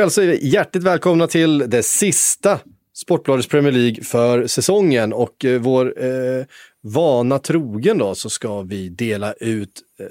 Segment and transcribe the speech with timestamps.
[0.00, 2.58] Vi hjärtligt välkomna till det sista
[2.94, 6.44] Sportbladets Premier League för säsongen och eh, vår eh,
[6.82, 10.06] vana trogen då så ska vi dela ut eh,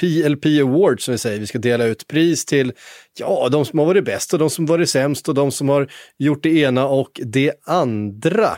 [0.00, 1.40] PLP Awards som vi säger.
[1.40, 2.72] Vi ska dela ut pris till
[3.18, 5.90] ja, de som har varit bäst och de som varit sämst och de som har
[6.18, 8.56] gjort det ena och det andra.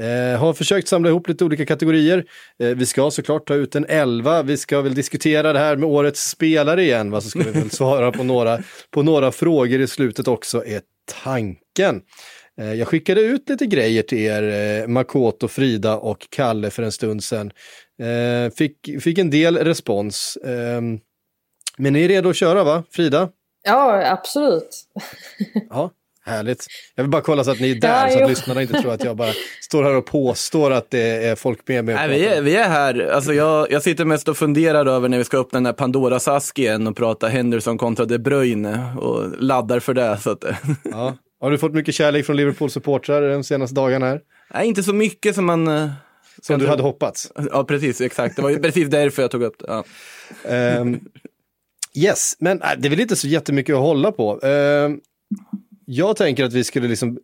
[0.00, 2.24] Eh, har försökt samla ihop lite olika kategorier.
[2.58, 4.42] Eh, vi ska såklart ta ut en elva.
[4.42, 7.10] Vi ska väl diskutera det här med årets spelare igen.
[7.10, 7.20] Va?
[7.20, 8.58] Så ska vi väl svara på några,
[8.90, 10.80] på några frågor i slutet också, är
[11.22, 12.02] tanken.
[12.60, 16.92] Eh, jag skickade ut lite grejer till er, eh, Makoto, Frida och Kalle för en
[16.92, 17.50] stund sedan.
[18.02, 20.38] Eh, fick, fick en del respons.
[20.44, 20.98] Ehm,
[21.78, 23.28] men ni är redo att köra va, Frida?
[23.64, 24.84] Ja, absolut.
[25.70, 25.90] ja,
[26.26, 26.66] härligt.
[26.94, 28.28] Jag vill bara kolla så att ni är där, ja, så att jo.
[28.28, 31.84] lyssnarna inte tror att jag bara står här och påstår att det är folk med
[31.84, 31.94] mig.
[31.94, 33.10] Nej, vi, är, vi är här.
[33.12, 36.28] Alltså jag, jag sitter mest och funderar över när vi ska öppna den här Pandoras
[36.28, 40.18] ask igen och prata Henderson kontra De Bruyne och laddar för det.
[40.18, 40.44] Så att...
[40.84, 41.16] ja.
[41.40, 44.06] Har du fått mycket kärlek från Liverpool-supportrar de senaste dagarna?
[44.06, 44.20] Här?
[44.54, 45.68] Nej, inte så mycket som man...
[45.68, 45.90] Uh,
[46.42, 47.32] som du hade hoppats?
[47.52, 48.36] Ja, precis, exakt.
[48.36, 49.66] Det var ju precis därför jag tog upp det.
[50.48, 50.80] Ja.
[50.80, 51.00] Um,
[51.94, 54.32] yes, men äh, det är väl inte så jättemycket att hålla på.
[54.34, 54.96] Uh,
[55.86, 57.18] jag tänker att vi skulle liksom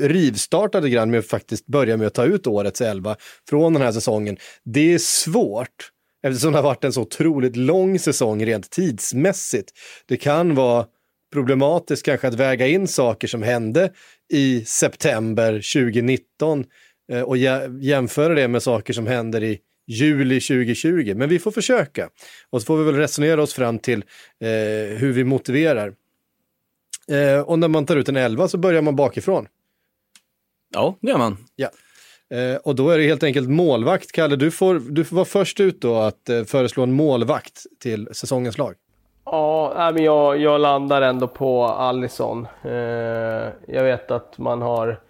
[0.00, 3.16] rivstarta lite grann med att faktiskt börja med att ta ut årets elva
[3.48, 4.36] från den här säsongen.
[4.64, 5.90] Det är svårt
[6.22, 9.72] eftersom det har varit en så otroligt lång säsong rent tidsmässigt.
[10.06, 10.86] Det kan vara
[11.32, 13.92] problematiskt kanske att väga in saker som hände
[14.32, 16.64] i september 2019
[17.12, 17.36] eh, och
[17.80, 19.58] jämföra det med saker som händer i
[19.88, 21.14] juli 2020.
[21.16, 22.08] Men vi får försöka.
[22.50, 24.04] Och så får vi väl resonera oss fram till
[24.40, 25.92] eh, hur vi motiverar.
[27.10, 29.46] Eh, och när man tar ut en 11 så börjar man bakifrån.
[30.74, 31.36] Ja, det gör man.
[31.56, 31.68] Ja.
[32.30, 34.12] Eh, och då är det helt enkelt målvakt.
[34.12, 38.08] Kalle, du får, du får vara först ut då att eh, föreslå en målvakt till
[38.12, 38.74] säsongens lag.
[39.24, 42.46] Ja, men jag, jag landar ändå på Allison.
[42.64, 42.72] Eh,
[43.66, 45.00] jag vet att man har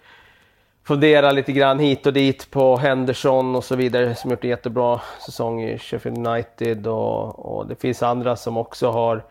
[0.87, 5.01] funderat lite grann hit och dit på Henderson och så vidare som gjort en jättebra
[5.25, 9.23] säsong i Sheffield United och, och det finns andra som också har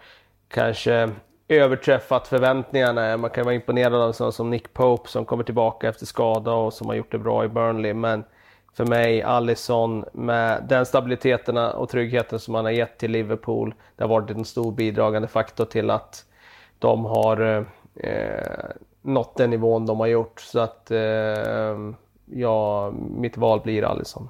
[0.49, 1.11] kanske
[1.49, 3.17] överträffat förväntningarna.
[3.17, 6.75] Man kan vara imponerad av sådana som Nick Pope som kommer tillbaka efter skada och
[6.75, 7.95] som har gjort det bra i Burnley.
[7.95, 8.25] Men
[8.73, 13.75] för mig, Allison, med den stabiliteten och tryggheten som han har gett till Liverpool.
[13.97, 16.25] Det har varit en stor bidragande faktor till att
[16.79, 18.71] de har eh,
[19.03, 20.41] nått den nivån de har gjort.
[20.41, 21.77] Så att eh,
[22.25, 24.29] ja, mitt val blir Allison.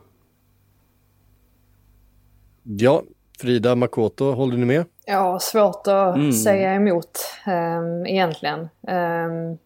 [2.62, 3.02] Ja,
[3.40, 4.84] Frida Makoto, håller ni med?
[5.04, 6.32] Ja, svårt att mm.
[6.32, 8.60] säga emot um, egentligen.
[8.80, 9.58] Um,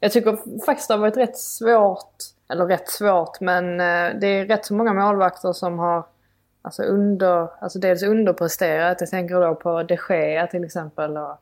[0.00, 2.14] jag tycker faktiskt det har varit rätt svårt
[2.52, 6.06] eller rätt svårt, men eh, det är rätt så många målvakter som har
[6.62, 9.00] alltså under, alltså dels underpresterat.
[9.00, 11.36] Jag tänker då på de Gea till exempel och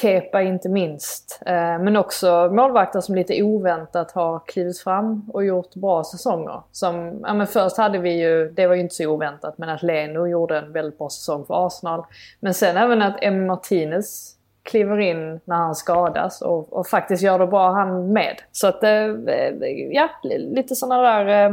[0.00, 1.42] Kepa inte minst.
[1.46, 6.62] Eh, men också målvakter som lite oväntat har klivit fram och gjort bra säsonger.
[6.72, 9.82] Som, ja men först hade vi ju, det var ju inte så oväntat, men att
[9.82, 12.04] Leno gjorde en väldigt bra säsong för Arsenal.
[12.40, 17.38] Men sen även att Emmy Martinez kliver in när han skadas och, och faktiskt gör
[17.38, 18.36] det bra han med.
[18.52, 19.54] Så att, eh, eh,
[19.90, 21.48] ja, lite sådana där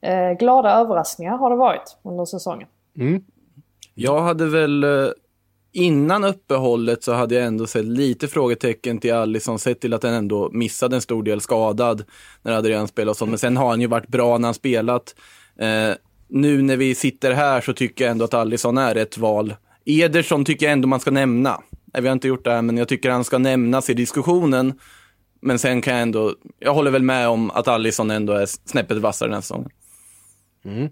[0.00, 2.68] eh, glada överraskningar har det varit under säsongen.
[2.96, 3.24] Mm.
[3.94, 4.84] Jag hade väl,
[5.72, 10.12] innan uppehållet så hade jag ändå sett lite frågetecken till Alisson, sett till att han
[10.12, 12.04] ändå missade en stor del skadad
[12.42, 13.30] när Adrian spelade och sånt.
[13.30, 15.14] Men sen har han ju varit bra när han spelat.
[15.58, 15.94] Eh,
[16.28, 19.54] nu när vi sitter här så tycker jag ändå att Alisson är ett val.
[19.84, 21.62] Ederson tycker jag ändå man ska nämna.
[21.92, 24.78] Nej, vi har inte gjort det här, men jag tycker han ska nämnas i diskussionen.
[25.42, 28.98] Men sen kan jag ändå, jag håller väl med om att Allison ändå är snäppet
[28.98, 29.70] vassare den här säsongen.
[30.64, 30.84] Mm.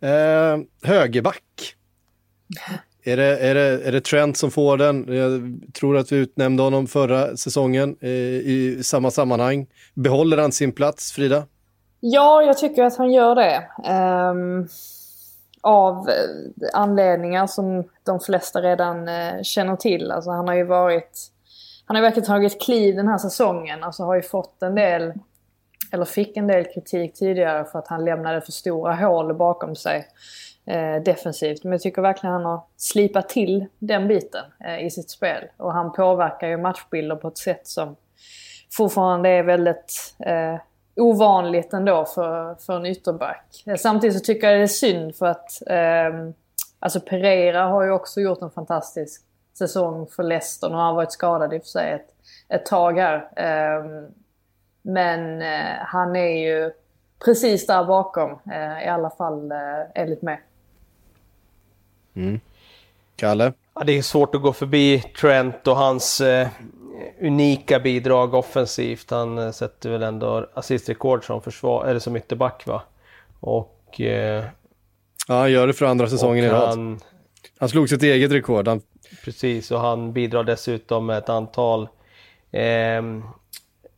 [0.00, 1.42] Eh, högerback.
[3.06, 5.16] Är det, är, det, är det Trent som får den?
[5.16, 9.66] Jag tror att vi utnämnde honom förra säsongen eh, i samma sammanhang.
[9.94, 11.44] Behåller han sin plats, Frida?
[12.00, 13.68] Ja, jag tycker att han gör det.
[13.90, 14.68] Um,
[15.60, 16.14] av eh,
[16.72, 20.10] anledningar som de flesta redan uh, känner till.
[20.10, 21.30] Alltså han har ju varit...
[21.86, 23.84] Han har verkligen tagit kliv den här säsongen.
[23.84, 25.12] Alltså har ju fått en del,
[25.92, 30.06] eller fick en del kritik tidigare för att han lämnade för stora hål bakom sig
[30.66, 31.64] Eh, defensivt.
[31.64, 35.44] Men jag tycker verkligen han har slipat till den biten eh, i sitt spel.
[35.56, 37.96] Och han påverkar ju matchbilder på ett sätt som
[38.72, 40.56] fortfarande är väldigt eh,
[40.96, 43.62] ovanligt ändå för, för en ytterback.
[43.66, 46.30] Eh, samtidigt så tycker jag det är synd för att eh,
[46.78, 49.22] alltså Pereira har ju också gjort en fantastisk
[49.58, 50.68] säsong för Leicester.
[50.68, 52.08] Nu har han varit skadad i och för sig ett,
[52.48, 53.16] ett tag här.
[53.36, 53.84] Eh,
[54.82, 56.72] men eh, han är ju
[57.24, 59.58] precis där bakom eh, i alla fall eh,
[59.94, 60.40] enligt mig.
[62.16, 62.40] Mm.
[63.16, 63.52] Kalle?
[63.74, 66.48] Ja, det är svårt att gå förbi Trent och hans eh,
[67.20, 69.10] unika bidrag offensivt.
[69.10, 72.82] Han eh, sätter väl ändå assistrekord som, försvar, eller som ytterback va.
[73.40, 74.00] Och...
[74.00, 74.44] Eh,
[75.28, 76.98] ja, han gör det för andra säsongen i rad.
[77.58, 78.68] Han, slog sitt eget rekord.
[78.68, 78.80] Han...
[79.24, 81.88] Precis, och han bidrar dessutom med ett antal
[82.52, 83.02] eh,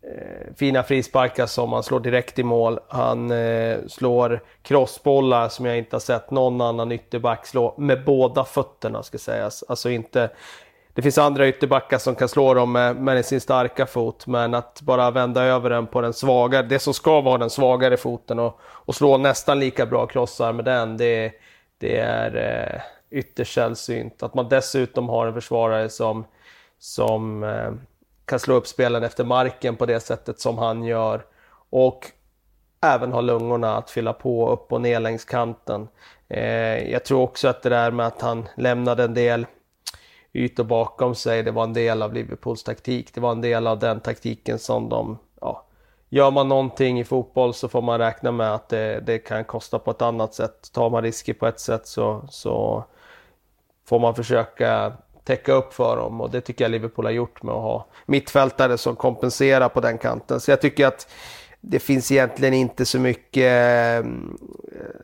[0.06, 2.78] Eh, fina frisparkar som han slår direkt i mål.
[2.88, 8.44] Han eh, slår crossbollar som jag inte har sett någon annan ytterback slå med båda
[8.44, 9.64] fötterna ska sägas.
[9.68, 10.30] Alltså inte
[10.94, 14.80] det finns andra ytterbackar som kan slå dem med, med sin starka fot, men att
[14.80, 18.60] bara vända över den på den svagare, det som ska vara den svagare foten och,
[18.62, 21.32] och slå nästan lika bra krossar med den, det,
[21.78, 22.80] det är eh,
[23.18, 24.22] ytterst sällsynt.
[24.22, 26.24] Att man dessutom har en försvarare som,
[26.78, 27.72] som eh,
[28.26, 31.24] kan slå upp spelen efter marken på det sättet som han gör
[31.70, 32.10] och
[32.80, 35.88] även har lungorna att fylla på upp och ner längs kanten.
[36.28, 39.46] Eh, jag tror också att det där med att han lämnade en del
[40.32, 41.42] ytor bakom sig.
[41.42, 43.14] Det var en del av Liverpools taktik.
[43.14, 45.18] Det var en del av den taktiken som de...
[45.40, 45.64] Ja,
[46.08, 49.78] gör man någonting i fotboll så får man räkna med att det, det kan kosta
[49.78, 50.72] på ett annat sätt.
[50.72, 52.84] Tar man risker på ett sätt så, så
[53.84, 54.92] får man försöka
[55.26, 58.78] täcka upp för dem och det tycker jag Liverpool har gjort med att ha mittfältare
[58.78, 60.40] som kompenserar på den kanten.
[60.40, 61.08] Så jag tycker att
[61.60, 64.10] det finns egentligen inte så mycket eh,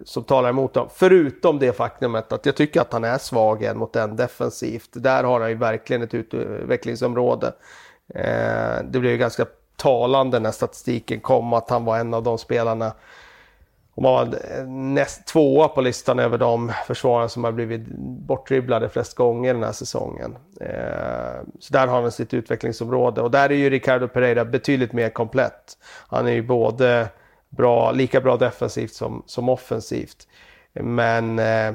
[0.04, 0.88] som talar emot dem.
[0.94, 4.90] Förutom det faktumet att jag tycker att han är svag än mot den defensivt.
[4.92, 7.52] Där har han ju verkligen ett utvecklingsområde.
[8.14, 9.46] Eh, det blev ju ganska
[9.76, 12.92] talande när statistiken kom att han var en av de spelarna
[13.94, 19.14] och man var näst tvåa på listan över de försvarare som har blivit bortdribblade flest
[19.14, 20.36] gånger den här säsongen.
[20.60, 25.10] Eh, så där har han sitt utvecklingsområde och där är ju Ricardo Pereira betydligt mer
[25.10, 25.78] komplett.
[26.08, 27.08] Han är ju både
[27.48, 30.28] bra, lika bra defensivt som, som offensivt.
[30.72, 31.74] Men eh,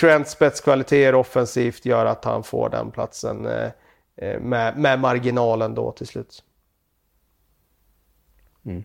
[0.00, 3.70] Trents spetskvaliteter offensivt gör att han får den platsen eh,
[4.16, 6.44] eh med, med marginalen då till slut.
[8.66, 8.84] Mm.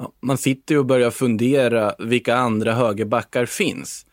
[0.00, 4.06] Ja, man sitter ju och börjar fundera vilka andra högerbackar finns.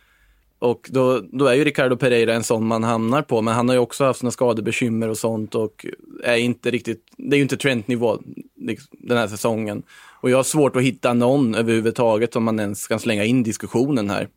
[0.60, 3.76] Och då, då är ju Ricardo Pereira en sån man hamnar på, men han har
[3.76, 5.86] ju också haft sina skadebekymmer och sånt och
[6.24, 8.20] är inte riktigt, det är ju inte trendnivå
[8.62, 9.84] liksom, den här säsongen.
[10.22, 14.10] Och jag har svårt att hitta någon överhuvudtaget om man ens kan slänga in diskussionen
[14.10, 14.28] här.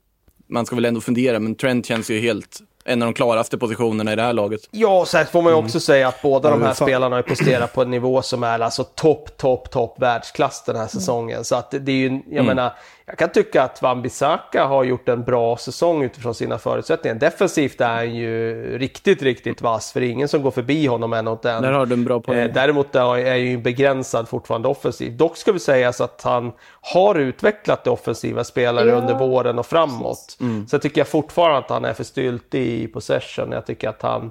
[0.47, 4.13] Man ska väl ändå fundera, men trend känns ju helt en av de klaraste positionerna
[4.13, 4.61] i det här laget.
[4.71, 5.81] Ja, sen får man ju också mm.
[5.81, 9.37] säga att båda de här spelarna har presterat på en nivå som är alltså topp,
[9.37, 11.45] topp, topp världsklass den här säsongen.
[11.45, 12.47] Så att det är ju, jag mm.
[12.47, 12.73] menar,
[13.09, 17.15] jag kan tycka att Van Bissaka har gjort en bra säsong utifrån sina förutsättningar.
[17.17, 21.13] Defensivt är han ju riktigt, riktigt vass, för det är ingen som går förbi honom
[21.13, 21.63] än och den.
[21.63, 22.39] Där har du en bra poäng.
[22.39, 23.01] Eh, däremot är
[23.31, 25.19] han ju begränsad fortfarande offensivt.
[25.19, 28.95] Dock ska vi säga att han har utvecklat det offensiva spelare ja.
[28.95, 30.37] under våren och framåt.
[30.41, 30.69] Mm.
[30.69, 33.53] Så jag tycker jag fortfarande att han är för styltig i possession.
[33.53, 34.31] Jag tycker att han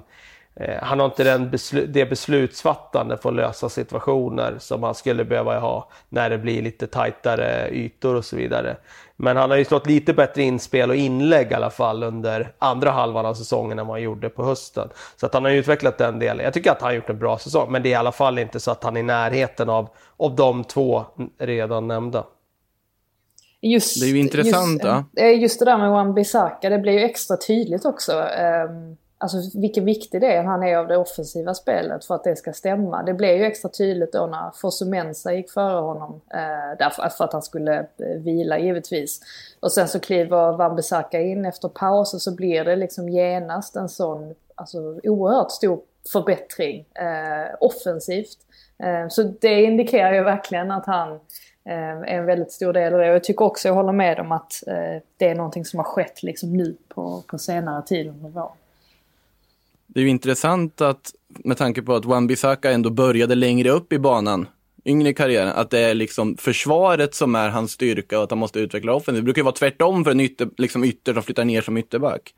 [0.82, 5.58] han har inte den beslu det beslutsfattande för att lösa situationer som han skulle behöva
[5.58, 8.76] ha när det blir lite tajtare ytor och så vidare.
[9.16, 12.90] Men han har ju slått lite bättre inspel och inlägg i alla fall under andra
[12.90, 14.88] halvan av säsongen än vad han gjorde på hösten.
[15.16, 16.44] Så att han har utvecklat den delen.
[16.44, 18.38] Jag tycker att han har gjort en bra säsong, men det är i alla fall
[18.38, 21.04] inte så att han är i närheten av, av de två
[21.38, 22.24] redan nämnda.
[23.60, 24.84] Just, det är ju intressant.
[24.84, 25.18] Just.
[25.18, 28.12] Eh, just det där med Wan-Bissaka, det blir ju extra tydligt också.
[28.12, 32.52] Um Alltså vilken viktig del han är av det offensiva spelet för att det ska
[32.52, 33.02] stämma.
[33.02, 36.20] Det blev ju extra tydligt då när Fosumensa gick före honom.
[36.34, 39.20] Eh, därför för att han skulle eh, vila givetvis.
[39.60, 43.88] Och sen så kliver Wan-Bissaka in efter paus och så blir det liksom genast en
[43.88, 45.80] sån alltså, oerhört stor
[46.12, 48.38] förbättring eh, offensivt.
[48.82, 51.12] Eh, så det indikerar ju verkligen att han
[51.64, 53.08] eh, är en väldigt stor del av det.
[53.08, 55.84] Och jag tycker också, jag håller med om att eh, det är någonting som har
[55.84, 58.52] skett liksom nu på, på senare tid under våren.
[59.88, 61.12] Det är ju intressant att,
[61.44, 64.46] med tanke på att Wan-Bissaka ändå började längre upp i banan,
[64.84, 68.38] yngre i karriären, att det är liksom försvaret som är hans styrka och att han
[68.38, 69.22] måste utveckla offensiv.
[69.22, 72.34] Det brukar ju vara tvärtom för en ytter, liksom ytter som flyttar ner som ytterback.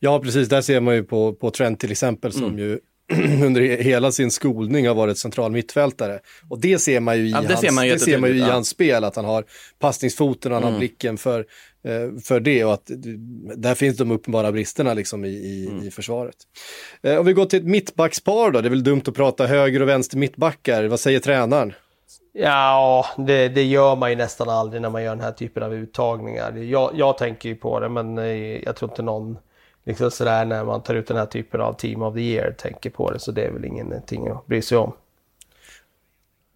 [0.00, 0.48] Ja, precis.
[0.48, 2.58] Där ser man ju på, på Trent till exempel som mm.
[2.58, 2.78] ju
[3.44, 6.20] under hela sin skolning har varit central mittfältare.
[6.48, 8.40] Och det ser man ju i, ja, hans, ser man det ser man ju i
[8.40, 8.52] ja.
[8.52, 9.44] hans spel, att han har
[9.78, 10.72] passningsfoten, han mm.
[10.72, 11.46] har blicken för,
[12.24, 12.90] för det och att
[13.56, 15.82] där finns de uppenbara bristerna liksom i, i, mm.
[15.82, 16.36] i försvaret.
[17.02, 19.82] Eh, om vi går till ett mittbackspar då, det är väl dumt att prata höger
[19.82, 21.72] och vänster mittbackar, vad säger tränaren?
[22.32, 25.74] Ja, det, det, gör man ju nästan aldrig när man gör den här typen av
[25.74, 26.56] uttagningar.
[26.56, 28.24] Jag, jag tänker ju på det, men eh,
[28.64, 29.38] jag tror inte någon
[29.84, 32.90] liksom sådär när man tar ut den här typen av Team of the Year tänker
[32.90, 33.18] på det.
[33.18, 34.92] Så det är väl ingenting att bry sig om.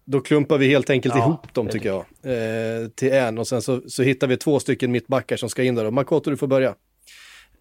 [0.05, 2.05] Då klumpar vi helt enkelt ja, ihop dem tycker jag.
[2.23, 5.75] Eh, till en och sen så, så hittar vi två stycken mittbackar som ska in
[5.75, 5.91] där.
[5.91, 6.75] Makoto, du får börja.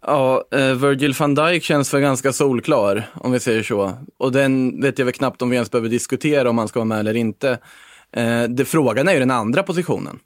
[0.07, 3.93] Ja, eh, Virgil van Dijk känns väl ganska solklar, om vi säger så.
[4.19, 6.85] Och den vet jag väl knappt om vi ens behöver diskutera om han ska vara
[6.85, 7.59] med eller inte.
[8.13, 10.19] Eh, det, frågan är ju den andra positionen,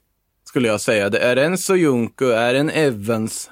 [0.43, 1.09] skulle jag säga.
[1.09, 3.49] Det är en Soyuncu, är en Evans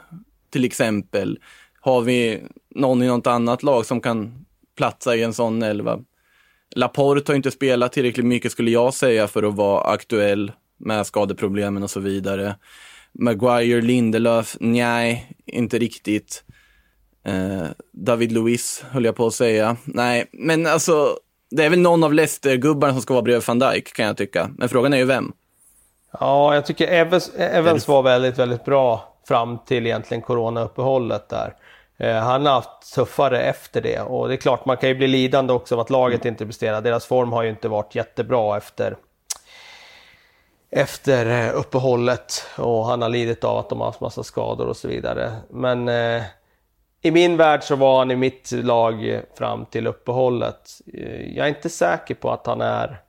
[0.50, 1.40] till exempel?
[1.80, 2.44] Har vi
[2.76, 4.46] någon i något annat lag som kan
[4.78, 6.00] platsa i en sån elva?
[6.76, 11.84] Laporte har inte spelat tillräckligt mycket skulle jag säga för att vara aktuell med skadeproblemen
[11.84, 12.56] och så vidare.
[13.12, 16.44] Maguire, Lindelöf, nej, inte riktigt.
[17.26, 19.78] Eh, David Luiz höll jag på att säga.
[19.84, 21.18] Nej, men alltså,
[21.52, 24.50] det är väl någon av Leicester-gubbarna som ska vara bredvid van Dijk kan jag tycka.
[24.58, 25.32] Men frågan är ju vem.
[26.20, 31.54] Ja, jag tycker Evans, Evans var väldigt, väldigt bra fram till egentligen coronauppehållet där.
[31.98, 35.08] Eh, han har haft tuffare efter det och det är klart man kan ju bli
[35.08, 36.82] lidande också av att laget inte presterar.
[36.82, 38.96] Deras form har ju inte varit jättebra efter
[40.70, 44.78] efter eh, uppehållet och han har lidit av att de har haft massa skador och
[44.78, 45.32] så vidare.
[45.50, 46.24] Men eh,
[47.02, 50.82] i min värld så var han i mitt lag fram till uppehållet.
[50.94, 53.02] Eh, jag är inte säker på att han är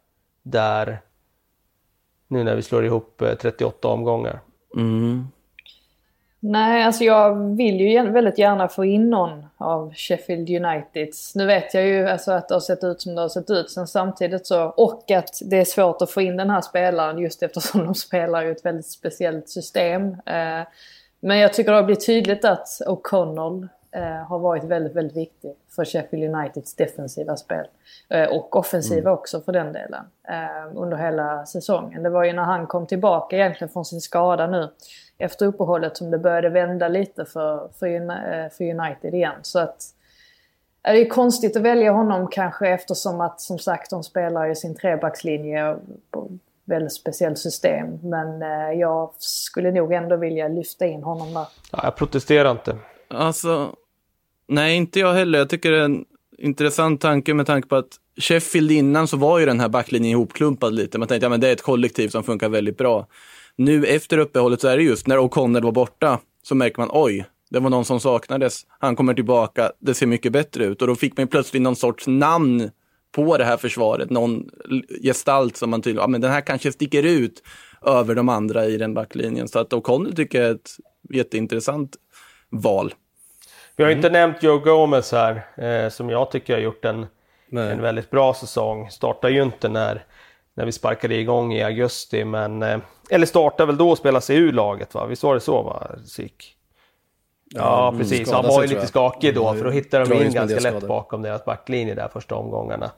[0.43, 1.01] där
[2.29, 4.41] nu när vi slår ihop 38 omgångar.
[4.77, 5.29] Mm.
[6.41, 11.35] Nej, alltså jag vill ju väldigt gärna få in någon av Sheffield Uniteds.
[11.35, 13.71] Nu vet jag ju alltså att det har sett ut som det har sett ut
[13.71, 14.65] sen samtidigt så.
[14.65, 18.45] Och att det är svårt att få in den här spelaren just eftersom de spelar
[18.47, 20.03] i ett väldigt speciellt system.
[20.27, 20.63] Eh,
[21.21, 25.55] men jag tycker det har blivit tydligt att O'Connell eh, har varit väldigt, väldigt viktig
[25.77, 27.67] för Sheffield Uniteds defensiva spel.
[28.09, 29.13] Eh, och offensiva mm.
[29.13, 30.05] också för den delen.
[30.75, 32.03] Under hela säsongen.
[32.03, 34.69] Det var ju när han kom tillbaka egentligen från sin skada nu
[35.19, 39.39] efter uppehållet som det började vända lite för, för, eh, för United igen.
[39.43, 39.83] Så att
[40.83, 44.75] det är konstigt att välja honom kanske eftersom att som sagt de spelar i sin
[44.75, 45.77] trebackslinje
[46.11, 46.29] på
[46.65, 47.99] väldigt speciellt system.
[48.03, 51.47] Men eh, jag skulle nog ändå vilja lyfta in honom där.
[51.73, 52.79] Ja, jag protesterar inte.
[53.09, 53.75] Alltså,
[54.49, 55.39] nej inte jag heller.
[55.39, 56.05] Jag tycker det är en
[56.39, 60.75] intressant tanke med tanke på att Sheffield innan så var ju den här backlinjen ihopklumpad
[60.75, 60.99] lite.
[60.99, 63.07] Man tänkte att ja, det är ett kollektiv som funkar väldigt bra.
[63.57, 67.27] Nu efter uppehållet så är det just när O'Connell var borta så märker man oj,
[67.51, 68.67] det var någon som saknades.
[68.79, 72.07] Han kommer tillbaka, det ser mycket bättre ut och då fick man plötsligt någon sorts
[72.07, 72.71] namn
[73.13, 74.51] på det här försvaret, någon
[75.03, 77.43] gestalt som man tydligen, ja men den här kanske sticker ut
[77.83, 79.49] över de andra i den backlinjen.
[79.49, 80.71] Så att O'Connell tycker jag är ett
[81.11, 81.97] jätteintressant
[82.51, 82.95] val.
[83.77, 87.07] Vi har inte nämnt Joe Gomez här, eh, som jag tycker har gjort en,
[87.51, 88.91] en väldigt bra säsong.
[88.91, 90.05] Startar ju inte när
[90.57, 92.25] när vi sparkade igång i augusti.
[92.25, 92.79] Men, eh,
[93.11, 95.07] eller startade väl då och spelade sig ur laget va?
[95.07, 96.57] Visst var det så va, Sik?
[97.55, 98.33] Ja, mm, precis.
[98.33, 101.45] Han var ju lite skakig då för då hittade de in ganska lätt bakom deras
[101.45, 102.91] backlinje där första omgångarna.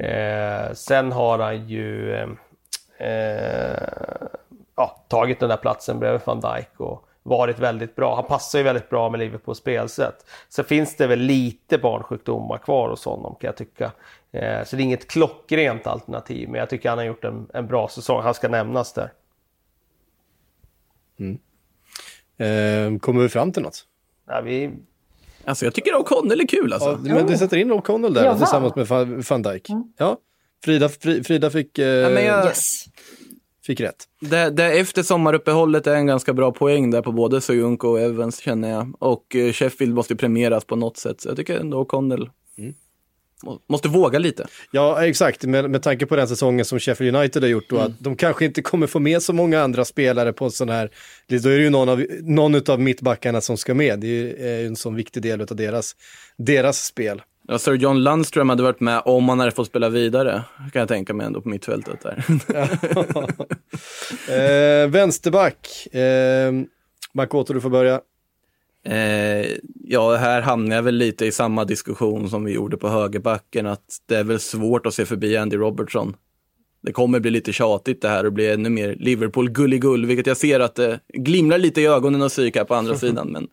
[0.00, 2.28] Eh, sen har han ju eh,
[3.08, 3.88] eh,
[4.76, 8.16] ja, tagit den där platsen bredvid van Dijk och varit väldigt bra.
[8.16, 10.26] Han passar ju väldigt bra med Liverpools spelsätt.
[10.48, 13.92] Sen finns det väl lite barnsjukdomar kvar hos honom kan jag tycka.
[14.32, 17.66] Eh, så det är inget klockrent alternativ, men jag tycker han har gjort en, en
[17.66, 18.22] bra säsong.
[18.22, 19.12] Han ska nämnas där.
[21.18, 21.38] Mm.
[22.36, 23.86] Eh, kommer vi fram till något?
[24.26, 24.70] Ja, vi...
[25.44, 27.00] Alltså jag tycker O'Connell är kul alltså.
[27.04, 28.88] Ja, men du sätter in O'Connell där tillsammans med
[29.28, 29.68] van Dijk.
[29.68, 29.92] Mm.
[29.96, 30.16] Ja,
[30.64, 30.88] Frida,
[31.24, 31.78] Frida fick...
[31.78, 31.86] Eh...
[31.86, 32.46] Ja, jag...
[32.46, 32.86] yes
[33.66, 34.04] fick rätt.
[34.20, 38.38] Det, det efter sommaruppehållet är en ganska bra poäng där på både Soyuncu och Evans
[38.38, 38.94] känner jag.
[38.98, 41.20] Och eh, Sheffield måste ju premieras på något sätt.
[41.20, 42.74] Så jag tycker ändå Connell mm.
[43.68, 44.46] måste våga lite.
[44.70, 45.44] Ja, exakt.
[45.44, 47.86] Med, med tanke på den säsongen som Sheffield United har gjort då, mm.
[47.86, 50.90] att de kanske inte kommer få med så många andra spelare på en sån här,
[51.28, 54.00] då är det ju någon av, någon av mittbackarna som ska med.
[54.00, 55.96] Det är ju en sån viktig del av deras,
[56.36, 57.22] deras spel.
[57.48, 60.42] Ja, Sir John Lundström hade varit med om han hade fått spela vidare,
[60.72, 62.24] kan jag tänka mig ändå på mittfältet där.
[64.84, 66.52] eh, vänsterback, eh,
[67.12, 68.00] Makoto du får börja.
[68.84, 69.46] Eh,
[69.84, 73.84] ja, här hamnar jag väl lite i samma diskussion som vi gjorde på högerbacken, att
[74.06, 76.16] det är väl svårt att se förbi Andy Robertson.
[76.82, 80.60] Det kommer bli lite tjatigt det här och bli ännu mer Liverpool-gulligull, vilket jag ser
[80.60, 83.28] att det glimrar lite i ögonen och psyk här på andra sidan.
[83.28, 83.48] Men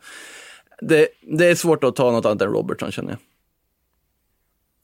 [0.81, 3.19] det, det är svårt att ta något annat än Robertson känner jag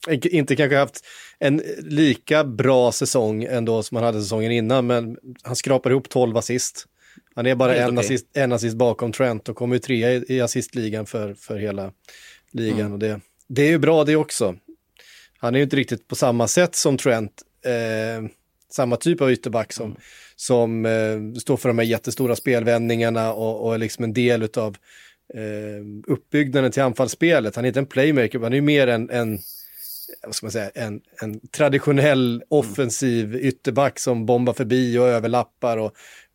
[0.08, 1.04] inte kanske haft
[1.38, 6.36] en lika bra säsong ändå som han hade säsongen innan, men han skrapar ihop 12
[6.36, 6.86] assist.
[7.34, 8.04] Han är bara en, okay.
[8.04, 11.92] assist, en assist bakom Trent och kommer ju trea i, i assistligan för, för hela
[12.52, 12.80] ligan.
[12.80, 12.92] Mm.
[12.92, 14.56] Och det, det är ju bra det också.
[15.38, 18.30] Han är ju inte riktigt på samma sätt som Trent, eh,
[18.72, 19.98] samma typ av ytterback som, mm.
[20.36, 24.76] som eh, står för de här jättestora spelvändningarna och, och är liksom en del av
[25.34, 27.56] eh, uppbyggnaden till anfallsspelet.
[27.56, 29.38] Han är inte en playmaker, han är ju mer en, en
[30.22, 35.92] vad ska man säga, en, en traditionell offensiv ytterback som bombar förbi och överlappar och,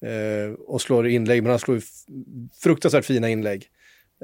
[0.07, 1.43] eh, och slår inlägg.
[1.43, 1.81] Men han slår
[2.63, 3.69] fruktansvärt fina inlägg.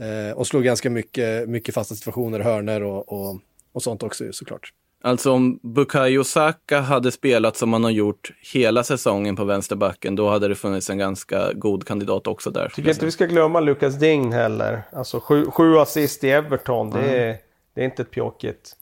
[0.01, 3.39] Eh, och slår ganska mycket, mycket fasta situationer, hörner och, och,
[3.73, 4.73] och sånt också såklart.
[5.05, 10.29] Alltså om Bukayo Saka hade spelat som han har gjort hela säsongen på vänsterbacken, då
[10.29, 12.71] hade det funnits en ganska god kandidat också där.
[12.75, 14.81] Tycker inte vi ska glömma Lucas Ding heller.
[14.91, 17.37] Alltså sju, sju assist i Everton, det, är,
[17.73, 18.75] det är inte ett pjåkigt.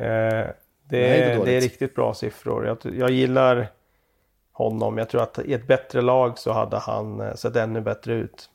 [0.00, 0.46] Eh,
[0.88, 2.66] det, Nej, är, det är riktigt bra siffror.
[2.66, 3.68] Jag, jag gillar
[4.52, 4.98] honom.
[4.98, 8.50] Jag tror att i ett bättre lag så hade han eh, sett ännu bättre ut.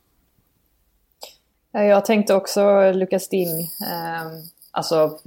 [1.72, 4.26] Ja, Jag tänkte också Lucas Ding, eh,
[4.70, 5.18] alltså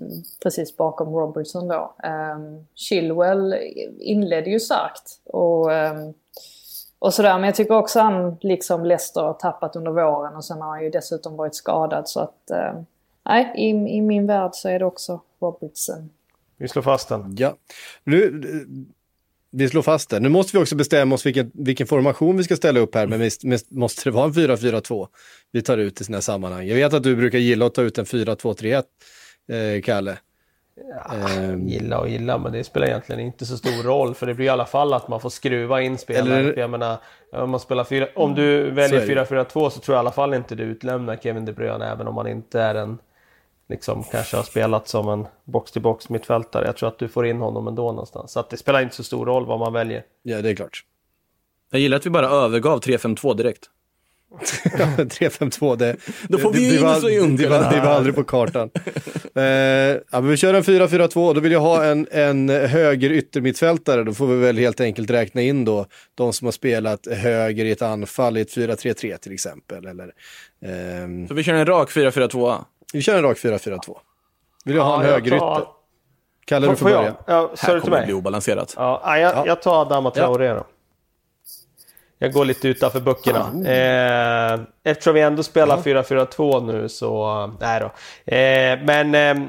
[0.43, 1.95] precis bakom Robertson då.
[2.03, 2.39] Eh,
[2.75, 3.55] Chilwell
[3.99, 6.09] inledde ju starkt och, eh,
[6.99, 7.33] och sådär.
[7.33, 10.83] Men jag tycker också han, liksom Leicester, har tappat under våren och sen har han
[10.83, 12.09] ju dessutom varit skadad.
[12.09, 12.81] Så att, eh,
[13.25, 16.09] nej, i, i min värld så är det också Robertson.
[16.57, 17.35] Vi slår fast den.
[17.37, 17.55] Ja,
[18.03, 18.41] nu,
[19.51, 20.19] vi slår fast det.
[20.19, 23.19] Nu måste vi också bestämma oss vilken, vilken formation vi ska ställa upp här, men
[23.19, 25.07] visst, visst måste det vara en 4-4-2
[25.51, 26.67] vi tar ut i sina sammanhang.
[26.67, 28.83] Jag vet att du brukar gilla att ta ut en 4-2-3-1,
[29.75, 30.17] eh, Kalle.
[31.37, 34.15] Ehm, Gilla och gilla, men det spelar egentligen inte så stor roll.
[34.15, 36.39] För det blir i alla fall att man får skruva in spelare.
[36.39, 36.97] Eller- Jag menar,
[37.31, 39.25] om, man spelar fyra, om du väljer det.
[39.25, 42.17] 4-4-2 så tror jag i alla fall inte du utlämnar Kevin De Bruyne, även om
[42.17, 42.97] han inte är en
[43.69, 46.65] liksom kanske har spelat som en box-till-box mittfältare.
[46.65, 48.31] Jag tror att du får in honom ändå någonstans.
[48.31, 50.03] Så att det spelar inte så stor roll vad man väljer.
[50.23, 50.83] ja, det är klart.
[51.71, 53.69] Jag gillar att vi bara övergav 3-5-2 direkt.
[54.39, 55.95] 3-5-2, det,
[56.27, 58.23] Då får det, vi ju det, in var, i det, var, det var aldrig på
[58.23, 58.69] kartan.
[59.35, 63.11] eh, ja, men vi kör en 4-4-2 och då vill jag ha en, en höger
[63.11, 64.03] yttermittfältare.
[64.03, 65.85] Då får vi väl helt enkelt räkna in då
[66.15, 69.85] de som har spelat höger i ett anfall i ett 4-3-3 till exempel.
[69.85, 70.11] Eller,
[70.65, 72.57] ehm, Så vi kör en rak 4-4-2.
[72.93, 73.97] Vi kör en rak 4-4-2.
[74.65, 75.67] Vill jag ha en jag höger tar-?
[76.45, 77.15] Kalle, du får börja.
[77.27, 78.73] Ja, Här du till kommer det bli obalanserat.
[78.77, 79.43] Ja, jag, Ja.
[79.47, 80.63] jag tar Adama Traoré då.
[82.17, 83.69] Jag går lite utanför böckerna.
[83.73, 87.47] Eh, eftersom vi ändå spelar 4-4-2 nu så...
[87.59, 87.85] Nej då.
[88.35, 89.15] Eh, men...
[89.15, 89.47] ehm,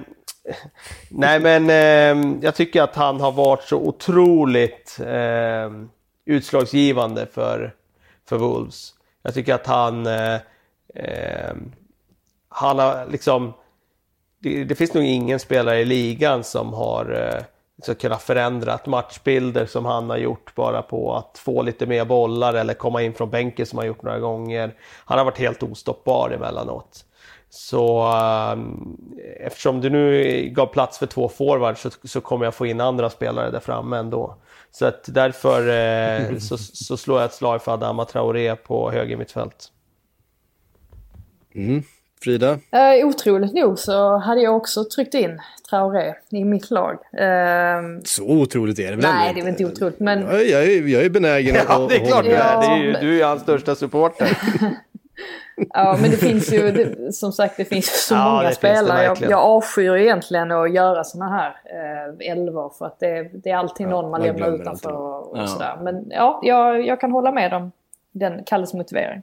[1.10, 5.88] nej men ehm, jag tycker att han har varit så otroligt ehm,
[6.24, 7.74] utslagsgivande för,
[8.28, 8.94] för Wolves.
[9.22, 10.08] Jag tycker att han...
[12.50, 13.52] Han har liksom...
[14.42, 17.44] Det, det finns nog ingen spelare i ligan som har eh,
[17.76, 22.54] liksom kunnat förändra matchbilder som han har gjort bara på att få lite mer bollar
[22.54, 24.74] eller komma in från bänken som han gjort några gånger.
[25.04, 27.04] Han har varit helt ostoppbar emellanåt.
[27.48, 28.58] Så eh,
[29.46, 30.24] eftersom du nu
[30.56, 33.96] gav plats för två forwards så, så kommer jag få in andra spelare där framme
[33.96, 34.36] ändå.
[34.70, 39.16] Så att därför eh, så, så slår jag ett slag för Adama Traoré på höger
[39.16, 39.72] mittfält.
[42.24, 42.58] Frida?
[42.70, 46.92] Eh, otroligt nog så hade jag också tryckt in Traoré i mitt lag.
[47.12, 50.50] Eh, Så otroligt är det väl nej, det är väl inte otroligt, men Jag, är-
[50.52, 52.58] jag, är, jag är benägen att Ja, det är klart du hålla är.
[52.58, 52.68] med.
[52.68, 54.38] Det är ju, du är ju hans största supporter.
[55.70, 59.04] Ja, men det finns ju, det, som sagt, det finns ju så Ja, många spelare.
[59.04, 63.56] Jag, jag avskyr egentligen att göra såna här eh, elvor för att det, det är
[63.56, 65.46] alltid någon man man lämnar utanför och, och Ja.
[65.46, 65.78] sådär.
[65.82, 67.72] Men ja, jag, jag kan hålla med om
[68.12, 69.22] den Kalles motivering.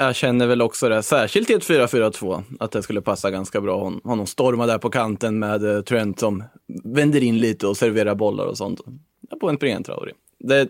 [0.00, 3.82] Jag känner väl också det, särskilt i ett 4-4-2, att det skulle passa ganska bra.
[3.82, 6.44] Hon, honom storma där på kanten med eh, Trent som
[6.84, 8.80] vänder in lite och serverar bollar och sånt.
[9.40, 10.12] På en Brian Traoré.
[10.38, 10.68] Det,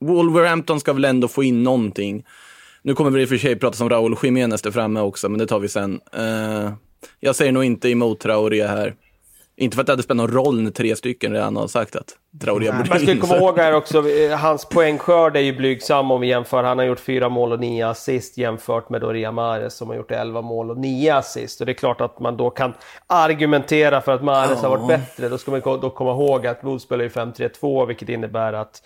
[0.00, 2.24] Wolverhampton ska väl ändå få in någonting.
[2.82, 5.38] Nu kommer vi i och för sig prata om Raúl Jiménez där framme också, men
[5.38, 6.00] det tar vi sen.
[6.18, 6.72] Uh,
[7.20, 8.94] jag säger nog inte emot Traoré här.
[9.56, 12.16] Inte för att det hade spelat någon roll när tre stycken redan har sagt att
[12.40, 13.20] Traoré borde Man ska in.
[13.20, 14.04] komma ihåg här också,
[14.38, 16.64] hans poängskörd är ju blygsam om vi jämför.
[16.64, 19.96] Han har gjort fyra mål och nio assist jämfört med då Ria Mahrez som har
[19.96, 21.60] gjort 11 mål och nio assist.
[21.60, 22.74] Och det är klart att man då kan
[23.06, 25.28] argumentera för att Mahrez har varit bättre.
[25.28, 28.82] Då ska man då komma ihåg att Wolves spelar ju 5-3-2 vilket innebär att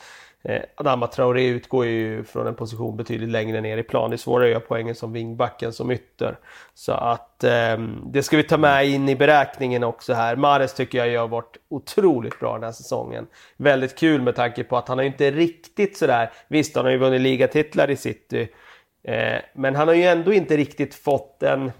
[0.48, 4.10] eh, Adama Traoré utgår ju från en position betydligt längre ner i plan.
[4.10, 6.38] Det är svårare att göra poängen som wingbacken som ytter.
[6.74, 10.36] Så att eh, det ska vi ta med in i beräkningen också här.
[10.36, 13.26] Mares tycker jag har varit otroligt bra den här säsongen.
[13.56, 16.92] Väldigt kul med tanke på att han har ju inte riktigt sådär, visst han har
[16.92, 18.48] ju vunnit ligatitlar i City,
[19.04, 21.72] eh, men han har ju ändå inte riktigt fått en,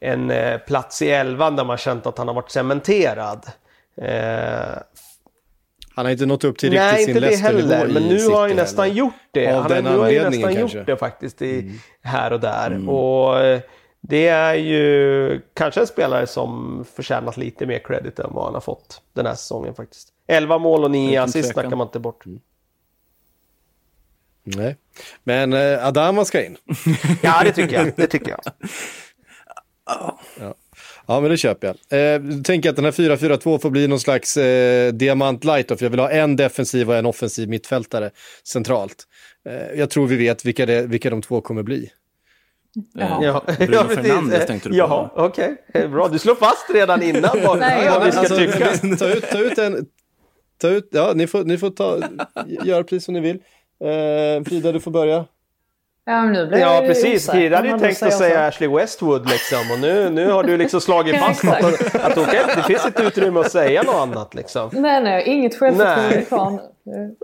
[0.00, 3.46] en eh, plats i elvan där man känt att han har varit cementerad.
[3.96, 4.78] Eh,
[5.94, 7.94] han har inte nått upp till Nej, riktigt inte sin det Leicester-nivå heller.
[7.94, 8.96] Men nu har han ju nästan heller.
[8.96, 9.46] gjort det.
[9.46, 10.78] Av han har, den nu har ju anledningen nästan kanske.
[10.78, 11.72] gjort det faktiskt i,
[12.02, 12.88] här och där.
[12.88, 13.60] Och eh,
[14.00, 18.60] det är ju kanske en spelare som förtjänat lite mer credit än vad han har
[18.60, 20.08] fått den här säsongen faktiskt.
[20.26, 22.24] 11 mål och 9 Utan assist snackar man inte bort.
[24.42, 24.76] Nej.
[25.24, 26.56] Men eh, Adama ska in.
[27.22, 27.92] Ja, det tycker jag.
[27.96, 28.40] Det tycker jag.
[30.40, 30.54] Ja,
[31.20, 32.14] men det köper jag.
[32.14, 35.90] Eh, tänker att den här 4-4-2 får bli någon slags eh, diamant light för jag
[35.90, 38.10] vill ha en defensiv och en offensiv mittfältare
[38.44, 39.04] centralt.
[39.48, 41.90] Eh, jag tror vi vet vilka, det, vilka de två kommer bli.
[42.94, 43.24] Jaha.
[43.24, 44.06] Ja, Bruno ja, precis.
[44.06, 44.78] Fernandes tänkte du på.
[44.78, 45.56] Ja, okej.
[45.74, 48.96] Eh, Bra, du slår fast redan innan vad, Nej, vad ja, vi ska Alltså, tycka.
[48.98, 49.86] ta, ut, ta ut en...
[50.60, 52.00] Ta ut, ja, ni får, ni får ta,
[52.64, 53.36] göra precis som ni vill.
[53.84, 55.24] Eh, Frida, du får börja.
[56.10, 57.30] Ja, nu blir Ja, precis.
[57.30, 58.46] Frida hade ju tänkt att säga.
[58.46, 59.70] Ashley Westwood liksom.
[59.72, 61.62] Och nu, nu har du liksom slagit Ja, fast exakt.
[61.62, 61.94] något.
[61.94, 64.70] Att, okej, det finns inte utrymme att säga något annat liksom.
[64.72, 67.16] Nej, nej, inget självförtroende kvar nu.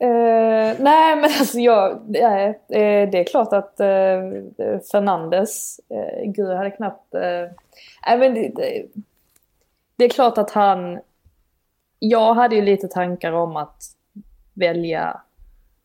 [0.00, 2.00] Eh, nej, men alltså jag...
[2.08, 5.80] Nej, eh, det är klart att uh, Fernandes...
[5.90, 7.14] Uh, gud, jag hade knappt...
[7.14, 7.20] Uh,
[8.06, 8.86] nej, men det, det,
[9.96, 11.00] det är klart att han...
[11.98, 13.82] Jag hade ju lite tankar om att
[14.54, 15.20] välja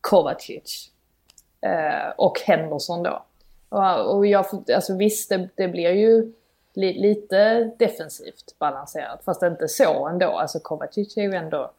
[0.00, 0.92] Kovacic
[1.60, 3.22] eh, och Henderson då.
[3.68, 6.32] Och, och jag, alltså visst, det, det blir ju
[6.74, 9.24] li, lite defensivt balanserat.
[9.24, 10.26] Fast inte så ändå.
[10.26, 11.70] Alltså Kovacic är ju ändå...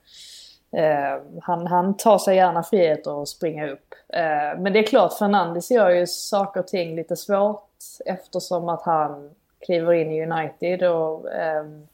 [0.71, 3.95] Eh, han, han tar sig gärna friheter att springa upp.
[4.09, 7.69] Eh, men det är klart, Fernandes gör ju saker och ting lite svårt
[8.05, 9.31] eftersom att han
[9.65, 11.87] kliver in i United och ehm,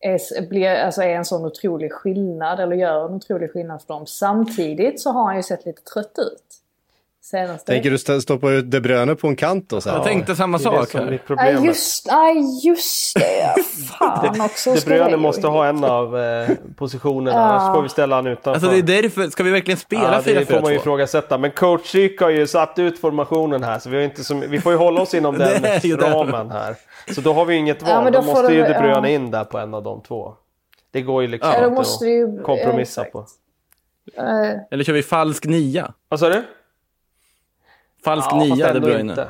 [0.00, 4.06] är, blir, alltså är en sån otrolig skillnad, eller gör en otrolig skillnad för dem.
[4.06, 6.62] Samtidigt så har han ju sett lite trött ut.
[7.30, 9.96] Senaste Tänker du st- stoppa ut De Bruyne på en kant och så här?
[9.96, 11.04] Jag tänkte samma Det är det sak här.
[11.06, 11.64] Nej problemet.
[11.64, 13.62] just, nej, just det.
[13.98, 14.74] Fan också.
[14.74, 17.42] De Bruyne måste ha en av eh, positionerna, Ja.
[17.42, 18.50] annars får vi ställa han utanför.
[18.50, 20.80] Alltså det är därför, ska vi verkligen spela Ja, det får man ju 4-4-2?
[20.80, 21.38] ifrågasätta.
[21.38, 24.60] Men coach Syk har ju satt ut formationen här, så vi, har inte som, vi
[24.60, 25.62] får ju hålla oss inom den
[26.00, 26.74] ramen här.
[27.14, 27.90] Så då har vi inget val.
[28.04, 29.14] Ja, då då måste de- ju De Bruyne ja.
[29.14, 30.34] in där på en av de två.
[30.92, 33.26] Det går ju liksom Ja, då inte att ju- kompromissa ja, på.
[34.16, 35.92] Eh, Eller kör vi falsk nia?
[36.08, 36.42] Vad sa du?
[38.08, 39.12] Falsk Ja, nia, De Bruyne.
[39.12, 39.28] inte.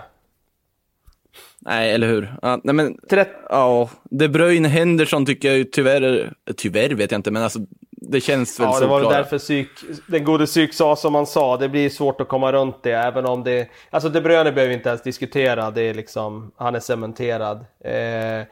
[1.60, 2.34] Nej, eller hur?
[2.42, 7.10] Ja, nej men, Tret- ja, De Bruyne, Henderson tycker jag ju tyvärr, är- tyvärr vet
[7.10, 7.58] jag inte, men alltså
[7.90, 9.68] det känns väl Ja, det var väl därför psyk,
[10.06, 11.56] den gode psyk sa som han sa.
[11.56, 13.68] Det blir svårt att komma runt det, även om det...
[13.90, 15.70] Alltså De Bruyne behöver vi inte ens diskutera.
[15.70, 17.56] Det är liksom, han är cementerad.
[17.84, 18.46] Eh,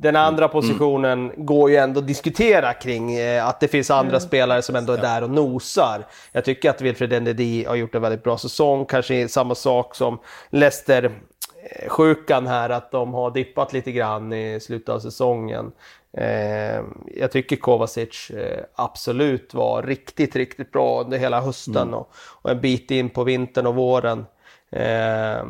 [0.00, 4.62] den andra positionen går ju ändå att diskutera kring eh, att det finns andra spelare
[4.62, 6.06] som ändå är där och nosar.
[6.32, 8.84] Jag tycker att Wilfred Ndidi har gjort en väldigt bra säsong.
[8.84, 10.18] Kanske samma sak som
[10.50, 15.72] Leicester eh, sjukan här att de har dippat lite grann i slutet av säsongen.
[16.12, 22.50] Eh, jag tycker Kovacic eh, absolut var riktigt, riktigt bra under hela hösten och, och
[22.50, 24.26] en bit in på vintern och våren.
[24.72, 25.44] Eh,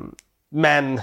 [0.48, 1.00] men,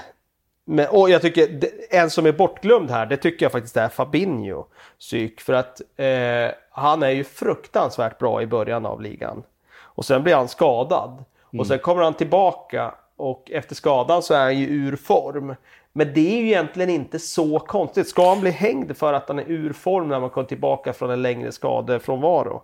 [0.69, 4.65] men och jag tycker en som är bortglömd här, det tycker jag faktiskt är Fabinho
[4.99, 5.41] psyk.
[5.41, 9.43] För att eh, han är ju fruktansvärt bra i början av ligan.
[9.79, 11.23] Och sen blir han skadad.
[11.59, 15.55] Och sen kommer han tillbaka och efter skadan så är han ju ur form.
[15.93, 18.07] Men det är ju egentligen inte så konstigt.
[18.07, 21.09] Ska han bli hängd för att han är ur form när man kommer tillbaka från
[21.09, 22.61] en längre skadefrånvaro?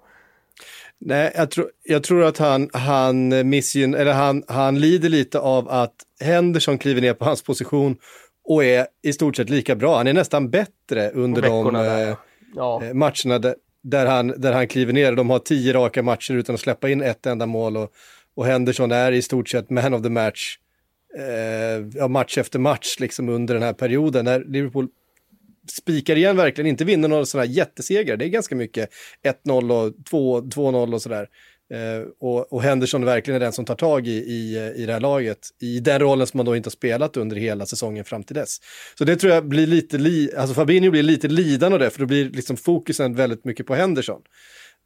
[1.02, 5.70] Nej, jag tror, jag tror att han, han, missgyn, eller han, han lider lite av
[5.70, 7.98] att Henderson kliver ner på hans position
[8.44, 9.98] och är i stort sett lika bra.
[9.98, 12.18] Han är nästan bättre under de där, eh,
[12.56, 12.84] Ja.
[12.84, 15.12] eh, matcherna där, där, han, där han kliver ner.
[15.12, 17.92] De har tio raka matcher utan att släppa in ett enda mål och,
[18.36, 20.58] och Henderson är i stort sett man of the match
[22.00, 24.26] eh, match efter match liksom under den här perioden.
[24.26, 24.88] När Liverpool
[25.72, 28.18] spikar igen verkligen, inte vinner några sådana här jättesegrar.
[28.18, 28.90] Det är ganska mycket
[29.46, 31.28] 1-0 och 2-0 och sådär.
[31.74, 34.94] Eh, och, och Henderson verkligen är den som tar tag i, i, eh, i det
[34.94, 38.24] här laget, i den rollen som man då inte har spelat under hela säsongen fram
[38.24, 38.58] till dess.
[38.98, 42.00] Så det tror jag blir lite, li, alltså Fabinho blir lite lidande av det, för
[42.00, 44.22] då blir liksom fokusen väldigt mycket på Henderson.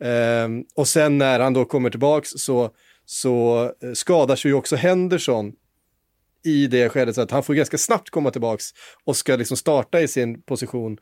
[0.04, 2.70] Eh, och sen när han då kommer tillbaks så,
[3.06, 5.54] så eh, skadar sig ju också Henderson
[6.48, 8.66] i det skedet så att han får ganska snabbt komma tillbaks
[9.04, 10.98] och ska liksom starta i sin position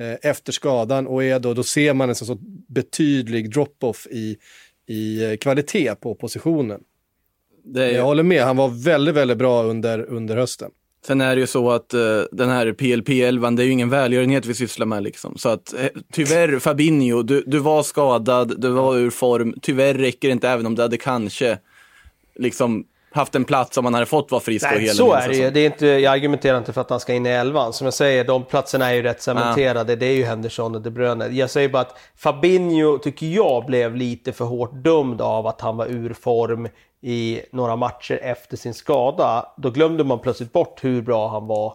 [0.00, 4.36] eh, efter skadan och är då, då ser man en sån så betydlig drop-off i,
[4.86, 6.80] i eh, kvalitet på positionen.
[7.76, 10.70] Är Jag håller med, han var väldigt, väldigt bra under, under hösten.
[11.06, 14.46] Sen är det ju så att eh, den här PLP-11, det är ju ingen välgörenhet
[14.46, 15.38] vi sysslar med liksom.
[15.38, 19.54] Så att eh, tyvärr Fabinho, du, du var skadad, du var ur form.
[19.62, 21.58] Tyvärr räcker det inte även om du hade kanske
[22.34, 24.94] liksom haft en plats om man hade fått vara frisk och Nej, hel.
[24.94, 25.50] så är det ju.
[25.50, 27.72] Det är inte, jag argumenterar inte för att han ska in i elvan.
[27.72, 29.96] Som jag säger, de platserna är ju rätt cementerade.
[29.96, 31.26] Det är ju Henderson och De Bruyne.
[31.26, 35.76] Jag säger bara att Fabinho, tycker jag, blev lite för hårt dömd av att han
[35.76, 36.68] var ur form
[37.00, 39.52] i några matcher efter sin skada.
[39.56, 41.74] Då glömde man plötsligt bort hur bra han var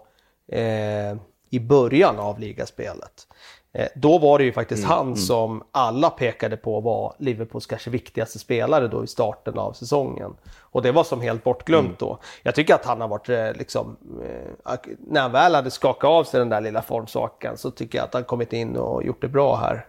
[0.52, 1.18] eh,
[1.50, 3.28] i början av ligaspelet.
[3.74, 8.40] Eh, då var det ju faktiskt han som alla pekade på var Liverpools kanske viktigaste
[8.40, 10.34] spelare då i starten av säsongen.
[10.60, 12.20] Och det var som helt bortglömt då.
[12.44, 16.24] Jag tycker att han har varit eh, liksom, eh, när han väl hade skakat av
[16.24, 19.28] sig den där lilla formsaken så tycker jag att han kommit in och gjort det
[19.28, 19.86] bra här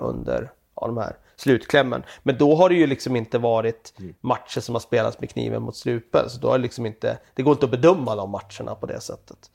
[0.00, 2.02] under av de här slutklämmen.
[2.22, 5.76] Men då har det ju liksom inte varit matcher som har spelats med kniven mot
[5.76, 6.30] strupen.
[6.30, 9.00] Så då har det liksom inte, det går inte att bedöma de matcherna på det
[9.00, 9.50] sättet.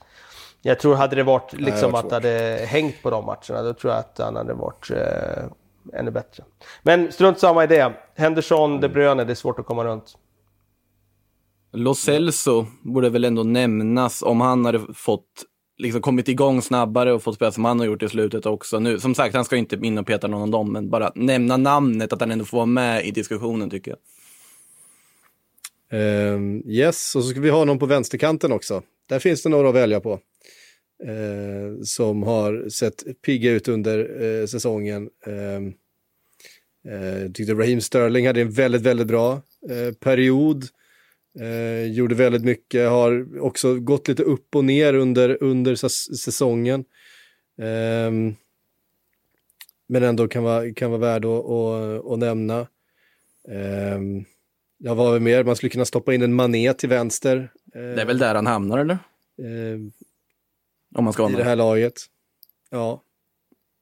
[0.62, 3.74] Jag tror hade det varit liksom varit att det hade hängt på de matcherna, då
[3.74, 6.44] tror jag att han hade varit eh, ännu bättre.
[6.84, 7.94] Men strunt samma i det.
[8.16, 10.18] Henderson, De Bruyne, det är svårt att komma runt.
[11.74, 15.26] Lo Celso borde väl ändå nämnas om han hade fått
[15.78, 18.80] liksom kommit igång snabbare och fått spela som han har gjort i slutet också.
[18.80, 21.58] Nu, som sagt, han ska inte in och peta någon av dem, men bara nämna
[21.58, 23.98] namnet, att han ändå får vara med i diskussionen tycker jag.
[25.92, 28.84] Ehm, yes, och så ska vi ha någon på vänsterkanten också.
[29.10, 30.20] Där finns det några att välja på.
[31.08, 35.10] Uh, som har sett pigga ut under uh, säsongen.
[35.26, 35.68] Ehm,
[36.90, 39.42] uh, tyckte Raheem Sterling hade en väldigt, väldigt bra
[40.00, 40.66] period.
[41.88, 45.76] Gjorde väldigt mycket, har också gått lite upp och ner under, under
[46.16, 46.86] säsongen.
[47.58, 48.36] Um,
[49.88, 52.68] men ändå kan vara, kan vara värd att, att, att nämna.
[53.96, 54.26] Um,
[54.84, 55.44] Ja, vad har vi mer?
[55.44, 57.52] Man skulle kunna stoppa in en mané till vänster.
[57.74, 58.94] Det är väl där han hamnar, eller?
[58.94, 59.80] eh,
[60.96, 61.94] Om man ska I det här laget.
[62.70, 63.04] Ja.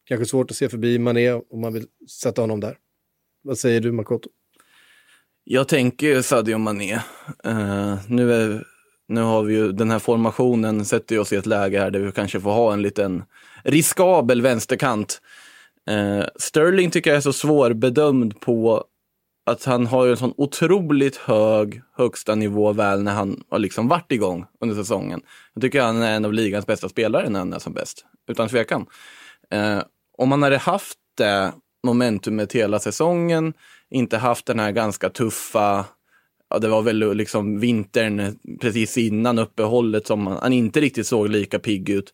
[0.06, 1.86] Kanske svårt att se förbi Mané om man vill
[2.22, 2.78] sätta honom där.
[3.42, 4.30] Vad säger du, Makoto?
[5.44, 6.94] Jag tänker Sadio Mané.
[7.44, 8.64] Eh, nu, är,
[9.08, 12.12] nu har vi ju den här formationen, sätter oss i ett läge här där vi
[12.12, 13.24] kanske får ha en liten
[13.64, 15.22] riskabel vänsterkant.
[15.90, 18.86] Eh, Sterling tycker jag är så svårbedömd på
[19.46, 23.88] att han har ju en sån otroligt hög högsta nivå väl när han har liksom
[23.88, 25.22] varit igång under säsongen.
[25.54, 28.50] Jag tycker han är en av ligans bästa spelare när han är som bäst, utan
[28.50, 28.86] tvekan.
[29.52, 29.80] Eh,
[30.18, 33.54] om han hade haft det momentumet hela säsongen,
[33.90, 35.86] inte haft den här ganska tuffa,
[36.50, 41.30] ja det var väl liksom vintern precis innan uppehållet som han, han inte riktigt såg
[41.30, 42.14] lika pigg ut.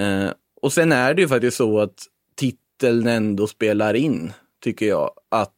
[0.00, 0.30] Eh,
[0.62, 4.32] och sen är det ju faktiskt så att titeln ändå spelar in,
[4.64, 5.10] tycker jag.
[5.28, 5.56] Att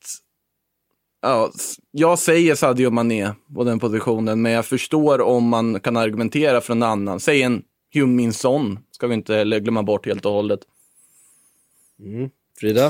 [1.24, 1.50] Ja,
[1.90, 6.72] jag säger Sadio Mané på den positionen, men jag förstår om man kan argumentera för
[6.72, 7.20] en annan.
[7.20, 7.62] Säg en
[7.94, 10.60] Heung-Min Son, ska vi inte glömma bort helt och hållet.
[12.60, 12.86] Frida?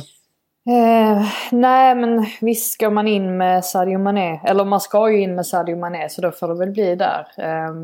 [0.66, 4.40] Eh, nej men visst ska man in med Sadio Mané.
[4.45, 7.27] Eller man ska ju in med Sadio Mané så då får det väl bli där.
[7.38, 7.75] Eh,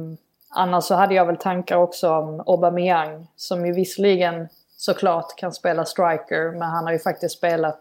[0.50, 3.26] annars så hade jag väl tankar också om Aubameyang.
[3.36, 7.80] Som ju visserligen såklart kan spela striker men han har ju faktiskt spelat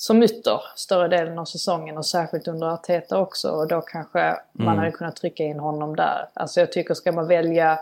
[0.00, 3.50] som ytter större delen av säsongen och särskilt under Arteta också.
[3.50, 6.28] Och då kanske man hade kunnat trycka in honom där.
[6.34, 7.78] Alltså jag tycker ska man välja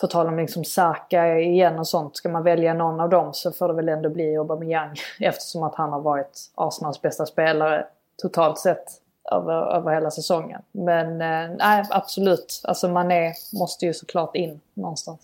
[0.00, 2.16] på tal om liksom Saka igen och sånt.
[2.16, 4.96] Ska man välja någon av dem så får det väl ändå bli Aubameyang.
[5.20, 7.86] Eftersom att han har varit Arsenals bästa spelare
[8.22, 8.84] totalt sett
[9.32, 10.62] över, över hela säsongen.
[10.72, 12.60] Men eh, nej, absolut.
[12.64, 15.20] Alltså Mané måste ju såklart in någonstans.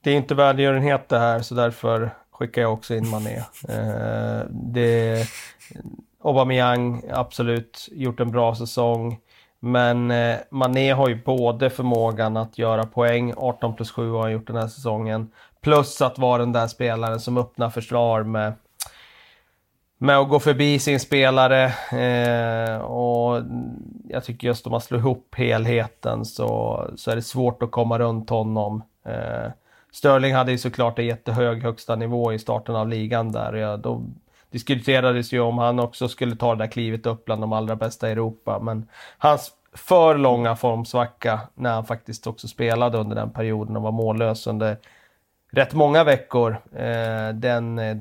[0.00, 3.36] Det är inte välgörenhet det här så därför skickar jag också in Mané.
[3.68, 5.26] Eh, det,
[6.24, 9.18] Aubameyang absolut gjort en bra säsong.
[9.60, 14.32] Men eh, Mané har ju både förmågan att göra poäng, 18 plus 7 har han
[14.32, 15.30] gjort den här säsongen.
[15.60, 18.52] Plus att vara den där spelaren som öppnar försvar med,
[19.98, 21.64] med att gå förbi sin spelare.
[21.92, 23.42] Eh, och
[24.08, 27.98] jag tycker just om man slår ihop helheten så, så är det svårt att komma
[27.98, 28.82] runt honom.
[29.06, 29.50] Eh,
[29.92, 33.52] Sterling hade ju såklart en jättehög högsta nivå i starten av ligan där.
[33.52, 34.02] Ja, då
[34.50, 38.08] diskuterades ju om han också skulle ta det där klivet upp bland de allra bästa
[38.08, 38.58] i Europa.
[38.62, 43.92] Men hans för långa formsvacka när han faktiskt också spelade under den perioden och var
[43.92, 44.76] mållös under
[45.50, 46.56] rätt många veckor.
[46.72, 47.96] Eh, den eh,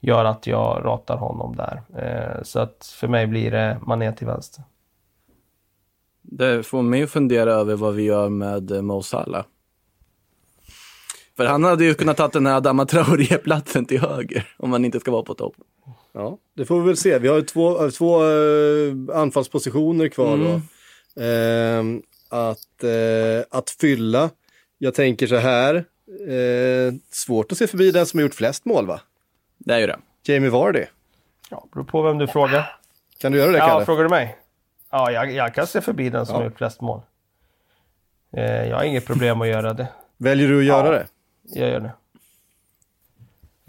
[0.00, 1.82] gör att jag ratar honom där.
[1.96, 4.64] Eh, så att för mig blir det Mané till vänster.
[6.22, 9.44] Det får mig att fundera över vad vi gör med eh, Mo Salah.
[11.38, 15.00] För han hade ju kunnat ta den här Adama Traoré-platsen till höger, om man inte
[15.00, 15.54] ska vara på topp.
[16.12, 17.18] Ja, det får vi väl se.
[17.18, 20.60] Vi har två, två eh, anfallspositioner kvar då.
[21.24, 24.30] Ehm, att, eh, att fylla.
[24.78, 25.74] Jag tänker så här.
[26.28, 29.00] Eh, svårt att se förbi den som har gjort flest mål va?
[29.58, 29.98] Det är ju det.
[30.22, 30.84] Jamie Vardy.
[31.50, 32.76] Ja, beror på vem du frågar.
[33.20, 33.84] Kan du göra det Ja, Kalle?
[33.84, 34.36] frågar du mig?
[34.90, 36.38] Ja, jag, jag kan se förbi den som Ja.
[36.40, 37.00] har gjort flest mål.
[38.36, 39.88] Eh, jag har inget problem att göra det.
[40.16, 40.92] Väljer du att göra Ja.
[40.92, 41.06] det?
[41.54, 41.92] Jag gör det.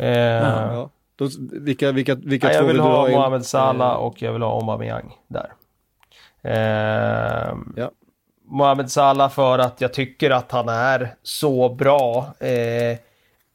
[0.06, 0.90] Eh, Ja.
[1.16, 3.16] Då, vilka vilka, vilka ja, två jag vill du ha in?
[3.16, 5.52] Mohamed Salah Eh, och jag vill ha Aubameyang där.
[6.42, 7.92] Eh, Ja.
[8.46, 12.34] Mohamed Salah för att jag tycker att han är så bra.
[12.40, 12.98] Eh,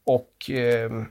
[0.05, 1.05] och ehm,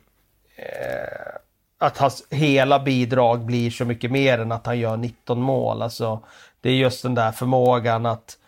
[0.56, 1.34] eh,
[1.78, 5.82] att hans hela bidrag blir så mycket mer än att han gör 19 mål.
[5.82, 6.20] Alltså,
[6.60, 8.38] det är just den där förmågan att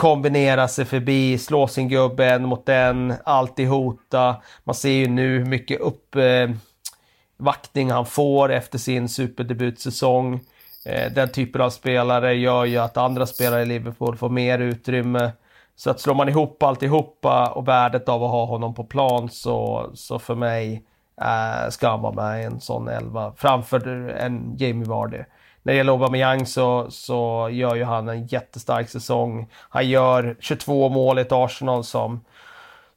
[0.00, 4.36] kombinera sig förbi, slå sin gubbe en mot en, alltid hota.
[4.64, 10.40] Man ser ju nu hur mycket uppvaktning Eh, han får efter sin superdebutsäsong.
[10.86, 15.32] Eh, den typen av spelare gör ju att andra spelare i Liverpool får mer utrymme.
[15.76, 19.90] Så att slår man ihop alltihopa och värdet av att ha honom på plan så,
[19.94, 20.84] så för mig
[21.20, 25.18] eh, ska han vara med i en sån elva framför en Jamie Vardy.
[25.62, 29.48] När det gäller Aubameyang så, så gör ju han en jättestark säsong.
[29.52, 32.20] Han gör 22 mål i ett Arsenal som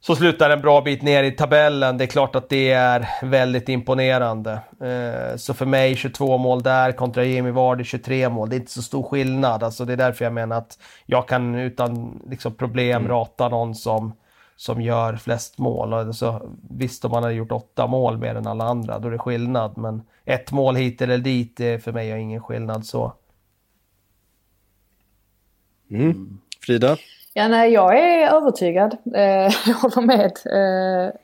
[0.06, 1.98] så slutar en bra bit ner i tabellen.
[1.98, 4.52] Det är klart att det är väldigt imponerande.
[4.80, 8.48] Eh, så för mig 22 mål där kontra Jamie Vardy 23 mål.
[8.48, 9.62] Det är inte så stor skillnad.
[9.62, 13.08] Alltså det är därför jag menar att jag kan utan liksom, problem mm.
[13.08, 14.12] rata någon som,
[14.56, 15.92] som gör flest mål.
[15.92, 19.18] Alltså, visst, om man hade gjort åtta mål mer än alla andra, då är det
[19.18, 19.78] skillnad.
[19.78, 23.12] Men ett mål hit eller dit är för mig ingen skillnad så.
[25.90, 26.38] Mm.
[26.60, 26.96] Frida?
[27.32, 28.96] Ja, nej, jag är övertygad.
[29.14, 29.22] Eh,
[29.66, 31.14] jag håller med eh,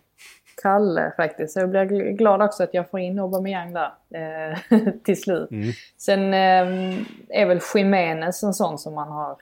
[0.62, 1.56] Kalle faktiskt.
[1.56, 5.50] Jag blir glad också att jag får in Aubameyang där eh, till slut.
[5.50, 5.72] Mm.
[5.96, 9.36] Sen eh, är väl Jiménez en sån som man har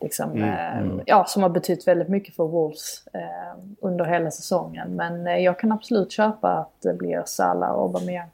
[0.00, 0.42] liksom, mm.
[0.42, 1.00] Eh, mm.
[1.06, 4.96] ja, som har betytt väldigt mycket för Wolves eh, under hela säsongen.
[4.96, 8.28] Men eh, jag kan absolut köpa att det blir Salah och Aubameyang.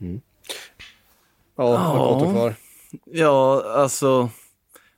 [0.00, 0.20] Mm.
[1.56, 2.32] Ja, vad oh.
[2.32, 2.54] kvar?
[3.04, 4.28] Ja, alltså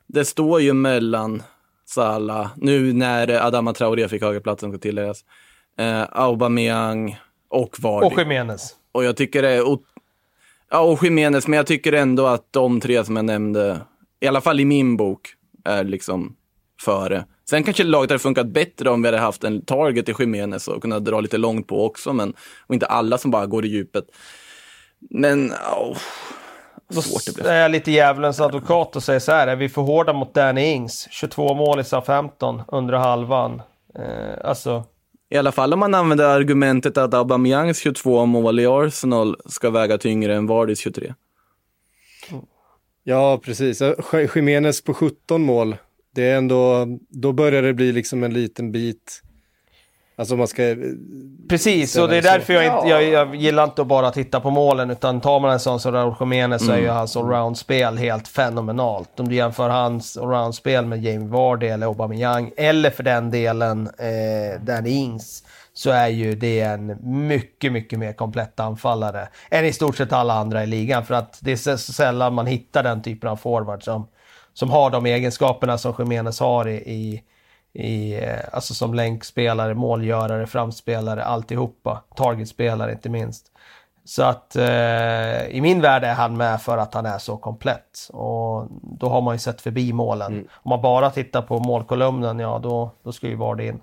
[0.07, 1.43] det står ju mellan
[1.85, 5.25] Salah, nu när Adama Traoré fick högerplatsen ska tilläggas,
[5.79, 8.07] eh, Aubameyang och Vardy.
[8.07, 8.75] Och Jiménez.
[8.93, 9.79] Och jag tycker det är...
[10.71, 13.81] Ja, och Jiménez, men jag tycker ändå att de tre som jag nämnde,
[14.21, 16.37] i alla fall i min bok, är liksom
[16.83, 17.25] före.
[17.51, 20.83] Sen kanske laget hade funkat bättre om vi hade haft en target i Jiménez och
[20.83, 22.35] kunnat dra lite långt på också, men
[22.67, 24.05] och inte alla som bara går i djupet.
[25.11, 25.97] Men, oh,
[26.89, 30.35] då är jag lite djävulens advokat och säger så här, är vi för hårda mot
[30.35, 31.09] Danny Ings?
[31.11, 33.63] 22 mål i SA-15 under halvan.
[33.99, 34.85] Eh, alltså...
[35.31, 39.99] I alla fall om man använder argumentet att Aubameyangs 22 mål i Arsenal ska väga
[39.99, 41.15] tyngre än Vardys 23.
[43.09, 43.83] Ja, precis.
[44.35, 45.77] Jiménez på 17 mål,
[46.15, 49.23] det är ändå, då börjar det bli liksom en liten bit
[50.19, 50.77] Alltså man ska...
[51.49, 54.51] Precis, och det är därför jag, inte, jag, jag gillar inte att bara titta på
[54.51, 56.97] målen utan tar man en sån som Raúl Jiménez så är ju mm.
[56.97, 59.21] hans allround-spel helt fenomenalt.
[59.21, 64.61] Om du jämför hans allround-spel med Jamie Vardy eller Aubameyang eller för den delen eh,
[64.61, 65.43] Danny Ings
[65.79, 70.35] så är ju det en mycket, mycket mer komplett anfallare än i stort sett alla
[70.35, 71.05] andra i ligan.
[71.05, 74.09] För att det är så sällan man hittar den typen av forward som,
[74.53, 77.23] som har de egenskaperna som Jiménez har i, i
[77.73, 82.03] i, eh, alltså som länkspelare, målgörare, framspelare, alltihopa.
[82.17, 83.47] Targetspelare inte minst.
[84.05, 88.09] Så att eh, i min värld är han med för att han är så komplett.
[88.13, 90.33] Och då har man ju sett förbi målen.
[90.33, 90.49] Mm.
[90.53, 93.81] Om man bara tittar på målkolumnen, ja då, då ska ju Vardy in.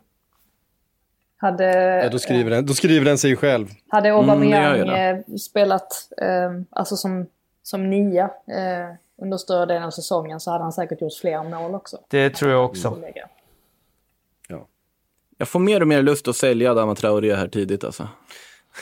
[1.38, 3.68] Hade, ja, då, skriver den, då skriver den sig själv.
[3.88, 7.26] Hade Aubameyang mm, spelat eh, alltså som,
[7.64, 11.76] som nia eh, under större delen av säsongen så hade han säkert gjort fler mål
[11.76, 11.98] också.
[12.10, 12.88] Det tror jag också.
[12.88, 13.04] Mm.
[15.38, 18.08] Jag får mer och mer lust att sälja Adama Traoré här tidigt alltså.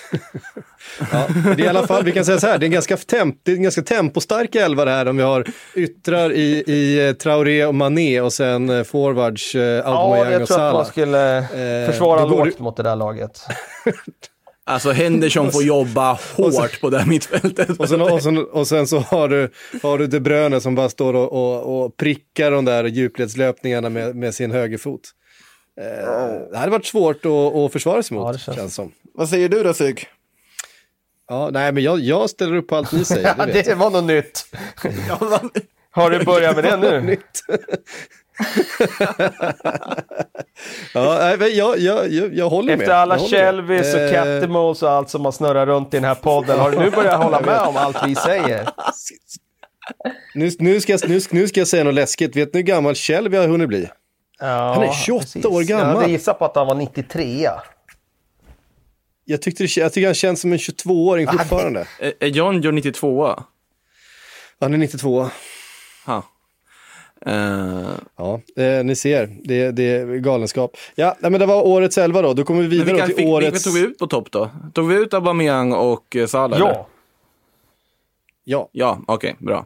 [1.11, 2.97] ja, det är i alla fall, vi kan säga så här, det är en ganska,
[2.97, 7.07] temp, det är en ganska tempostark elva det här om vi har yttrar i, i
[7.07, 10.33] eh, Traoré och Mané och sen eh, forwards eh, Aubameyang och Salah.
[10.35, 11.47] Ja, jag tror att man skulle
[11.91, 13.41] försvara eh, lågt mot det där laget.
[14.65, 17.69] Alltså Henderson får jobba hårt på det här mittfältet.
[17.69, 19.49] Och sen, och sen, och sen så har du,
[19.81, 24.15] har du De Bruyne som bara står och, och, och prickar de där djupledslöpningarna med,
[24.15, 25.01] med sin högerfot.
[25.81, 28.57] Eh, det hade varit svårt att, att försvara sig mot, ja, känns.
[28.57, 28.91] känns som.
[29.13, 30.07] Vad säger du då, Syk?
[31.29, 33.35] Ja, nej, men jag, jag ställer upp på allt ni säger.
[33.37, 34.45] ja, det, det var något nytt.
[35.91, 37.17] Har du börjat med det nu?
[40.93, 42.95] ja, nej, jag, jag, jag, jag håller Efter med.
[42.95, 44.11] alla Shelvis och eh...
[44.11, 47.23] Captimals och allt som har snurrat runt i den här podden, har du nu börjat
[47.23, 48.69] hålla med om allt vi säger?
[50.35, 52.35] Nu, nu, ska, nu, nu ska jag säga något läskigt.
[52.35, 53.89] Vet ni hur gammal Shelby har hunnit bli?
[54.39, 55.45] Ja, han är 28 precis.
[55.45, 56.01] år gammal.
[56.01, 57.49] Jag gissar på att han var 93.
[59.25, 61.87] Jag, tyckte det, jag tycker han känns som en 22-åring fortfarande.
[62.19, 63.35] Är John John 92?
[64.59, 65.29] Han är 92.
[66.05, 66.23] Ha.
[67.27, 67.89] Uh...
[68.17, 70.77] Ja, eh, ni ser, det, det är galenskap.
[70.95, 72.33] Ja, men det var årets elva då.
[72.33, 73.53] Då kommer vi vidare vilka, till fick, årets...
[73.53, 74.49] Vilka tog vi ut på topp då?
[74.73, 76.59] Tog vi ut Aubameyang och eh, Salah?
[76.59, 76.69] Ja.
[76.69, 76.85] Eller?
[78.43, 78.69] Ja.
[78.71, 79.65] Ja, okej, okay, bra.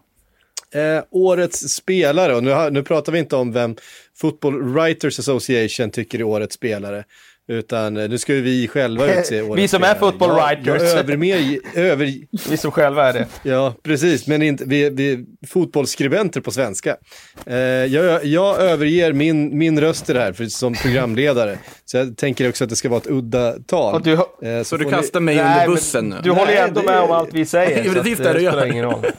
[0.75, 3.75] Eh, årets spelare, och nu, nu pratar vi inte om vem
[4.17, 7.03] Football Writers Association tycker är årets spelare.
[7.49, 9.99] Utan eh, nu ska ju vi själva utse årets Vi som är spelare.
[9.99, 10.81] football jag, writers.
[10.81, 12.13] Jag övermer, över,
[12.49, 13.27] Vi som själva är det.
[13.43, 16.97] ja, precis, men inte, vi, vi är fotbollsskribenter på svenska.
[17.45, 21.57] Eh, jag, jag överger min, min röst i det här för, som programledare.
[21.85, 23.95] Så jag tänker också att det ska vara ett udda tal.
[23.95, 26.15] Och du, Eh, Så du får ni- kastar mig Nej, under bussen nu?
[26.23, 27.77] Du håller ju ändå det- med om allt vi säger.
[27.85, 29.13] Ja, så precis att det gör.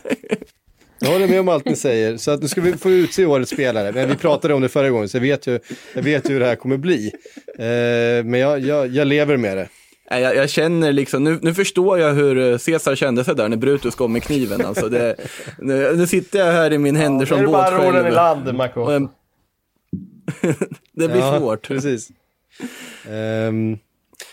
[1.01, 3.51] Jag håller med om allt ni säger, så att nu ska vi få utse årets
[3.51, 3.93] spelare.
[3.93, 5.59] Men vi pratade om det förra gången, så jag vet ju,
[5.95, 7.13] jag vet ju hur det här kommer bli.
[7.59, 9.69] Eh, men jag, jag, jag lever med det.
[10.11, 13.49] Nej, Jag, jag känner liksom, nu, nu förstår jag hur eh, Caesar kände sig där
[13.49, 14.65] när Brutus kom med kniven.
[14.67, 15.17] Alltså det,
[15.59, 18.13] nu, nu sitter jag här i min Nu är det båt bara i själv.
[18.15, 18.81] land, Marco.
[18.91, 19.09] en-
[20.93, 21.69] det blir Ja, svårt.
[21.69, 22.09] Precis.
[23.07, 23.88] Ah,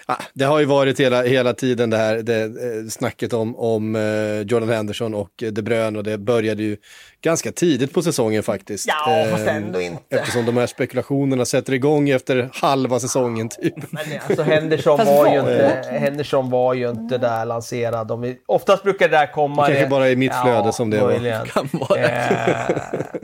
[0.08, 3.95] Ah, det har ju varit hela, hela tiden det här det, eh, snacket om, om
[3.95, 6.78] eh, Jordan Henderson och eh, De Bruyne och det började ju
[7.26, 8.88] ganska tidigt på säsongen faktiskt.
[8.88, 10.15] Ja, fast Ehm, ändå inte.
[10.15, 13.91] Eftersom de här spekulationerna sätter igång efter halva säsongen typ.
[13.91, 18.07] Men alltså Henderson Fast var, ju var inte, Henderson var ju inte där lanserad.
[18.07, 19.67] De, oftast brukar det där komma...
[19.67, 21.07] Det kanske bara är i mitt flöde som det var.
[21.07, 21.45] möjligen.
[21.53, 21.99] Kan vara.
[21.99, 22.76] Eh,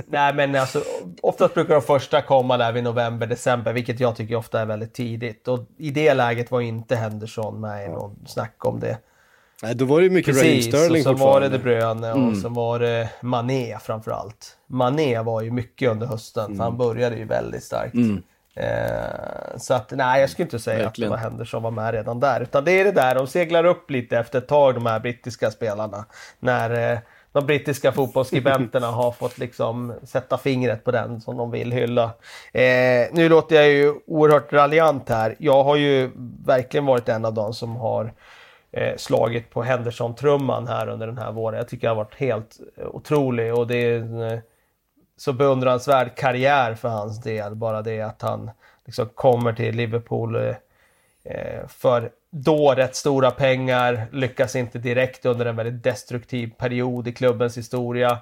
[0.07, 0.83] nej men alltså,
[1.21, 4.93] oftast brukar de första komma där vid november, december, vilket jag tycker ofta är väldigt
[4.93, 5.47] tidigt.
[5.47, 8.97] Och i det läget var inte Henderson med i någon snack om det.
[9.63, 11.57] Nej, då var det ju mycket Raheem Precis, och Sterling så var det De.
[11.57, 14.57] Bruyne och så var det Mané framförallt.
[14.67, 17.95] Mané var ju mycket under hösten, för han började ju väldigt starkt.
[18.55, 21.11] Eh, så att nej, jag skulle inte säga Verkligen.
[21.13, 22.41] att det var Henderson var med redan där.
[22.41, 25.51] Utan det är det där, de seglar upp lite efter ett tag de här brittiska
[25.51, 26.05] spelarna.
[26.39, 26.99] När eh,
[27.31, 32.03] de brittiska fotbollsskribenterna har fått liksom sätta fingret på den som de vill hylla.
[32.51, 35.35] Eh, nu låter jag ju oerhört raljant här.
[35.39, 36.11] Jag har ju
[36.45, 38.13] verkligen varit en av dem som har
[38.71, 41.57] eh, slagit på Henderson-trumman här under den här våren.
[41.57, 44.39] Jag tycker han har varit helt eh, otrolig och det är en eh,
[45.17, 47.55] så beundransvärd karriär för hans del.
[47.55, 48.51] Bara det att han
[48.85, 50.55] liksom kommer till Liverpool eh,
[51.23, 57.13] eh, för då rätt stora pengar, lyckas inte direkt under en väldigt destruktiv period i
[57.13, 58.17] klubbens historia.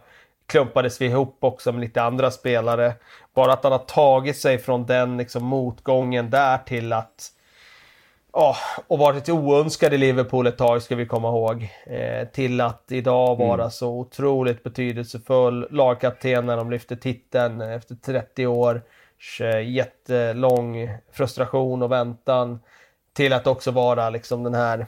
[0.45, 2.93] Klumpades vi ihop också med lite andra spelare.
[3.33, 7.31] Bara att han har tagit sig från den liksom, motgången där till att
[8.41, 8.55] Ja,
[8.87, 11.69] och varit oönskad i Liverpool ett tag ska vi komma ihåg.
[11.85, 18.47] Eh, till att idag vara så otroligt betydelsefull lagkapten när de lyfter titeln efter 30
[18.47, 18.81] år.
[19.65, 22.59] Jättelång frustration och väntan.
[23.13, 24.85] Till att också vara liksom den här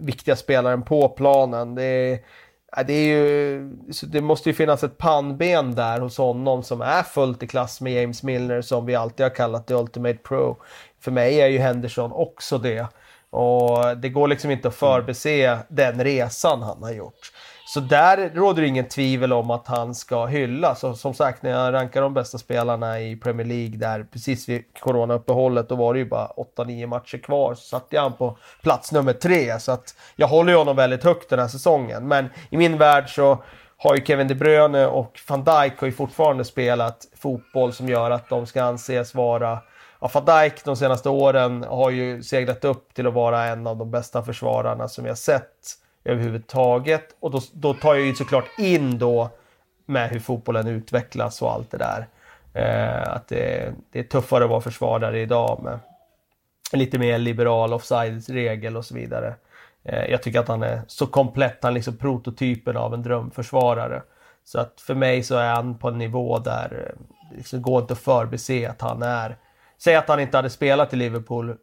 [0.00, 1.74] viktiga spelaren på planen.
[1.74, 3.70] Det är, det, är ju,
[4.06, 7.92] det måste ju finnas ett pannben där hos honom som är fullt i klass med
[7.92, 10.56] James Milner som vi alltid har kallat The Ultimate Pro.
[11.00, 12.86] För mig är ju Henderson också det.
[13.30, 17.32] Och det går liksom inte att förbise den resan han har gjort.
[17.66, 20.84] Så där råder det ingen tvivel om att han ska hyllas.
[20.84, 24.64] Och som sagt, när jag rankar de bästa spelarna i Premier League där precis vid
[24.80, 27.54] coronauppehållet, då var det ju bara 8-9 matcher kvar.
[27.54, 29.60] Så satte jag han på plats nummer tre.
[29.60, 32.08] Så att jag håller ju honom väldigt högt den här säsongen.
[32.08, 33.42] Men i min värld så
[33.76, 38.10] har ju Kevin De Bruyne och van Dijk har ju fortfarande spelat fotboll som gör
[38.10, 39.58] att de ska anses vara
[40.00, 43.76] Ja, van Dijk de senaste åren har ju seglat upp till att vara en av
[43.76, 47.16] de bästa försvararna som vi har sett överhuvudtaget.
[47.20, 49.30] Och då, då tar jag ju såklart in då
[49.86, 52.06] med hur fotbollen utvecklas och allt det där.
[52.52, 55.78] Eh, att det, det är tuffare att vara försvarare idag med
[56.72, 59.34] lite mer liberal offside-regel och så vidare.
[59.84, 64.02] Eh, jag tycker att han är så komplett, han är liksom prototypen av en drömförsvarare.
[64.44, 66.94] Så att för mig så är han på en nivå där
[67.30, 69.36] det liksom går inte att förbise att han är
[69.78, 71.56] Säg att han inte hade spelat i Liverpool eh,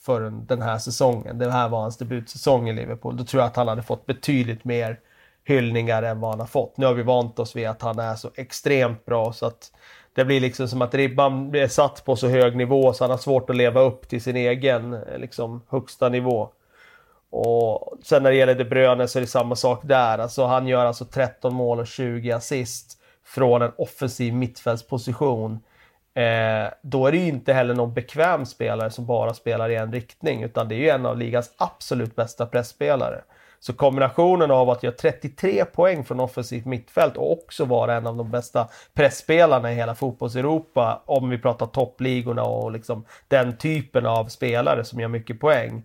[0.00, 1.38] förrän den här säsongen.
[1.38, 3.16] Det här var hans debutsäsong i Liverpool.
[3.16, 5.00] Då tror jag att han hade fått betydligt mer
[5.44, 6.76] hyllningar än vad han har fått.
[6.76, 9.72] Nu har vi vant oss vid att han är så extremt bra så att
[10.14, 13.18] det blir liksom som att ribban blir satt på så hög nivå så han har
[13.18, 16.48] svårt att leva upp till sin egen eh, liksom, högsta nivå.
[17.30, 20.18] Och sen när det gäller De Bruyne så är det samma sak där.
[20.18, 25.60] Alltså han gör alltså 13 mål och 20 assist från en offensiv mittfältsposition.
[26.14, 29.92] Eh, då är det ju inte heller någon bekväm spelare som bara spelar i en
[29.92, 33.22] riktning utan det är ju en av ligans absolut bästa pressspelare.
[33.60, 38.16] Så kombinationen av att göra 33 poäng från offensivt mittfält och också vara en av
[38.16, 44.26] de bästa pressspelarna i hela fotbollseuropa om vi pratar toppligorna och liksom den typen av
[44.26, 45.82] spelare som gör mycket poäng.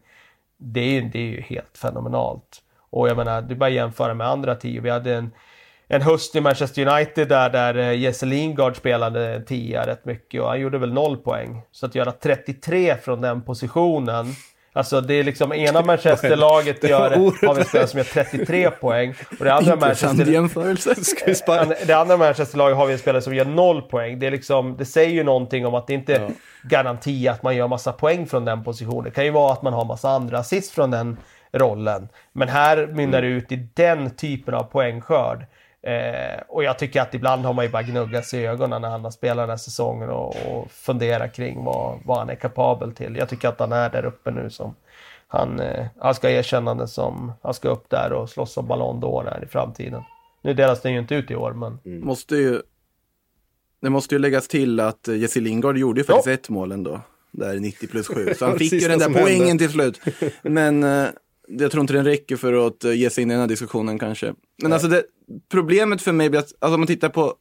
[0.57, 2.61] Det är ju, det är ju helt fenomenalt.
[2.89, 4.81] Och jag menar, du bara jämföra med andra tio.
[4.81, 5.31] Vi hade en
[5.91, 10.47] en höst i Manchester United där, där eh, Jesse Lingard spelade 10 rätt mycket och
[10.47, 11.61] han gjorde väl noll poäng.
[11.71, 14.35] Så att göra 33 från den positionen
[14.73, 17.09] Alltså det är liksom ena Manchester-laget gör,
[17.47, 19.13] har en spelare som gör 33 poäng.
[19.39, 20.25] Och det andra Manchester...
[21.85, 24.19] det andra Manchester-laget har vi en spelare som gör 0 poäng.
[24.19, 26.29] Det, är liksom, det säger ju någonting om att det inte är ja.
[26.63, 29.03] garanti att man gör massa poäng från den positionen.
[29.03, 31.17] Det kan ju vara att man har massa andra assist från den
[31.51, 32.09] rollen.
[32.33, 33.37] Men här mynnar det mm.
[33.37, 35.45] ut i den typen av poängskörd.
[35.81, 38.89] Eh, och jag tycker att ibland har man ju bara gnuggat sig i ögonen när
[38.89, 42.91] han har spelat den här säsongen och, och funderat kring vad, vad han är kapabel
[42.91, 43.15] till.
[43.15, 44.75] Jag tycker att han är där uppe nu som
[45.27, 49.01] han, eh, han ska ha erkännande som han ska upp där och slåss om Ballon
[49.01, 50.03] d'Or här i framtiden.
[50.41, 51.79] Nu delas den ju inte ut i år men...
[51.85, 52.05] Mm.
[52.05, 52.61] Måste ju...
[53.81, 56.33] Det måste ju läggas till att Jesse Lingard gjorde ju faktiskt ja.
[56.33, 57.01] ett mål ändå.
[57.31, 58.33] Där 90 plus 7.
[58.33, 59.63] Så han fick ju den där poängen hände.
[59.63, 60.01] till slut.
[60.41, 61.07] Men eh,
[61.49, 63.99] jag tror inte den räcker för att eh, ge sig in i den här diskussionen
[63.99, 64.25] kanske.
[64.25, 64.73] Men Nej.
[64.73, 65.03] alltså det,
[65.51, 67.35] problemet för mig blir att, alltså om man tittar på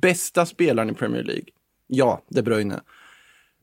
[0.00, 1.44] bästa spelaren i Premier League.
[1.86, 2.80] Ja, De Bruyne.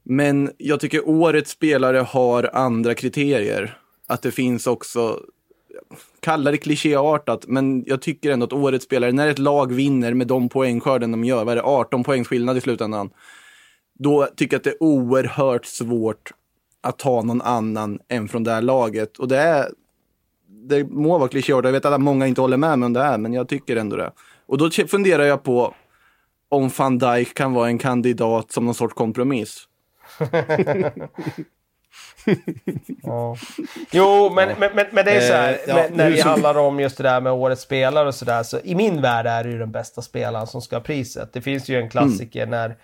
[0.03, 3.77] Men jag tycker årets spelare har andra kriterier.
[4.07, 5.19] Att det finns också,
[6.19, 10.27] kalla det klichéartat, men jag tycker ändå att årets spelare, när ett lag vinner med
[10.27, 13.09] de poängskörden de gör, vad är det, 18 poängs skillnad i slutändan.
[13.99, 16.31] Då tycker jag att det är oerhört svårt
[16.85, 19.17] att ta någon annan än från det här laget.
[19.17, 19.69] Och det är,
[20.47, 23.17] det må vara klichéartat, jag vet att många inte håller med mig om det här,
[23.17, 24.11] men jag tycker ändå det.
[24.47, 25.73] Och då funderar jag på
[26.49, 29.67] om van Dijk kan vara en kandidat som någon sorts kompromiss.
[33.03, 33.37] ja.
[33.91, 34.55] Jo, men, ja.
[34.59, 37.03] men, men, men, det är så här, eh, ja, när det handlar om just det
[37.03, 40.01] där med årets spelare och sådär, så i min värld är det ju den bästa
[40.01, 41.33] spelaren som ska ha priset.
[41.33, 42.49] Det finns ju en klassiker mm.
[42.49, 42.77] när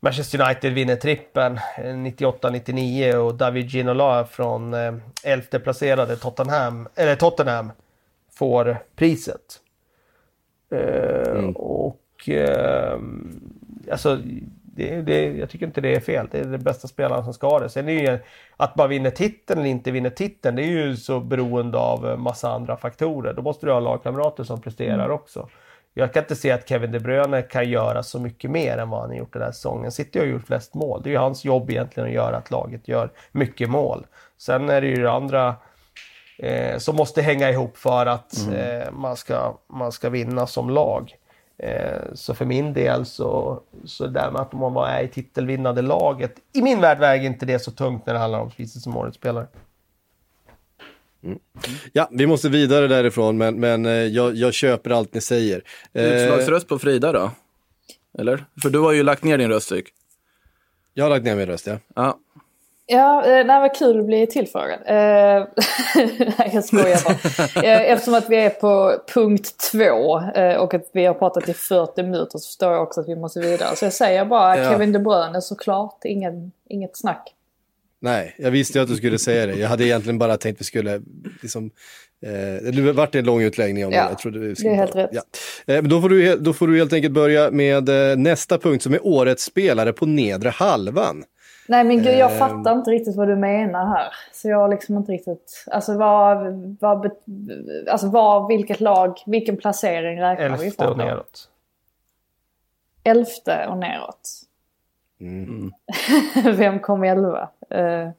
[0.00, 4.94] Manchester United vinner trippen 98-99 eh, och David Ginola från eh,
[5.24, 7.72] elfte placerade Tottenham, eller Tottenham
[8.32, 9.60] får priset.
[10.72, 11.56] Eh, mm.
[11.56, 12.98] Och eh,
[13.90, 14.18] alltså,
[14.62, 16.28] det, det, jag tycker inte det är fel.
[16.30, 17.68] Det är den bästa spelaren som ska ha det.
[17.68, 18.18] Sen är ju
[18.56, 22.52] att man vinner titeln eller inte vinner titeln, det är ju så beroende av massa
[22.52, 23.34] andra faktorer.
[23.34, 25.10] Då måste du ha lagkamrater som presterar mm.
[25.10, 25.48] också.
[25.94, 29.00] Jag kan inte se att Kevin De Bruyne kan göra så mycket mer än vad
[29.00, 29.92] han har gjort den här säsongen.
[29.92, 31.00] City har gjort flest mål.
[31.02, 34.06] Det är ju hans jobb egentligen att göra att laget gör mycket mål.
[34.38, 35.54] Sen är det ju det andra
[36.38, 38.80] eh, som måste hänga ihop för att mm.
[38.80, 41.16] eh, man, ska, man ska vinna som lag.
[41.58, 46.32] Eh, så för min del så, så där med att man var i titelvinnande laget,
[46.52, 49.16] i min värld väger inte det så tungt när det handlar om priset som årets
[49.16, 49.46] spelare.
[51.24, 51.38] Mm.
[51.92, 55.62] Ja, vi måste vidare därifrån, men, men eh, jag, jag köper allt ni säger.
[55.92, 57.30] Eh, Utslagsröst på Frida då?
[58.18, 58.44] Eller?
[58.62, 59.88] För du har ju lagt ner din röst, tyck.
[60.94, 61.78] Jag har lagt ner min röst, ja.
[61.94, 62.18] Ja,
[62.92, 64.80] Ja, det var kul att bli tillfrågad.
[64.86, 64.94] Eh,
[66.38, 67.66] nej, jag skojar bara.
[67.66, 70.20] Eftersom att vi är på punkt två
[70.58, 73.40] och att vi har pratat i 40 minuter så förstår jag också att vi måste
[73.40, 73.76] vidare.
[73.76, 74.70] Så jag säger bara ja.
[74.70, 77.34] Kevin De Bruyne såklart, ingen, inget snack.
[78.02, 79.54] Nej, jag visste ju att du skulle säga det.
[79.54, 81.00] Jag hade egentligen bara tänkt att vi skulle,
[81.42, 81.70] liksom,
[82.22, 84.08] eh, det vart en lång utläggning om ja, det.
[84.10, 85.10] Jag trodde vi skulle det är helt rätt.
[85.12, 85.22] Ja.
[85.66, 88.82] Eh, men då, får du, då får du helt enkelt börja med eh, nästa punkt
[88.82, 91.24] som är årets spelare på nedre halvan.
[91.68, 94.12] Nej men gud, jag eh, fattar inte riktigt vad du menar här.
[94.32, 96.36] Så jag har liksom inte riktigt, alltså vad,
[96.80, 97.10] vad,
[97.90, 100.86] alltså vad, vilket lag, vilken placering räknar Elfte vi ifrån?
[100.86, 101.48] Elfte och neråt.
[103.04, 104.49] Elfte och neråt.
[105.20, 105.72] Mm.
[106.56, 107.50] Vem kom elva?
[107.74, 108.10] Uh,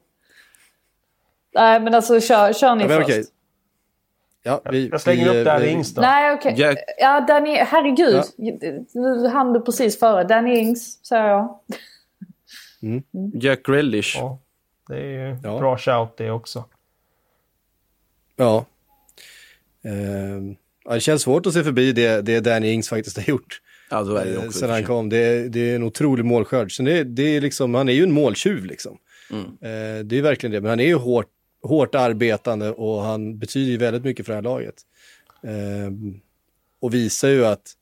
[1.54, 3.08] nej men alltså kör, kör ni ja, först.
[3.08, 3.24] Okay.
[4.42, 6.00] Ja, vi, jag slänger vi, upp Danny Ings då.
[6.00, 6.52] Nej okej.
[6.52, 6.76] Okay.
[6.98, 8.22] Ja Danny, herregud.
[8.36, 8.52] Ja.
[8.94, 10.24] Nu hann du precis före.
[10.24, 11.58] Danny Ings säger jag.
[12.82, 13.02] Mm.
[13.14, 13.32] mm.
[13.34, 14.16] Jack Grealish.
[14.16, 14.38] Ja,
[14.88, 15.58] det är ju ja.
[15.58, 16.64] bra shout det också.
[18.36, 18.64] Ja.
[19.86, 20.94] Uh, ja.
[20.94, 23.60] Det känns svårt att se förbi det, det Danny Ings faktiskt har gjort.
[23.92, 24.58] Ja, så är det också.
[24.58, 25.08] Sen han kom.
[25.08, 26.76] Det, det är en otrolig målskörd.
[26.76, 28.98] Så det, det är liksom, han är ju en måltjuv liksom.
[29.30, 29.44] Mm.
[29.44, 30.60] Eh, det är verkligen det.
[30.60, 31.26] Men han är ju hårt,
[31.62, 34.74] hårt arbetande och han betyder ju väldigt mycket för det här laget.
[35.42, 35.92] Eh,
[36.80, 37.72] och visar ju att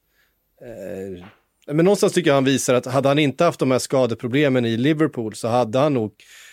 [0.60, 1.24] eh,
[1.66, 4.76] men någonstans tycker jag han visar att hade han inte haft de här skadeproblemen i
[4.76, 6.12] Liverpool så hade han nog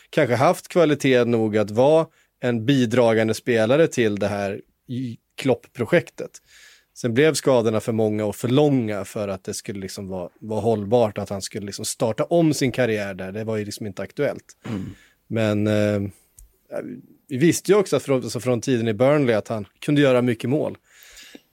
[0.09, 2.07] kanske haft kvalitet nog att vara
[2.39, 4.61] en bidragande spelare till det här
[5.35, 6.31] Klopp-projektet.
[7.01, 10.61] Sen blev skadorna för många och för långa för att det skulle liksom vara, vara
[10.61, 13.31] hållbart, att han skulle liksom starta om sin karriär där.
[13.31, 14.45] Det var ju liksom inte aktuellt.
[14.65, 14.85] Mm.
[15.27, 16.09] Men eh,
[17.27, 20.49] vi visste ju också från, alltså från tiden i Burnley att han kunde göra mycket
[20.49, 20.77] mål.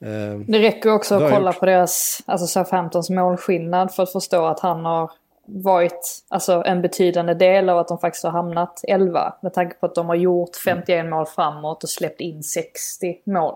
[0.01, 1.59] Eh, det räcker också att kolla gjort.
[1.59, 5.11] på deras, alltså Southamptons målskillnad för att förstå att han har
[5.47, 9.33] varit alltså, en betydande del av att de faktiskt har hamnat 11.
[9.41, 11.09] Med tanke på att de har gjort 51 mm.
[11.09, 13.55] mål framåt och släppt in 60 mål.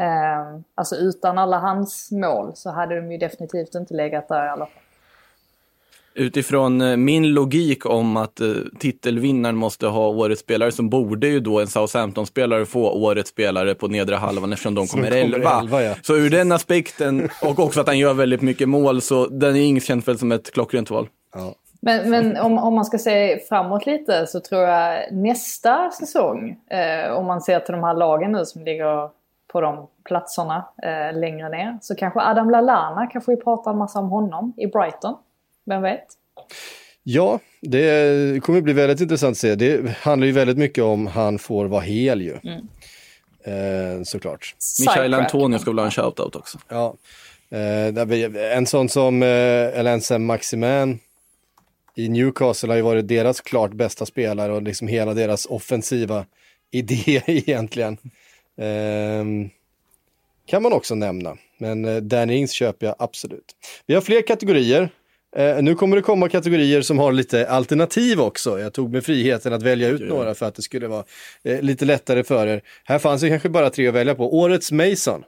[0.00, 4.48] Eh, alltså utan alla hans mål så hade de ju definitivt inte legat där i
[4.48, 4.82] alla fall.
[6.16, 11.40] Utifrån eh, min logik om att eh, titelvinnaren måste ha årets spelare så borde ju
[11.40, 15.60] då en Southampton-spelare få årets spelare på nedre halvan eftersom de kommer, kommer 11.
[15.60, 15.94] 11, ja.
[16.02, 19.60] Så ur den aspekten och också att han gör väldigt mycket mål så den är
[19.60, 21.08] inget känt väl som ett klockrent val.
[21.34, 21.54] Ja.
[21.80, 27.12] Men, men om, om man ska se framåt lite så tror jag nästa säsong, eh,
[27.12, 29.10] om man ser till de här lagen nu som ligger
[29.54, 33.98] på de platserna eh, längre ner, så kanske Adam Lallana kanske vi pratar en massa
[33.98, 35.16] om honom i Brighton.
[35.66, 36.06] Vem vet?
[37.02, 39.54] Ja, det kommer bli väldigt intressant att se.
[39.54, 42.32] Det handlar ju väldigt mycket om han får vara hel ju.
[43.44, 44.54] Eh, såklart.
[44.80, 45.14] Michael.
[45.14, 46.58] Antonio ska väl ha en shoutout också.
[46.68, 46.94] Ja.
[47.50, 49.28] Eh, en sån som eh,
[49.78, 50.98] Elense Maximan
[51.94, 56.26] i Newcastle har ju varit deras klart bästa spelare och liksom hela deras offensiva
[56.70, 57.98] idé egentligen.
[58.60, 59.50] Ehm,
[60.46, 61.36] kan man också nämna.
[61.58, 63.44] Men eh, Danny Ings köper jag absolut.
[63.86, 64.88] Vi har fler kategorier.
[65.36, 68.60] Eh, nu kommer det komma kategorier som har lite alternativ också.
[68.60, 71.04] Jag tog mig friheten att välja ut några för att det skulle vara
[71.44, 72.62] eh, lite lättare för er.
[72.84, 74.38] Här fanns det kanske bara tre att välja på.
[74.38, 75.24] Årets Mason.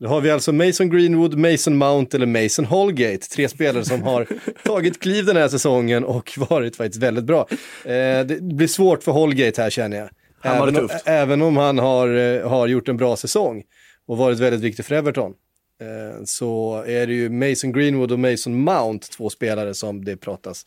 [0.00, 3.28] Då har vi alltså Mason Greenwood, Mason Mount eller Mason Holgate.
[3.28, 4.26] Tre spelare som har
[4.64, 7.48] tagit kliv den här säsongen och varit faktiskt väldigt bra.
[7.84, 10.08] Det blir svårt för Holgate här känner jag.
[10.44, 11.08] Han även, om, tufft.
[11.08, 13.62] även om han har, eh, har gjort en bra säsong
[14.06, 15.32] och varit väldigt viktig för Everton.
[15.80, 20.64] Eh, så är det ju Mason Greenwood och Mason Mount, två spelare som det pratas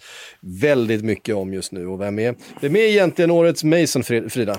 [0.61, 1.88] väldigt mycket om just nu.
[1.88, 4.55] Och vem är, vem är egentligen årets Mason, Fri- Frida?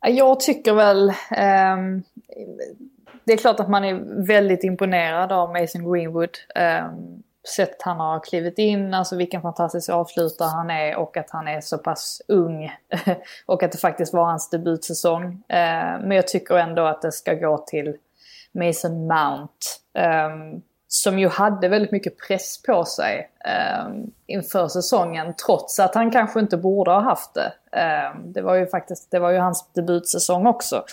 [0.00, 1.12] Ja, Jag tycker väl...
[1.30, 2.02] ehm,
[3.24, 6.28] det är klart att man är väldigt imponerad av Mason Greenwood.
[6.54, 7.19] Um,
[7.56, 11.60] sätt han har klivit in, alltså vilken fantastisk avslutare han är och att han är
[11.60, 12.72] så pass ung.
[13.46, 15.24] och att det faktiskt var hans debutsäsong.
[15.48, 17.96] Eh, men jag tycker ändå att det ska gå till
[18.52, 19.54] Mason Mount.
[19.94, 26.10] Ehm, som ju hade väldigt mycket press på sig ehm, inför säsongen trots att han
[26.10, 27.52] kanske inte borde ha haft det.
[27.78, 30.84] Ehm, det var ju faktiskt det var ju hans debutsäsong också.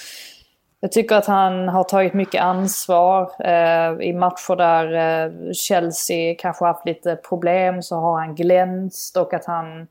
[0.87, 6.65] Jag tycker att han har tagit mycket ansvar eh, i matcher där eh, Chelsea kanske
[6.65, 9.81] haft lite problem så har han glänst och att han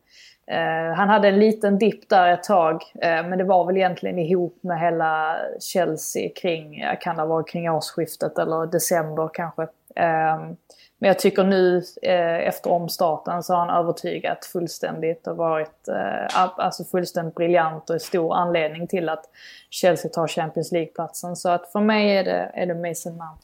[0.50, 4.18] eh, han hade en liten dipp där ett tag eh, men det var väl egentligen
[4.18, 9.66] ihop med hela Chelsea kring, kan det vara kring årsskiftet eller december kanske.
[9.96, 10.56] Ehm,
[10.98, 16.36] men jag tycker nu eh, efter omstarten så har han övertygat fullständigt och varit eh,
[16.36, 19.24] alltså fullständigt briljant och är stor anledning till att
[19.70, 21.36] Chelsea tar Champions League-platsen.
[21.36, 23.42] Så att för mig är det, är det Mason Mount.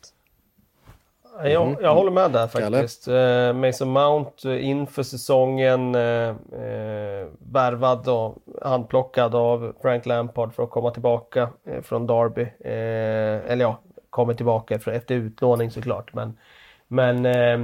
[1.44, 3.08] Jag, jag håller med där faktiskt.
[3.08, 6.28] Eh, Mason Mount eh, inför säsongen eh,
[6.62, 12.42] eh, värvad och handplockad av Frank Lampard för att komma tillbaka eh, från Derby.
[12.42, 13.78] Eh, eller ja,
[14.10, 16.14] kommer tillbaka efter, efter utlåning såklart.
[16.14, 16.38] Men,
[16.92, 17.58] men eh,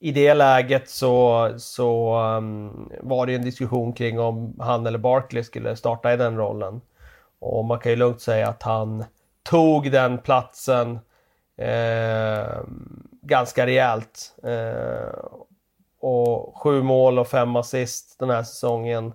[0.00, 5.44] i det läget så, så um, var det en diskussion kring om han eller Barkley
[5.44, 6.80] skulle starta i den rollen.
[7.38, 9.04] Och man kan ju lugnt säga att han
[9.42, 10.98] tog den platsen
[11.56, 12.60] eh,
[13.22, 14.34] ganska rejält.
[14.42, 15.24] Eh,
[16.00, 19.12] och sju mål och fem assist den här säsongen.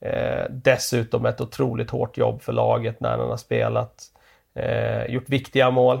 [0.00, 4.02] Eh, dessutom ett otroligt hårt jobb för laget när han har spelat.
[4.54, 6.00] Eh, gjort viktiga mål.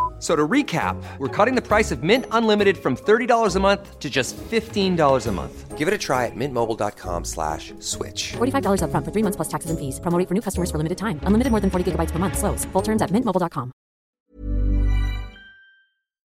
[0.21, 4.07] So to recap, we're cutting the price of Mint Unlimited from $30 a month to
[4.07, 5.77] just $15 a month.
[5.79, 8.33] Give it a try at mintmobile.com slash switch.
[8.37, 9.99] $45 upfront for three months plus taxes and fees.
[9.99, 11.19] Promo rate for new customers for limited time.
[11.25, 12.37] Unlimited more than 40 gigabytes per month.
[12.37, 12.65] Slows.
[12.73, 13.71] Full terms at mintmobile.com.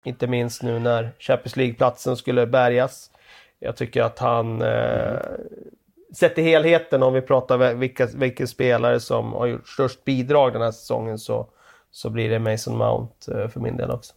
[0.06, 3.12] Inte minst nu när Champions League-platsen skulle bärgas.
[3.60, 5.20] Jag tycker att han eh,
[6.16, 10.62] sett till helheten om vi pratar vilka, vilka spelare som har gjort störst bidrag den
[10.62, 11.50] här säsongen så,
[11.96, 14.14] så blir det Mason Mount eh, för min del också.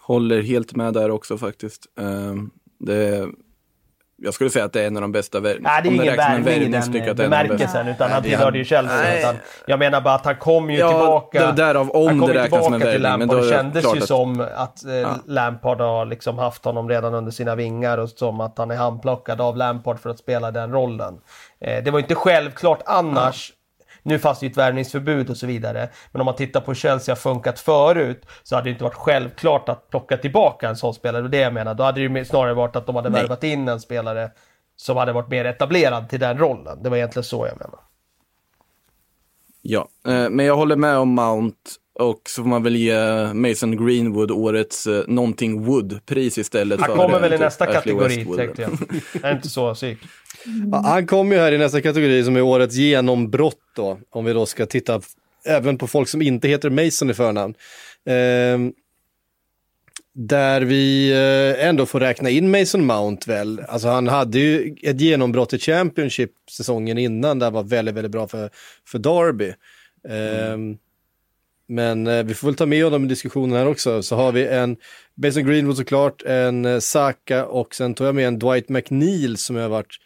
[0.00, 1.86] Håller helt med där också faktiskt.
[2.00, 3.26] Ehm, det,
[4.16, 6.16] jag skulle säga att det är en av de bästa vär- Nej, det är ingen
[6.16, 7.14] värvning i den bästa.
[7.14, 9.18] bemärkelsen, utan han tillhörde ju Chelsea.
[9.18, 9.34] Utan
[9.66, 11.46] jag menar bara att han kom ju Ja, tillbaka.
[11.46, 13.36] det- därav om han kom det räknas som en tillbaka till värvning, men Lampard.
[13.38, 17.32] då Det kändes ju att- som att eh, Lampard har liksom haft honom redan under
[17.32, 21.20] sina vingar och som att han är handplockad av Lampard för att spela den rollen.
[21.60, 23.52] Eh, det var inte självklart annars.
[24.02, 25.88] Nu fanns det ju ett värvningsförbud och så vidare.
[26.12, 28.94] Men om man tittar på hur Chelsea har funkat förut så hade det inte varit
[28.94, 31.24] självklart att plocka tillbaka en sån spelare.
[31.24, 31.74] Är det jag menar.
[31.74, 33.22] Då hade det ju snarare varit att de hade Nej.
[33.22, 34.30] värvat in en spelare
[34.76, 36.82] som hade varit mer etablerad till den rollen.
[36.82, 37.80] Det var egentligen så jag menar.
[39.62, 41.70] Ja, eh, men jag håller med om Mount.
[41.94, 46.80] Och så får man väl ge Mason Greenwood årets eh, någonting Wood-pris istället.
[46.80, 48.70] Han för kommer väl i typ nästa Ashley kategori, tänkte jag.
[49.12, 49.98] Jag är inte så psyk.
[50.72, 54.32] Ja, han kommer ju här i nästa kategori som är årets genombrott då, om vi
[54.32, 55.00] då ska titta
[55.44, 57.54] även på folk som inte heter Mason i förnamn.
[58.06, 58.72] Ehm,
[60.14, 63.60] där vi eh, ändå får räkna in Mason Mount väl.
[63.68, 68.28] Alltså han hade ju ett genombrott i Championship säsongen innan, där var väldigt, väldigt bra
[68.28, 68.50] för,
[68.86, 69.54] för Derby.
[70.08, 70.76] Ehm,
[71.72, 74.02] Men eh, vi får väl ta med honom i diskussionen här också.
[74.02, 74.76] Så har vi en
[75.14, 79.56] Mason Greenwood såklart, en eh, Saka och sen tog jag med en Dwight McNeil som
[79.56, 79.96] har varit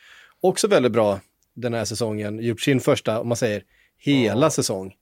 [0.41, 1.21] också väldigt bra
[1.57, 2.39] den här säsongen.
[2.39, 3.63] Gjort sin första, om man säger,
[3.99, 4.93] hela säsong.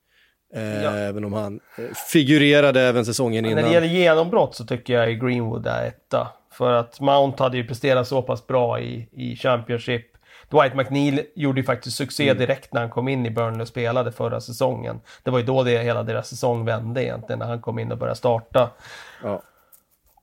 [0.55, 0.97] Eh, Ja.
[0.97, 3.65] Även om han eh, figurerade även säsongen När innan.
[3.65, 6.29] det gäller genombrott så tycker jag Greenwood är etta.
[6.53, 10.07] För att Mount hade ju presterat så pass bra i, i Championship.
[10.55, 12.39] Dwight McNeil gjorde ju faktiskt succé Mm.
[12.39, 15.01] direkt när han kom in i Burnley och spelade förra säsongen.
[15.23, 17.99] Det var ju då det, hela deras säsong vände egentligen, när han kom in och
[17.99, 18.71] började starta.
[19.23, 19.43] Ja.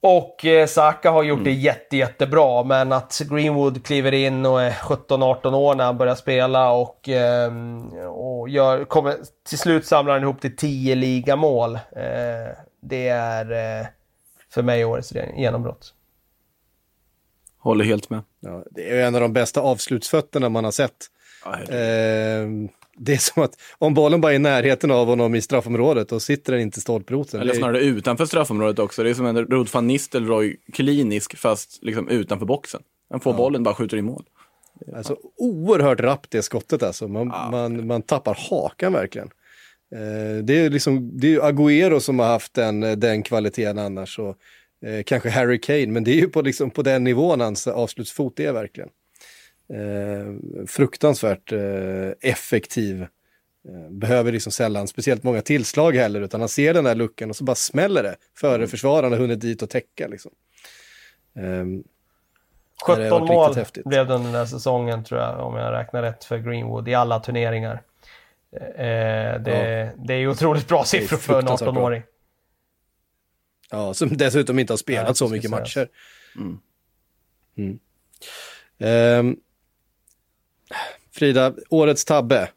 [0.04, 4.72] Och eh, Saka har gjort det jätte, jättebra, men att Greenwood kliver in och är
[4.72, 9.16] 17-18 år när han börjar spela och, ehm, och gör, kommer,
[9.50, 11.76] till slut samlar han ihop till 10 ligamål.
[11.76, 13.88] Eh, det är eh,
[14.50, 15.94] för mig årets genombrott.
[17.62, 18.22] Håller helt med.
[18.40, 20.96] Ja, det är en av de bästa avslutsfötterna man har sett.
[21.46, 21.54] Ja.
[21.62, 22.48] Eh,
[22.98, 26.20] det är som att om bollen bara är i närheten av honom i straffområdet, då
[26.20, 27.40] sitter den inte i stolproten.
[27.42, 29.04] Eller Det är- snarare utanför straffområdet också.
[29.04, 32.82] Det är som en Rod van Nistelrooy klinisk, fast liksom utanför boxen.
[33.10, 34.24] Han får bollen, bara skjuter i mål.
[34.96, 37.08] Alltså oerhört rappt det skottet alltså.
[37.08, 39.30] Man, man, man tappar hakan verkligen.
[39.96, 44.20] Eh, det är liksom, det är Agüero som har haft den, den kvaliteten annars.
[44.20, 44.36] Och,
[44.86, 48.40] eh, kanske Harry Kane, men det är ju på, liksom, på den nivån hans avslutsfot
[48.40, 48.90] är verkligen.
[49.74, 53.02] Eh, fruktansvärt eh, effektiv.
[53.70, 57.36] Eh, behöver liksom sällan speciellt många tillslag heller, utan han ser den där luckan och
[57.36, 60.08] så bara smäller det före försvararna hunnit dit och täcka.
[60.08, 60.32] Liksom.
[61.36, 61.84] Ehm,
[62.88, 65.56] Ja, det har 17 varit mål blev det under den här säsongen tror jag, om
[65.56, 67.82] jag räknar rätt för Greenwood i alla turneringar.
[68.76, 71.84] Eh, det, det är otroligt bra siffror för en fruktansvärt bra.
[71.84, 72.04] 18-åring.
[73.72, 75.88] Ja, som dessutom inte har spelat Nej, så mycket matcher.
[76.36, 76.58] Mm.
[77.58, 77.80] Mm.
[78.80, 79.36] Ehm,
[81.12, 82.50] Frida, årets tabbe.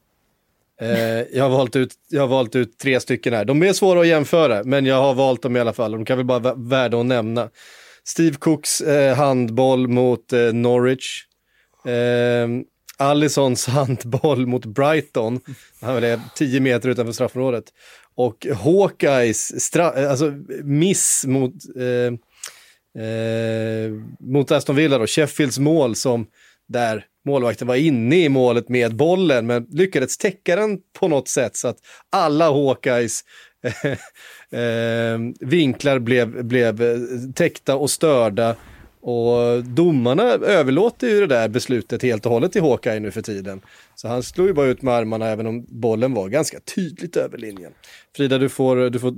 [0.81, 3.45] Eh, jag, har valt ut, jag har valt ut tre stycken här.
[3.45, 5.93] De är svåra att jämföra, men jag har valt dem i alla fall.
[5.93, 7.51] De kan väl bara vara värda att nämna.
[8.05, 11.25] Steve Cooks eh, handboll mot eh, Norwich.
[11.87, 12.49] Eh,
[12.97, 15.41] Allisons handboll mot Brighton.
[15.81, 17.65] Han är 10 meter utanför straffområdet.
[18.17, 20.33] Och Hawkeyes stra- alltså,
[20.65, 22.13] miss mot, eh,
[23.05, 26.27] eh, mot Aston Villa då, Sheffields mål som
[26.69, 31.57] där målvakten var inne i målet med bollen men lyckades täcka den på något sätt
[31.57, 31.79] så att
[32.11, 33.21] alla Hawkeyes
[33.65, 33.91] eh,
[34.61, 36.99] eh vinklar blev, blev eh,
[37.35, 38.57] täckta och störda.
[39.07, 43.61] Och domarna överlåter ju det där beslutet helt och hållet till Hawkeye nu för tiden.
[43.95, 47.39] Så han slog ju bara ut med armarna även om bollen var ganska tydligt över
[47.39, 47.73] linjen.
[48.17, 49.15] Frida, du får, du får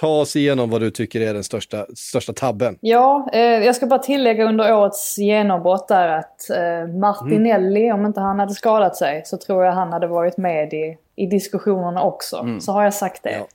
[0.00, 2.78] ta oss igenom vad du tycker är den största, största tabben.
[2.80, 8.20] Ja, eh, jag ska bara tillägga under årets genombrott där att eh, Martinelli, om inte
[8.20, 12.46] han hade skadat sig, så tror jag han hade varit med i, i diskussionerna också.
[12.60, 13.46] Så har jag sagt det.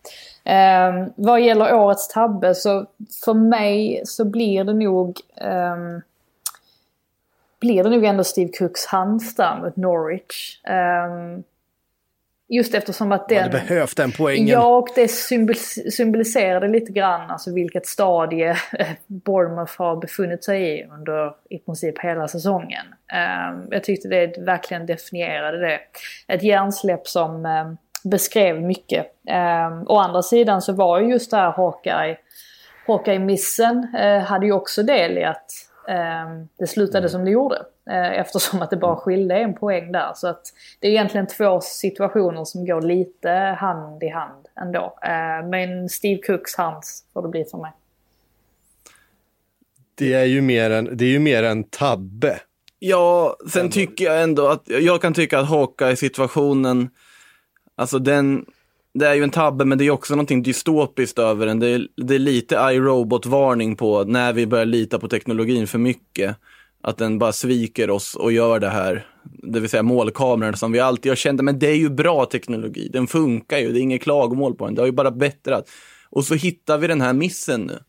[0.43, 0.51] Ja.
[0.51, 2.85] Eh, vad gäller årets tabbe så
[3.25, 6.01] för mig så blir det nog ehm,
[7.59, 10.61] blir det nog ändå Steve Cooks handstam mot Norwich.
[10.63, 11.43] Ehm,
[12.55, 13.43] just eftersom att Du den...
[13.43, 14.47] hade behövt den poängen.
[14.47, 15.55] Ja, och det symbol
[15.91, 21.99] symboliserade lite grann alltså vilket stadie eh, Bournemouth har befunnit sig i under i princip
[21.99, 22.85] hela säsongen.
[23.13, 25.79] Ehm, jag tyckte det verkligen definierade det.
[26.27, 29.05] Ett hjärnsläpp som ehm, beskrev mycket.
[29.69, 32.17] Um, å andra sidan så var ju just det här Hawkeye,
[32.87, 35.45] Hawkeye-missen eh, hade ju också del i att
[35.87, 37.57] ehm, det slutade som det gjorde.
[37.89, 40.11] Eh, eftersom att det bara skilde en poäng där.
[40.15, 40.41] Så att
[40.79, 43.29] det är egentligen två situationer som går lite
[43.59, 44.97] hand i hand ändå.
[45.01, 47.71] Eh, men Steve Cooks hands får det bli för mig.
[49.95, 52.39] Det är ju mer en, det är ju mer en tabbe.
[52.79, 56.89] Ja, sen tycker jag ändå att, jag kan tycka att Hawkeye-situationen,
[57.75, 58.45] alltså den,
[58.93, 61.59] det är ju en tabbe, men det är också någonting dystopiskt över den.
[61.59, 66.37] Det är, det är lite iRobot-varning på när vi börjar lita på teknologin för mycket.
[66.85, 70.79] Att den bara sviker oss och gör det här, det vill säga målkameran som vi
[70.79, 74.01] alltid har känt, men det är ju bra teknologi, den funkar ju, det är inget
[74.01, 75.69] klagomål på den, det har ju bara bättrat.
[76.09, 77.79] Och så hittar vi den här missen nu,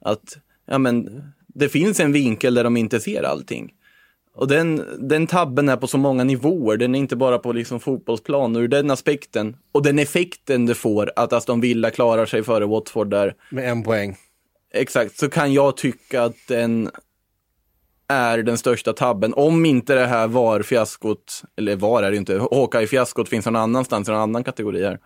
[0.00, 3.72] att, ja men, det finns en vinkel där de inte ser allting.
[4.34, 6.76] Och den, den tabben är på så många nivåer.
[6.76, 8.56] Den är inte bara på liksom fotbollsplan.
[8.56, 13.10] Ur den aspekten och den effekten det får att Aston Villa klarar sig före Watford
[13.10, 13.34] där.
[13.50, 14.16] Med en poäng.
[14.74, 16.90] Exakt, så kan jag tycka att den
[18.08, 19.34] är den största tabben.
[19.34, 24.10] Om inte det här VAR-fiaskot, eller VAR är det inte, Hawkeye-fiaskot finns någon annanstans i
[24.10, 24.98] någon annan kategori här.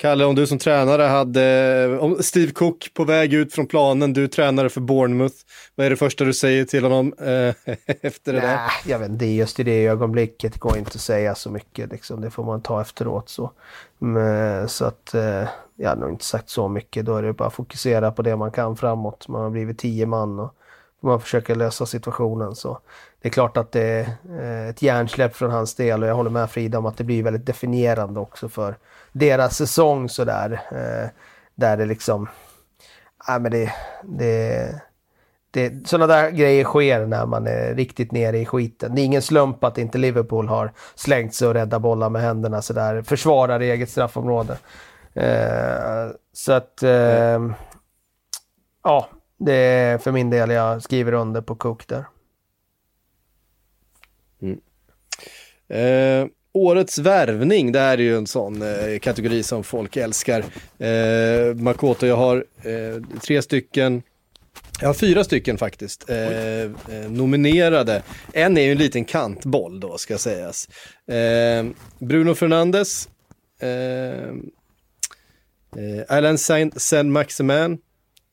[0.00, 4.28] Kalle, om du som tränare hade, om Steve Cook på väg ut från planen, du
[4.28, 5.34] tränare för Bournemouth,
[5.74, 7.54] vad är det första du säger till honom eh,
[7.86, 8.56] efter det där?
[8.56, 11.92] Nej, jag vet inte, just i det ögonblicket går inte att säga så mycket.
[11.92, 12.20] Liksom.
[12.20, 13.28] Det får man ta efteråt.
[13.28, 13.50] Så,
[13.98, 17.06] Men, så att eh, jag har nog inte sagt så mycket.
[17.06, 19.28] Då är det bara att fokusera på det man kan framåt.
[19.28, 20.54] Man har blivit tio man och
[21.00, 22.54] man försöker lösa situationen.
[22.54, 22.78] Så
[23.22, 24.06] det är klart att det är
[24.40, 27.22] eh, ett hjärnsläpp från hans del och jag håller med Frida om att det blir
[27.22, 28.76] väldigt definierande också för
[29.12, 30.60] deras säsong sådär.
[30.72, 31.08] Eh,
[31.54, 32.28] där det liksom,
[33.26, 33.72] ja men det,
[34.02, 34.74] det,
[35.50, 38.94] det, sådana där grejer sker när man är riktigt nere i skiten.
[38.94, 42.62] Det är ingen slump att inte Liverpool har slängt sig och räddat bollar med händerna
[42.62, 44.58] sådär, försvarar eget straffområde.
[45.14, 47.40] Eh, så att, eh,
[48.82, 49.08] ja,
[49.38, 52.04] det är för min del jag skriver under på Cook där.
[54.42, 54.60] Mm.
[55.68, 60.44] Eh, årets värvning, det här är ju en sån eh, kategori som folk älskar.
[60.78, 64.02] Eh, Makoto, jag har eh, tre stycken
[64.80, 66.70] jag har fyra stycken faktiskt eh, eh,
[67.08, 68.02] nominerade.
[68.32, 70.68] En är ju en liten kantboll då ska sägas.
[71.06, 71.66] Eh,
[71.98, 73.08] Bruno Fernandes,
[73.60, 74.28] eh,
[75.76, 76.38] eh, Alan
[76.76, 77.78] Saint-Maximin,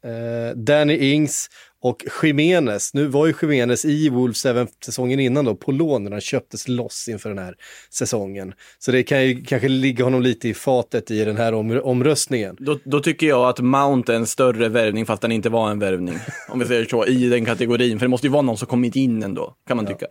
[0.05, 1.49] eh, Danny Ings
[1.81, 2.93] och Jiménez.
[2.93, 6.67] Nu var ju Jiménez i Wolves även säsongen innan då på lån när han köptes
[6.67, 7.55] loss inför den här
[7.93, 8.53] säsongen.
[8.79, 12.55] Så det kan ju kanske ligga honom lite i fatet i den här om, omröstningen.
[12.59, 15.79] Då, då, tycker jag att Mount är en större värvning fast den inte var en
[15.79, 16.15] värvning.
[16.49, 17.99] om vi säger så, i den kategorin.
[17.99, 20.05] För det måste ju vara någon som kommit in ändå, kan man tycka.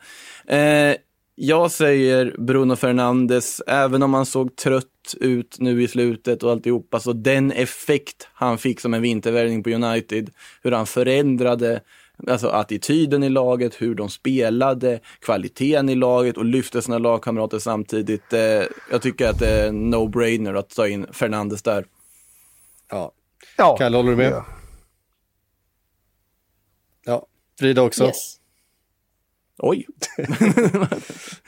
[0.57, 0.97] Eh,
[1.35, 7.01] jag säger Bruno Fernandes, även om han såg trött ut nu i slutet och alltihopa,
[7.01, 10.31] så den effekt han fick som en vintervärvning på United,
[10.63, 11.81] hur han förändrade
[12.29, 18.33] alltså attityden i laget, hur de spelade, kvaliteten i laget och lyfte sina lagkamrater samtidigt.
[18.33, 21.87] Eh, jag tycker att det är no-brainer att ta in Fernandes där.
[22.91, 23.13] Ja.
[23.57, 23.77] ja.
[23.77, 24.33] Kalle, håller du med?
[24.33, 24.47] Ja.
[27.05, 27.27] ja.
[27.59, 28.05] Frida också?
[28.05, 28.41] Yes.
[29.59, 29.87] Oj!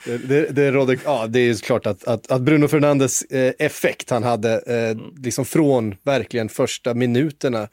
[0.05, 4.09] det, det, det, råder, ja, det är klart att, att, att Bruno Fernandes eh, effekt
[4.09, 5.15] han hade, eh, mm.
[5.23, 7.69] liksom från verkligen första minuterna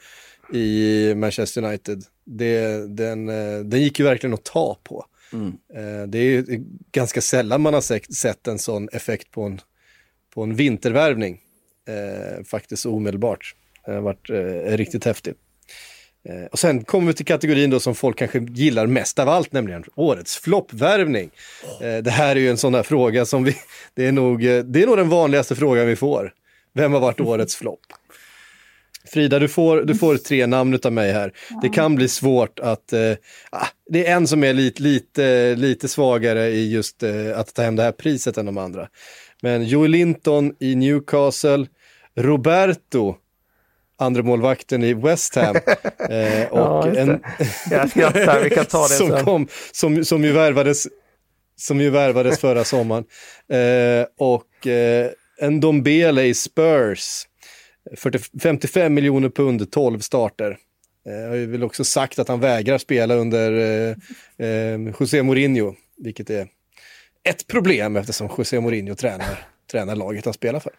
[0.53, 5.07] i Manchester United, det, den, eh, den gick ju verkligen att ta på.
[5.33, 5.53] Mm.
[5.75, 6.45] Eh, det är
[6.93, 9.61] ganska sällan man har sett, sett en sån effekt på en,
[10.35, 11.41] på en vintervärvning,
[11.89, 13.55] eh, faktiskt omedelbart.
[13.87, 15.39] Det har varit eh, riktigt häftigt.
[16.29, 19.53] Eh, och sen kommer vi till kategorin då som folk kanske gillar mest av allt,
[19.53, 21.31] nämligen årets floppvärvning.
[21.81, 23.57] Eh, det här är ju en sån där fråga som vi,
[23.95, 26.33] det är nog, eh, det är nog den vanligaste frågan vi får.
[26.75, 27.81] Vem har varit årets flopp?
[29.07, 31.33] Frida, du får, du får tre namn av mig här.
[31.63, 32.93] Det kan bli svårt att...
[32.93, 33.13] Eh,
[33.51, 37.63] ah, det är en som är lite, lite, lite svagare i just eh, att ta
[37.63, 38.89] hem det här priset än de andra.
[39.43, 41.67] Men Joel Linton i Newcastle,
[42.17, 43.17] Roberto
[43.99, 45.57] andra målvakten i West Ham.
[46.11, 47.21] Eh, och ja, en,
[47.71, 49.25] Jag skrattar, vi kan ta det som sen.
[49.25, 50.87] Kom, som, som ju värvades
[51.57, 53.05] som ju värvades förra sommaren.
[53.49, 57.27] Eh, och eh, en Dombele i Spurs.
[57.97, 60.59] 40, 55 miljoner pund, 12 starter.
[61.09, 65.75] Eh, jag har väl också sagt att han vägrar spela under eh, eh, José Mourinho,
[65.97, 66.49] vilket är
[67.29, 70.73] ett problem eftersom José Mourinho tränar, tränar laget han spelar för.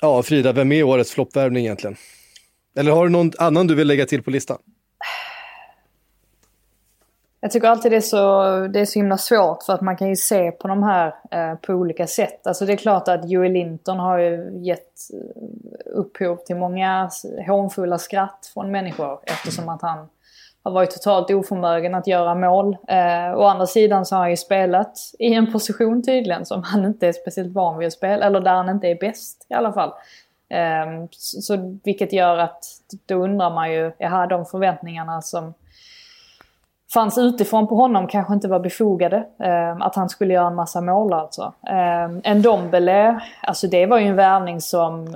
[0.00, 1.96] Ja, Frida, vem är årets floppvärvning egentligen?
[2.76, 4.58] Eller har du någon annan du vill lägga till på listan?
[7.40, 10.08] Jag tycker alltid det är, så, det är så himla svårt för att man kan
[10.08, 12.46] ju se på de här eh, på olika sätt.
[12.46, 15.42] Alltså det är klart att Joel Linton har ju gett eh,
[15.86, 17.10] upphov till många
[17.46, 20.08] hånfulla skratt från människor eftersom att han
[20.68, 22.76] har varit totalt oförmögen att göra mål.
[22.88, 26.84] Eh, å andra sidan så har han ju spelat i en position tydligen som han
[26.84, 29.72] inte är speciellt van vid att spela, eller där han inte är bäst i alla
[29.72, 29.92] fall.
[30.48, 32.64] Eh, så, vilket gör att
[33.06, 35.54] då undrar man ju, jaha de förväntningarna som
[36.94, 39.16] fanns utifrån på honom kanske inte var befogade.
[39.38, 41.52] Eh, att han skulle göra en massa mål alltså.
[41.68, 45.06] Eh, en Dombele, alltså det var ju en värvning som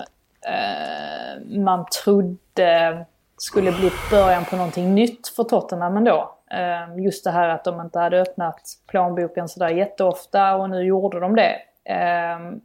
[0.46, 3.06] eh, man trodde
[3.42, 6.34] skulle bli början på någonting nytt för Tottenham ändå.
[6.50, 11.20] Ehm, just det här att de inte hade öppnat plånboken sådär jätteofta och nu gjorde
[11.20, 11.56] de det.
[11.84, 12.60] Ehm,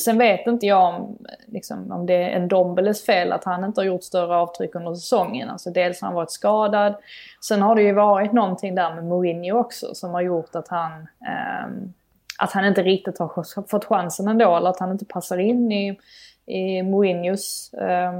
[0.00, 3.80] sen vet inte jag om, liksom, om det är en Dombeles fel att han inte
[3.80, 5.50] har gjort större avtryck under säsongen.
[5.50, 6.94] Alltså dels har han varit skadad.
[7.40, 10.92] Sen har det ju varit någonting där med Mourinho också som har gjort att han,
[11.02, 11.90] eh,
[12.38, 14.56] att han inte riktigt har fått chansen ändå.
[14.56, 15.98] Eller att han inte passar in i,
[16.46, 18.12] i Mourinhos eh,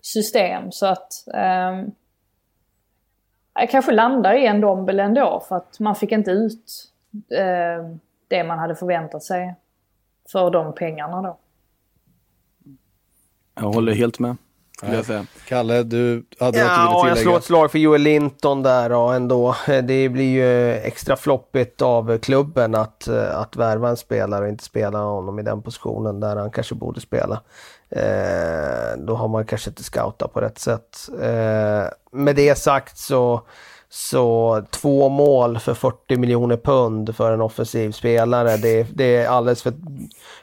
[0.00, 0.72] system.
[0.72, 1.84] Så att eh,
[3.54, 6.92] jag kanske landar i en Dombele ändå för att man fick inte ut
[7.30, 7.96] eh,
[8.28, 9.54] det man hade förväntat sig
[10.32, 11.38] för de pengarna då.
[13.54, 14.36] Jag håller helt med.
[15.04, 15.26] Säga.
[15.48, 17.14] Kalle, du hade ja, något du ville tillägga?
[17.14, 19.54] jag slår ett slag för Joel Linton där och ändå.
[19.66, 24.98] Det blir ju extra floppigt av klubben att, att värva en spelare och inte spela
[24.98, 27.42] honom i den positionen där han kanske borde spela.
[27.90, 31.08] Eh, då har man kanske inte scoutat på rätt sätt.
[31.22, 33.42] Eh, med det sagt så
[33.90, 39.62] så två mål för 40 miljoner pund för en offensiv spelare, det, det är alldeles
[39.62, 39.72] för,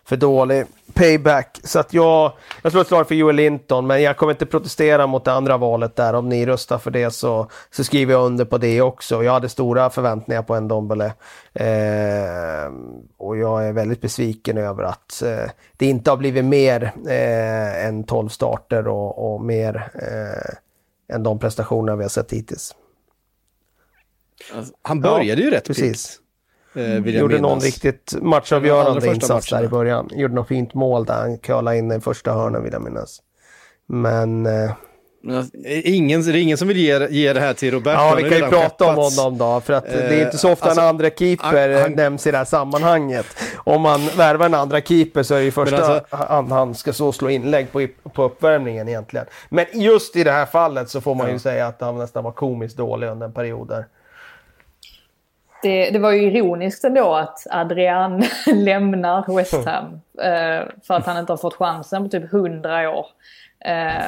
[0.06, 1.60] för dålig payback.
[1.64, 2.32] Så att jag,
[2.62, 5.58] jag slår ett slag för Joel Linton, men jag kommer inte protestera mot det andra
[5.58, 6.14] valet där.
[6.14, 9.24] Om ni röstar för det så, så skriver jag under på det också.
[9.24, 11.14] Jag hade stora förväntningar på en Dombele.
[11.54, 12.72] Eh,
[13.18, 18.04] och jag är väldigt besviken över att eh, det inte har blivit mer eh, än
[18.04, 22.76] 12 starter och, och mer eh, än de prestationer vi har sett hittills.
[24.54, 26.20] Alltså, han började ja, ju rätt precis.
[26.76, 30.10] Eh, Gjorde någon riktigt matchavgörande insats där i början.
[30.12, 33.22] Gjorde något fint mål där han curlade in den första hörnan vill jag minnas.
[33.88, 34.46] Men...
[34.46, 34.72] Eh,
[35.84, 38.00] Ingen, det är ingen som vill ge, ge det här till Roberto.
[38.00, 39.62] Ja, vi kan ju prata om honom då.
[39.62, 42.32] För att eh, det är inte så ofta alltså, en andra keeper han, nämns i
[42.32, 43.26] det här sammanhanget.
[43.58, 46.94] Om man värvar en andra keeper så är det ju första alltså, han, han ska
[46.94, 49.26] så slå inlägg på, på uppvärmningen egentligen.
[49.50, 51.34] Men just i det här fallet så får man ja.
[51.34, 53.86] ju säga att han nästan var komiskt dålig under en period där
[55.66, 59.66] det, det var ju ironiskt ändå att Adrian lämnar West mm.
[59.66, 59.86] Ham
[60.22, 63.06] eh, för att han inte har fått chansen på typ 100 år.
[63.66, 64.06] Eh,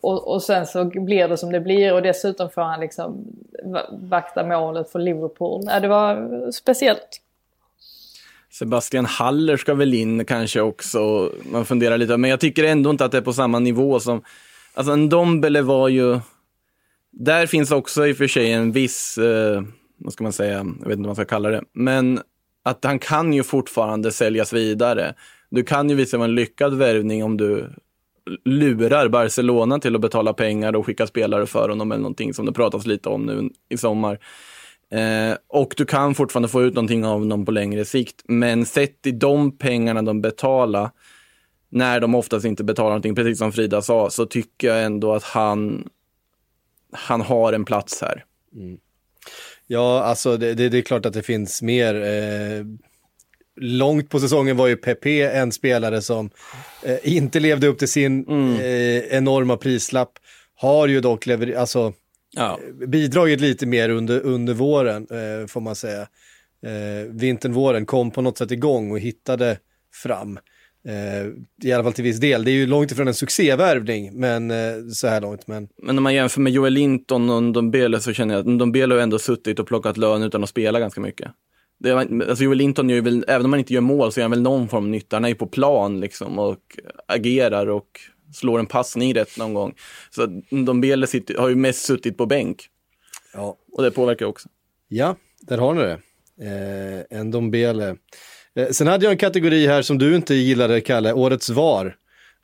[0.00, 3.26] och, och, sen så blir det som det blir och dessutom får han liksom
[3.90, 5.62] vakta målet för Liverpool.
[5.66, 7.20] Ja, det var speciellt.
[8.52, 11.30] Sebastian Haller ska väl in kanske också.
[11.52, 14.22] Man funderar lite, men jag tycker ändå inte att det är på samma nivå som...
[14.74, 16.20] Alltså en Dombele var ju...
[17.10, 19.18] Där finns också i och för sig en viss...
[19.18, 19.62] Eh
[19.98, 22.20] vad ska man säga, jag vet inte vad man ska kalla det, men
[22.62, 25.14] att han kan ju fortfarande säljas vidare.
[25.50, 27.70] Du kan ju visa en lyckad värvning om du
[28.44, 32.52] lurar Barcelona till att betala pengar och skicka spelare för honom eller någonting som det
[32.52, 34.18] pratas lite om nu i sommar.
[34.90, 38.22] Eh, och du kan fortfarande få ut någonting av honom på längre sikt.
[38.24, 40.90] Men sett i de pengarna de betalar,
[41.68, 45.22] när de oftast inte betalar någonting, precis som Frida sa, så tycker jag ändå att
[45.22, 45.88] han,
[46.92, 48.24] han har en plats här.
[48.54, 48.78] Mm.
[49.66, 51.94] Ja, alltså det, det, det, är klart att det finns mer.
[51.94, 52.64] Eh,
[53.60, 56.30] långt på säsongen var ju Pepe en spelare som
[56.82, 58.54] eh, inte levde upp till sin mm.
[58.54, 60.12] eh, enorma prislapp.
[60.54, 61.92] Har ju dock lever, alltså,
[62.30, 62.58] ja.
[62.80, 66.08] Eh, bidragit lite mer under, under våren, eh, får man säga.
[66.66, 69.58] Eh, vintern, våren kom på något sätt igång och hittade
[70.02, 70.38] fram.
[70.88, 71.26] Eh,
[71.62, 72.44] I alla fall till viss del.
[72.44, 75.46] Det är ju långt ifrån en succévärvning men, eh, så här långt.
[75.46, 75.68] Men...
[75.82, 79.00] men om man jämför med Joel Linton och Ndombele så känner jag att Ndombele har
[79.00, 81.30] ändå suttit och plockat lön utan att spela ganska mycket.
[81.78, 84.30] Det alltså Joel Linton gör väl, även om han inte gör mål så gör han
[84.30, 85.16] väl någon form av nytta.
[85.16, 86.58] Han är ju på plan liksom och
[87.08, 88.00] agerar och
[88.34, 89.74] slår en passning rätt någon gång.
[90.10, 92.68] Så Ndombele sitter, har ju mest suttit på bänk.
[93.34, 93.56] Ja.
[93.72, 94.48] Och det påverkar också.
[94.88, 95.98] Ja, där har ni det.
[97.10, 97.96] Eh, Ndombele.
[98.56, 101.94] Eh, sen hade jag en kategori här som du inte gillade, Kalle, Årets VAR.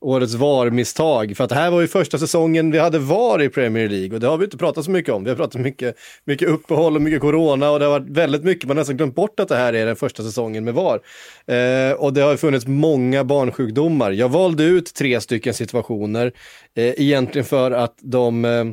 [0.00, 1.36] Årets VAR-misstag.
[1.36, 4.20] För att det här var ju första säsongen vi hade VAR i Premier League och
[4.20, 5.24] det har vi inte pratat så mycket om.
[5.24, 8.68] Vi har pratat mycket, mycket uppehåll och mycket corona och det har varit väldigt mycket,
[8.68, 11.00] man har nästan glömt bort att det här är den första säsongen med VAR.
[11.46, 14.10] Eh, och det har funnits många barnsjukdomar.
[14.10, 16.32] Jag valde ut tre stycken situationer,
[16.76, 18.64] eh, egentligen för att de eh,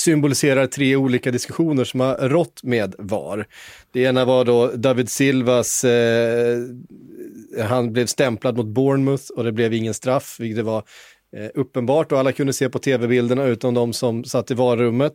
[0.00, 3.46] symboliserar tre olika diskussioner som har rått med VAR.
[3.92, 6.58] Det ena var då David Silvas, eh,
[7.64, 10.82] han blev stämplad mot Bournemouth och det blev ingen straff, vilket det var
[11.36, 15.12] Eh, uppenbart och alla kunde se på tv-bilderna utom de som satt i varummet.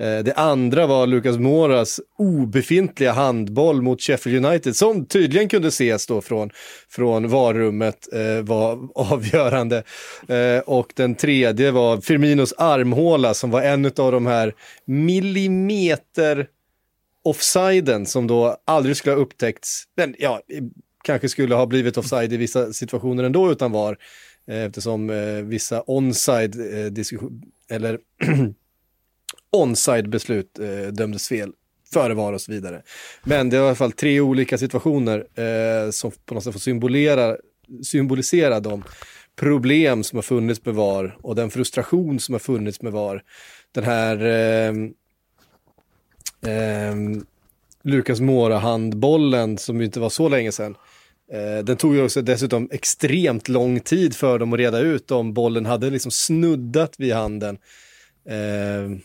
[0.00, 6.06] Eh, det andra var Lucas Moras obefintliga handboll mot Sheffield United som tydligen kunde ses
[6.06, 6.50] då från,
[6.88, 9.82] från varummet eh, var avgörande.
[10.28, 14.54] Eh, och den tredje var Firminos armhåla som var en av de här
[14.84, 16.46] millimeter
[17.24, 19.84] offsiden som då aldrig skulle ha upptäckts.
[19.96, 20.40] Men ja,
[21.04, 23.96] kanske skulle ha blivit offside i vissa situationer ändå utan var.
[24.48, 26.92] Eh, eftersom eh, vissa onside eh,
[27.68, 27.98] eller
[29.52, 31.52] onside beslut eh, dömdes fel
[31.92, 32.82] före VAR och så vidare.
[33.24, 36.60] Men det är i alla fall tre olika situationer eh, som på något sätt får
[36.60, 37.36] symbolera
[37.82, 38.84] symbolisera de
[39.36, 43.22] problem som har funnits med VAR och den frustration som har funnits med VAR.
[43.72, 44.74] Den här eh,
[46.52, 46.94] eh,
[47.82, 50.76] Lukas Mora-handbollen som inte var så länge sedan.
[51.32, 55.34] Eh, den tog ju också dessutom extremt lång tid för dem att reda ut om
[55.34, 57.58] bollen hade liksom snuddat vid handen.
[58.28, 58.98] Eh,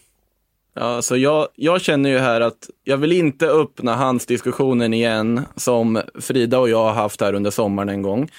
[0.74, 6.02] Ja, så jag, jag känner ju här att jag vill inte öppna handsdiskussionen igen som
[6.20, 8.30] Frida och jag har haft här under sommaren en gång.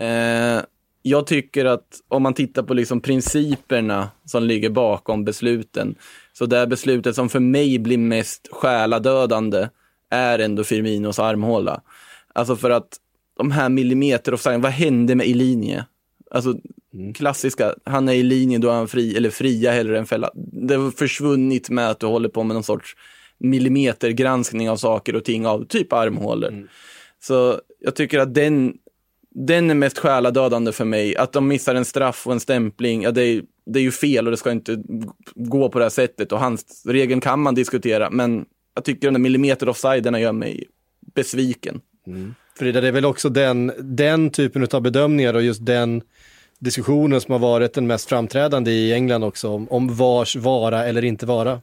[0.00, 0.60] Eh,
[1.02, 5.94] jag tycker att om man tittar på liksom principerna som ligger bakom besluten,
[6.32, 9.68] så det beslutet som för mig blir mest själadödande
[10.10, 11.80] är ändå Firminos armhåla.
[12.32, 12.88] Alltså för att
[13.38, 15.86] de här millimeter offside, vad hände med i linje?
[16.30, 16.54] Alltså
[17.14, 20.30] klassiska, han är i linje, då är han fri, eller fria hellre än fälla.
[20.34, 22.96] Det har försvunnit med att du håller på med någon sorts
[23.38, 26.68] millimetergranskning av saker och ting av typ armhålor.
[27.22, 28.74] Så jag tycker att den,
[29.30, 31.16] den är mest själadödande för mig.
[31.16, 34.26] Att de missar en straff och en stämpling, ja, det, är, det är ju fel
[34.26, 34.82] och det ska inte
[35.34, 36.32] gå på det här sättet.
[36.32, 40.64] Och hans regeln kan man diskutera, men jag tycker den där millimeter offsiderna gör mig
[41.14, 41.80] besviken.
[42.58, 46.02] Frida, det är väl också den, den typen av bedömningar och just den
[46.58, 51.04] diskussionen som har varit den mest framträdande i England också, om, om vars vara eller
[51.04, 51.60] inte vara.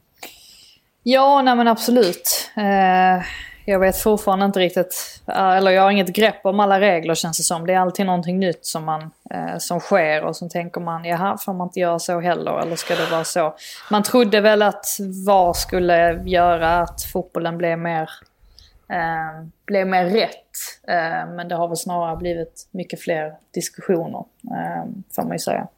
[1.02, 2.50] Ja, nej men absolut.
[2.56, 3.24] Eh,
[3.68, 7.38] jag vet fortfarande inte riktigt, eh, eller jag har inget grepp om alla regler känns
[7.38, 7.66] det som.
[7.66, 11.38] Det är alltid någonting nytt som, man, eh, som sker och så tänker man, jaha,
[11.38, 13.54] får man inte göra så heller, eller ska det vara så?
[13.90, 14.86] Man trodde väl att
[15.26, 18.10] VAR skulle göra att fotbollen blev mer,
[18.90, 20.56] eh, blev mer rätt.
[20.88, 24.84] Eh, men det har väl snarare blivit mycket fler diskussioner, eh,
[25.14, 25.68] får man ju säga.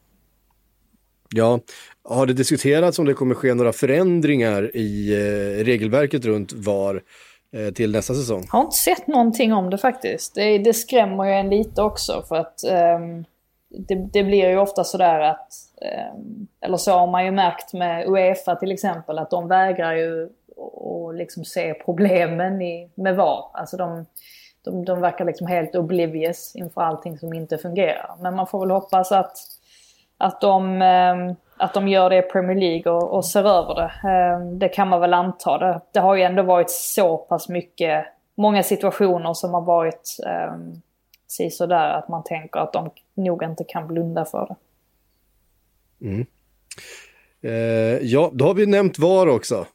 [1.35, 1.61] Ja,
[2.05, 7.03] har det diskuterats om det kommer ske några förändringar i eh, regelverket runt VAR
[7.53, 8.47] eh, till nästa säsong?
[8.51, 10.35] har inte sett någonting om det faktiskt.
[10.35, 13.25] Det, det skrämmer ju en lite också för att ehm,
[13.69, 15.53] det, det blir ju ofta sådär att,
[15.83, 20.29] ehm, eller så har man ju märkt med Uefa till exempel, att de vägrar ju
[20.59, 23.45] och liksom se problemen i, med VAR.
[23.53, 24.07] Alltså de,
[24.65, 28.17] de, de verkar liksom helt oblivious inför allting som inte fungerar.
[28.21, 29.37] Men man får väl hoppas att,
[30.19, 34.09] att, de, ehm, att de gör det i Premier League och, och ser över det.
[34.09, 35.59] Ehm, det kan man väl anta.
[35.59, 40.83] Det, det har ju ändå varit så pass mycket, många situationer som har varit ehm,
[41.41, 44.57] um, sådär att man tänker att de nog inte kan blunda för det.
[46.07, 46.27] Mm.
[47.41, 49.67] Eh, ja, då har vi nämnt VAR också.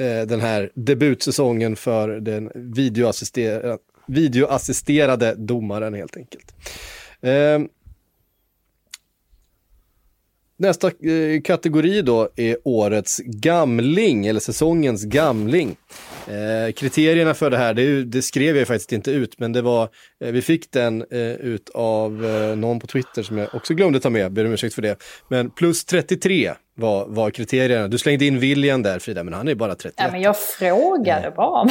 [0.00, 6.54] Eh, den här debutsäsongen för den videoassister- videoassisterade domaren helt enkelt.
[7.20, 7.58] Eh,
[10.56, 15.76] nästa eh, kategori då är årets gamling, eller säsongens gamling.
[16.26, 19.88] Eh, kriterierna för det här, det, det skrev jag faktiskt inte ut, men det var,
[20.24, 24.00] eh, vi fick den eh, ut av eh, någon på Twitter som jag också glömde
[24.00, 25.02] ta med, ber om ursäkt för det.
[25.28, 27.88] Men plus 33 var, var kriterierna.
[27.88, 29.94] Du slängde in William där Frida, men han är bara 31.
[29.96, 31.70] Ja, men jag frågade bara om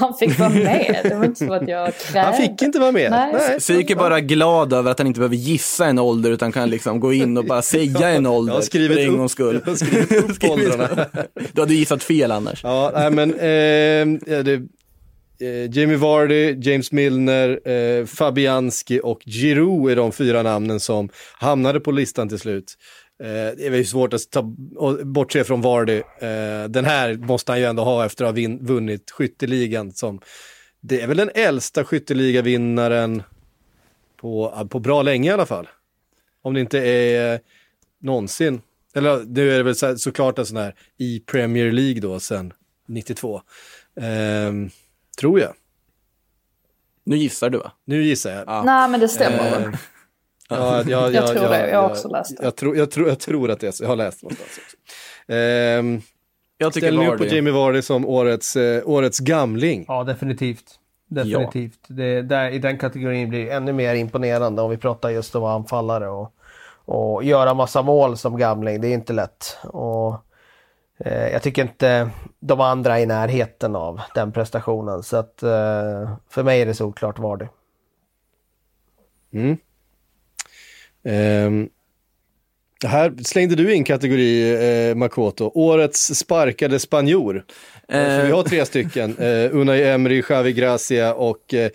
[0.00, 1.00] man fick vara med.
[1.02, 2.20] Det var inte så att jag krävde.
[2.30, 3.10] Han fick inte vara med.
[3.10, 3.58] Nej.
[3.58, 7.00] Psyk är bara glad över att han inte behöver gissa en ålder utan kan liksom
[7.00, 9.60] gå in och bara säga en ålder Jag har skrivit för en upp- gångs skull.
[9.64, 11.06] jag har skrivit upp åldrarna.
[11.52, 12.60] Du hade gissat fel annars.
[12.64, 14.52] Ja, nej men eh, det,
[15.42, 21.80] eh, Jamie Vardy, James Milner, eh, Fabianski och Giroud är de fyra namnen som hamnade
[21.80, 22.74] på listan till slut.
[23.20, 25.96] Eh, det är väl svårt att ta, och bortse från Vardy.
[26.18, 30.20] Eh, den här måste han ju ändå ha efter att ha vin, vunnit skytteligan som
[30.80, 33.22] det är väl den äldsta skytteligavinnaren
[34.16, 35.68] på, på bra länge i alla fall.
[36.42, 37.40] Om det inte är eh,
[38.00, 38.62] någonsin.
[38.94, 42.52] Eller nu är det väl så, såklart en sån här i Premier League då sen
[42.88, 43.40] 92.
[44.00, 44.70] Ehm,
[45.20, 45.54] tror jag.
[47.04, 47.72] Nu gissar du va?
[47.84, 48.44] Nu gissar jag.
[48.46, 48.62] Ja.
[48.62, 49.62] Nej, men det stämmer Eh, väl.
[49.62, 49.78] Ja,
[50.50, 52.44] ja, Jag tror det, jag har också läst det.
[52.44, 54.76] Jag tror, jag, tror, jag tror att det är så, jag har läst någonstans också.
[55.32, 56.00] Ehm,
[56.58, 57.24] Jag tycker ställer ni upp på.
[57.24, 59.84] Jamie Vardy som årets, eh, årets gamling?
[59.88, 60.64] Ja, definitivt.
[61.08, 61.78] Definitivt.
[61.88, 65.44] Det, där, I den kategorin blir det ännu mer imponerande om vi pratar just om
[65.44, 66.32] anfallare och,
[66.84, 68.80] och göra massa mål som gamling.
[68.80, 69.58] Det är inte lätt.
[69.64, 70.14] Och,
[70.98, 72.10] eh, jag tycker inte
[72.40, 75.02] de andra är i närheten av den prestationen.
[75.02, 77.46] Så att eh, för mig är det såklart Vardy.
[79.32, 79.56] Mm.
[81.04, 81.68] Ehm,
[82.84, 84.52] här slängde du in kategori,
[84.90, 87.44] eh, Makoto, årets sparkade spanjor.
[87.88, 91.70] Eh, vi har tre stycken, eh, Unai Emery, Xavi Gracia och eh,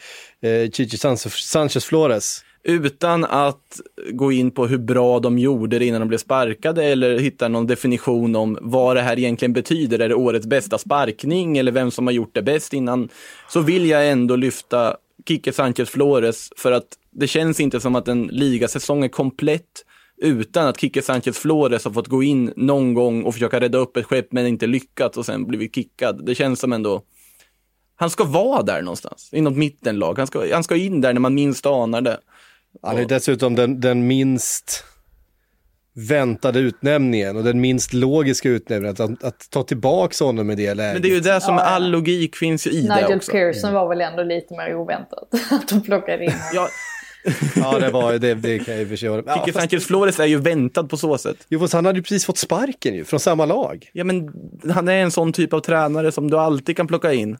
[0.51, 2.41] eh, Chichi Sanchez- Sanchez Flores.
[2.67, 3.79] Utan att
[4.11, 7.67] gå in på hur bra de gjorde det innan de blev sparkade eller hitta någon
[7.67, 9.99] definition om vad det här egentligen betyder.
[9.99, 13.09] Är det årets bästa sparkning eller vem som har gjort det bäst innan?
[13.49, 14.97] Så vill jag ändå lyfta
[15.27, 19.85] Kike Sanchez Flores för att det känns inte som att en ligasäsong är komplett
[20.17, 23.97] utan att Kike Sanchez Flores har fått gå in någon gång och försöka rädda upp
[23.97, 26.25] ett skepp men inte lyckats och sen blivit kickad.
[26.25, 27.01] Det känns som ändå,
[27.95, 30.17] han ska vara där någonstans, i något mittenlag.
[30.17, 32.19] Han ska, han ska in där när man minst anar det.
[32.81, 34.83] Han är dessutom den, den minst
[35.95, 38.95] väntade utnämningen och den minst logiska utnämningen.
[38.99, 40.93] Att, att ta tillbaka honom i det läget.
[40.93, 41.67] Men det är ju det som Ja, ja.
[41.67, 43.31] all logik finns i det Nigel också.
[43.31, 45.29] Pearson var väl ändå lite mer oväntat.
[45.51, 46.45] Att de plockade in honom.
[46.53, 46.69] Ja,
[47.55, 50.19] Ja, det var det, det kan jag i och för sig ja, Kike Sanchez Flores
[50.19, 51.37] är ju väntad på så sätt.
[51.49, 53.89] jo, fast han hade ju precis fått sparken ju, från samma lag.
[53.93, 54.31] Ja, men
[54.73, 57.37] han är en sån typ av tränare som du alltid kan plocka in.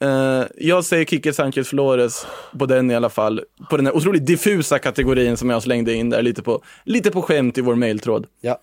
[0.00, 2.26] Eh, jag säger Kike Sanchez Flores
[2.58, 3.40] på den i alla fall.
[3.70, 7.22] På den här otroligt diffusa kategorin som jag slängde in där lite på, lite på
[7.22, 8.26] skämt i vår mejltråd.
[8.40, 8.60] Ja.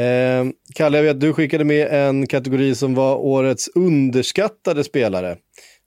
[0.00, 5.30] Eh, Kalle, jag vet du skickade med en kategori som var årets underskattade spelare.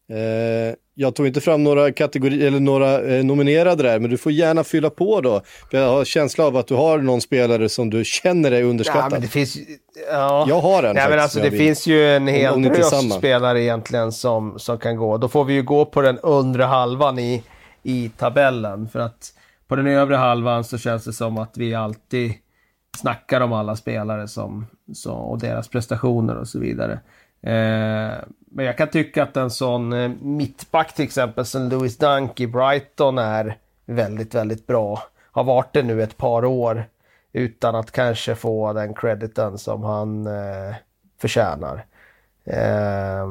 [0.09, 4.31] Eh, jag tog inte fram några kategorier eller några eh, nominerade där, men du får
[4.31, 5.41] gärna fylla på då.
[5.71, 8.65] För jag har känsla av att du har någon spelare som du känner är Ja,
[8.65, 9.11] underskattad.
[9.11, 9.57] men det finns
[10.11, 10.45] ja.
[10.49, 13.13] Jag har en Nej, men faktiskt, alltså, jag det vill- finns ju en hel drös
[13.13, 15.17] spelare egentligen som, som kan gå.
[15.17, 17.43] Då får vi ju gå på den undre halvan i,
[17.83, 18.87] i tabellen.
[18.89, 19.31] För att
[19.67, 22.33] på den övre halvan så känns det som att vi alltid
[22.97, 26.99] snackar om alla spelare som, som, och deras prestationer och så vidare.
[27.45, 32.39] Eh, men jag kan tycka att en sån eh, mittback till exempel som Louis Dunk
[32.39, 35.03] i Brighton är väldigt, väldigt bra.
[35.31, 36.85] Har varit det nu ett par år
[37.33, 40.75] utan att kanske få den crediten som han eh,
[41.21, 41.85] förtjänar.
[42.43, 43.27] Eh,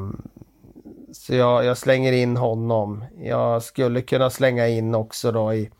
[1.12, 3.04] så jag, jag slänger in honom.
[3.18, 5.70] Jag skulle kunna slänga in också då i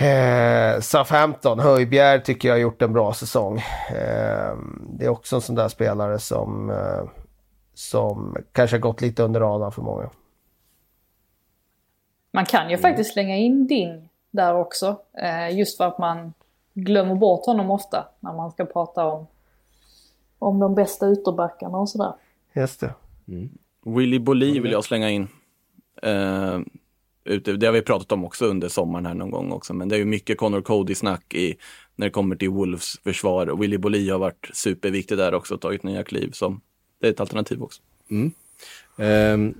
[0.00, 1.58] eh, Southampton.
[1.58, 3.62] Höjbjerg tycker jag har gjort en bra säsong.
[3.90, 7.10] Ehm, det är också en sån där spelare som, eh,
[7.74, 10.10] som kanske har gått lite under radarn för många.
[12.30, 14.96] Man kan ju faktiskt slänga in Ding där också.
[15.22, 16.32] Eh, just för att man
[16.74, 19.26] glömmer bort honom ofta när man ska prata om,
[20.38, 22.12] om de bästa ytterbackarna och sådär.
[22.52, 22.94] Just det.
[23.84, 25.28] Willy Bolli vill jag slänga in.
[27.28, 29.96] Ute, det har vi pratat om också under sommaren här någon gång också, men det
[29.96, 31.56] är ju mycket Connor Cody-snack i,
[31.96, 33.46] när det kommer till Wolves försvar.
[33.46, 36.30] Och Willy Bolli har varit superviktig där också, och tagit nya kliv.
[36.32, 36.60] Som,
[37.00, 37.82] det är ett alternativ också.
[38.10, 38.32] Mm.
[38.96, 39.54] Ehm,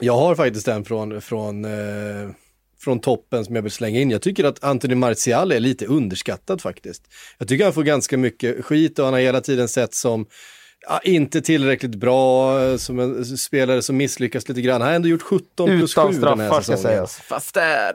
[0.00, 2.30] jag har faktiskt en från, från, uh
[2.84, 4.10] från toppen som jag vill slänga in.
[4.10, 7.02] Jag tycker att Anthony Martial är lite underskattad faktiskt.
[7.38, 10.26] Jag tycker han får ganska mycket skit och han har hela tiden sett som
[10.88, 14.80] ja, inte tillräckligt bra, som en spelare som misslyckas lite grann.
[14.80, 16.96] Han har ändå gjort 17 plus 7 Utan den här straffar ska säsongen.
[16.96, 17.16] sägas.
[17.16, 17.92] Fast där,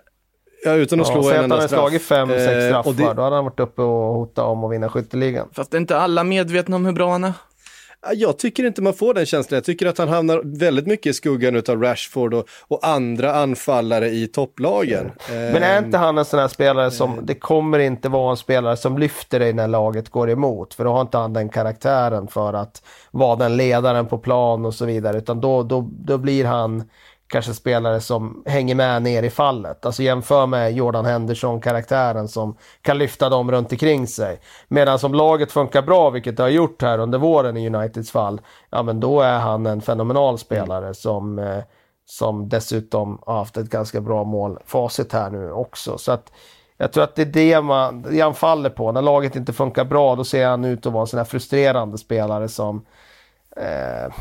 [0.64, 1.80] Ja, utan att Ja, slå säg en att han enda hade straff.
[1.80, 4.64] slagit fem, sex Eh, straffar, och det- då hade han varit uppe och hotat om
[4.64, 5.48] att vinna skytteligan.
[5.54, 7.34] fast är inte alla medvetna om hur bra han är?
[8.02, 9.56] Ja, Jag tycker inte man får den känslan.
[9.56, 14.10] Jag tycker att han hamnar väldigt mycket i skuggan av Rashford och, och andra anfallare
[14.10, 15.12] i topplagen.
[15.30, 18.78] Men är inte han en sån här spelare som, det kommer inte vara en spelare
[18.78, 20.74] som lyfter dig när laget går emot.
[20.74, 24.74] För då har inte han den karaktären för att vara den ledaren på plan och
[24.74, 25.18] så vidare.
[25.18, 26.84] Utan då, då, då blir han
[27.30, 29.86] kanske spelare som hänger med ner i fallet.
[29.86, 34.40] Alltså jämför med Jordan Henderson-karaktären som kan lyfta dem runt omkring sig.
[34.68, 38.42] Medan som laget funkar bra, vilket det har gjort här under våren i Uniteds fall,
[38.70, 41.64] ja men då är han en fenomenal spelare som eh,
[42.06, 45.98] som dessutom har haft ett ganska bra målfacit här nu också.
[45.98, 46.32] Så att
[46.78, 48.92] jag tror att det är det, man, det han faller på.
[48.92, 51.98] När laget inte funkar bra, då ser han ut att vara en sån här frustrerande
[51.98, 52.86] spelare som
[53.56, 54.14] eh,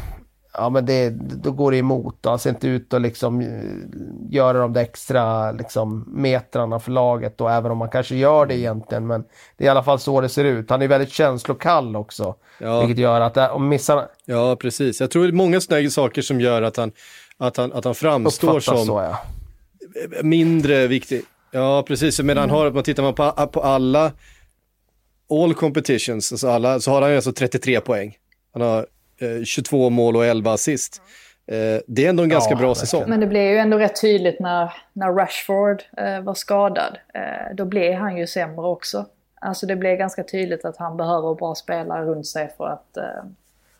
[0.59, 1.11] Ja men det,
[1.43, 2.19] då går det emot.
[2.23, 3.47] Han ser inte ut att liksom eh,
[4.31, 7.41] göra de där extra liksom, metrarna för laget.
[7.41, 9.07] Och även om man kanske gör det egentligen.
[9.07, 9.25] Men
[9.57, 10.71] det är i alla fall så det ser ut.
[10.71, 12.35] Han är väldigt känslokall också.
[12.59, 12.81] Ja.
[12.81, 15.01] Vilket gör att eh, om missar Ja, precis.
[15.01, 16.93] Jag tror det är många sådana saker som gör att han,
[17.39, 19.19] att han, att han framstår uppfattas som så ja.
[20.23, 21.23] mindre viktig.
[21.51, 22.21] Ja, precis.
[22.21, 24.13] Men han har, man tittar man på, på alla
[25.31, 28.17] all competitions, alltså alla, så har han ju alltså 33 poäng.
[28.53, 28.87] Han har
[29.45, 31.03] 22 mål och 11 assist.
[31.47, 33.05] Eh, det är ändå en ganska Ja, bra säsong.
[33.07, 36.99] Men det blev ju ändå rätt tydligt när, när Rashford eh, var skadad.
[37.15, 39.07] Eh, då blev han ju sämre också.
[39.41, 43.05] Alltså det blev ganska tydligt att han behöver bra spelare runt sig för att, eh,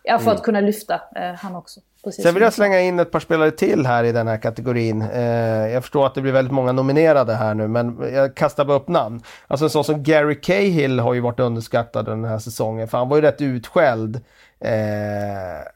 [0.03, 1.81] ja, för att kunna lyfta eh, han också.
[2.05, 5.03] Precis Sen vill jag slänga in ett par spelare till här i den här kategorin.
[5.03, 5.23] Eh,
[5.69, 8.89] jag förstår att det blir väldigt många nominerade här nu, men jag kastar bara upp
[8.89, 9.23] namn.
[9.47, 13.09] Alltså en sån som Gary Cahill har ju varit underskattad den här säsongen, för han
[13.09, 14.21] var ju rätt utskälld.
[14.61, 15.69] Eh,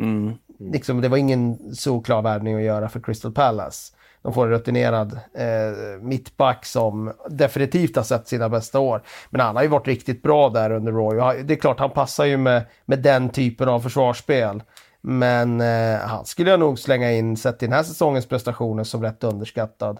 [0.00, 0.34] Mm.
[0.58, 3.94] liksom, det var ingen solklar värvning att göra för Crystal Palace.
[4.22, 9.02] De får en rutinerad eh, mittback som definitivt har sett sina bästa år.
[9.30, 11.42] Men han har ju varit riktigt bra där under Roy.
[11.42, 14.62] Det är klart, han passar ju med, med den typen av försvarsspel.
[15.00, 19.02] Men eh, han skulle jag nog slänga in, sett till den här säsongens prestationer, som
[19.02, 19.98] rätt underskattad.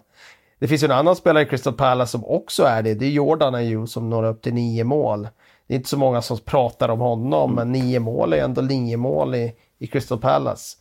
[0.59, 2.93] Det finns ju en annan spelare i Crystal Palace som också är det.
[2.93, 5.27] Det är Jordan Ayew som når upp till nio mål.
[5.69, 8.97] Det är inte så många som pratar om honom, men nio mål är ändå nio
[8.97, 10.77] mål i, i Crystal Palace.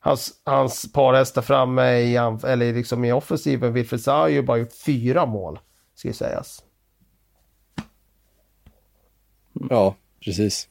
[0.00, 4.72] Hans, hans parhästar framme i, eller liksom i offensiven, Wilfried Zaha har ju bara gjort
[4.86, 5.58] fyra mål,
[5.94, 6.62] ska ju sägas.
[9.70, 10.68] Ja, precis.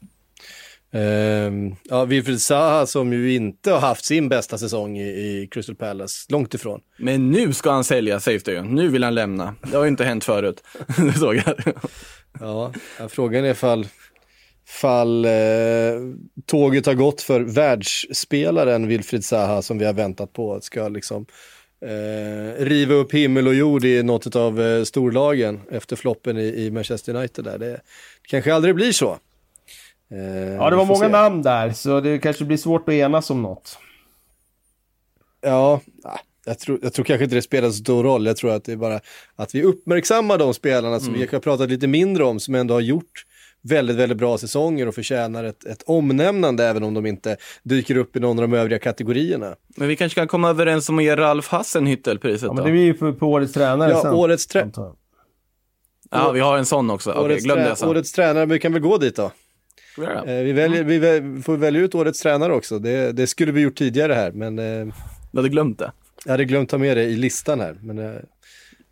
[0.93, 5.76] Um, ja, Wilfried Zaha som ju inte har haft sin bästa säsong i, i Crystal
[5.76, 6.81] Palace, långt ifrån.
[6.98, 8.61] Men nu ska han sälja, sägs det ju.
[8.61, 9.56] Nu vill han lämna.
[9.72, 10.64] Det har ju inte hänt förut.
[10.98, 11.56] det såg jag.
[12.39, 12.73] Ja,
[13.09, 13.87] frågan är ifall
[14.71, 15.31] fall eh,
[16.45, 21.25] tåget har gått för världsspelaren Wilfried Zaha som vi har väntat på ska liksom
[21.85, 26.71] eh, riva upp himmel och jord i något av eh, storlagen efter floppen i, i
[26.71, 27.45] Manchester United.
[27.45, 27.57] Där.
[27.57, 27.81] Det, det
[28.27, 29.17] kanske aldrig blir så.
[30.11, 31.07] Eh, ja, det var många se.
[31.07, 33.77] namn där, så det kanske blir svårt att enas om något.
[35.41, 35.81] Ja,
[36.45, 38.26] jag tror, jag tror kanske inte det spelar så stor roll.
[38.26, 38.99] Jag tror att det är bara
[39.35, 41.19] att vi uppmärksammar de spelarna som mm.
[41.19, 43.26] vi har pratat lite mindre om, som ändå har gjort
[43.63, 48.15] väldigt, väldigt bra säsonger och förtjänar ett, ett omnämnande även om de inte dyker upp
[48.15, 49.55] i någon av de övriga kategorierna.
[49.77, 52.72] Men vi kanske kan komma överens om att ge Ralf Hassenhüttel priset ja, men det
[52.72, 54.13] blir ju på, på årets tränare ja, sen.
[54.13, 54.93] Årets tränare.
[56.11, 57.11] Ja, vi har en sån också.
[57.11, 57.89] Okej, okay, glöm det sen.
[57.89, 59.31] Årets tränare, vi kan väl gå dit då.
[59.97, 60.26] Ja.
[60.26, 62.80] Eh, vi, väljer, vi väl, får välja ut årets tränare också.
[62.80, 64.59] Det, det skulle vi gjort tidigare här, men...
[64.59, 64.93] Eh,
[65.31, 65.91] du hade glömt det?
[66.26, 67.77] Jag hade glömt ta med det i listan här.
[67.81, 68.22] Men, eh...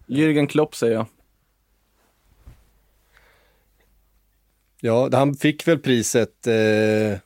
[0.08, 1.06] Jürgen Klopp säger jag.
[4.82, 7.18] Ja, han fick väl priset eh,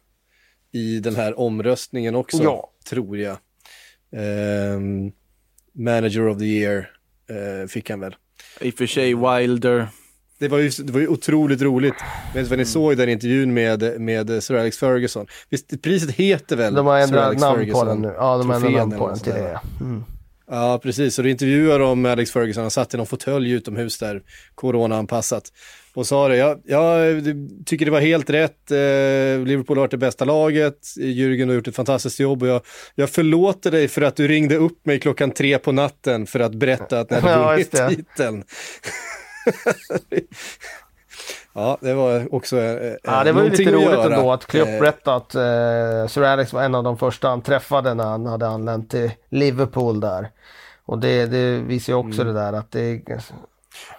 [0.72, 2.72] i den här omröstningen också, ja.
[2.86, 3.38] tror jag.
[4.12, 4.80] Eh,
[5.72, 6.92] Manager of the year
[7.30, 8.16] eh, fick han väl.
[8.62, 9.88] I och för sig Wilder.
[10.44, 11.94] Det var ju, det var ju otroligt roligt.
[12.34, 12.66] Vet vad ni mm.
[12.66, 15.28] såg den intervjun med, med Sir Alex Ferguson?
[15.50, 18.14] Visst, priset heter väl De har ändrat namn Ferguson, på den nu.
[18.18, 19.60] Ja, de har ändrat namn på den till det.
[19.82, 20.04] Mm.
[20.48, 21.18] Ja, precis.
[21.18, 22.62] Och då intervjuar de Alex Ferguson.
[22.62, 24.22] Han satt i någon fåtölj utomhus där,
[24.56, 25.44] corona-anpassat.
[25.96, 27.24] Och sa det, jag, jag
[27.66, 28.72] tycker det var helt rätt.
[28.72, 28.78] Eh,
[29.46, 30.80] Liverpool har varit det bästa laget.
[30.98, 32.62] Jürgen har gjort ett fantastiskt jobb och jag,
[32.96, 36.56] jag förlåter dig för att du ringde upp mig klockan tre på natten för att
[36.56, 38.44] berätta att ni hade vunnit ja, titeln.
[41.56, 45.18] Ja, det var också eh, Ja, det var ju lite roligt ändå att Klopp berättade
[45.18, 48.92] att eh, Sir Alex var en av de första han träffade när han hade anlänt
[48.92, 50.30] till Liverpool där.
[50.86, 52.34] Och det, det visar ju också mm.
[52.34, 53.02] det där att det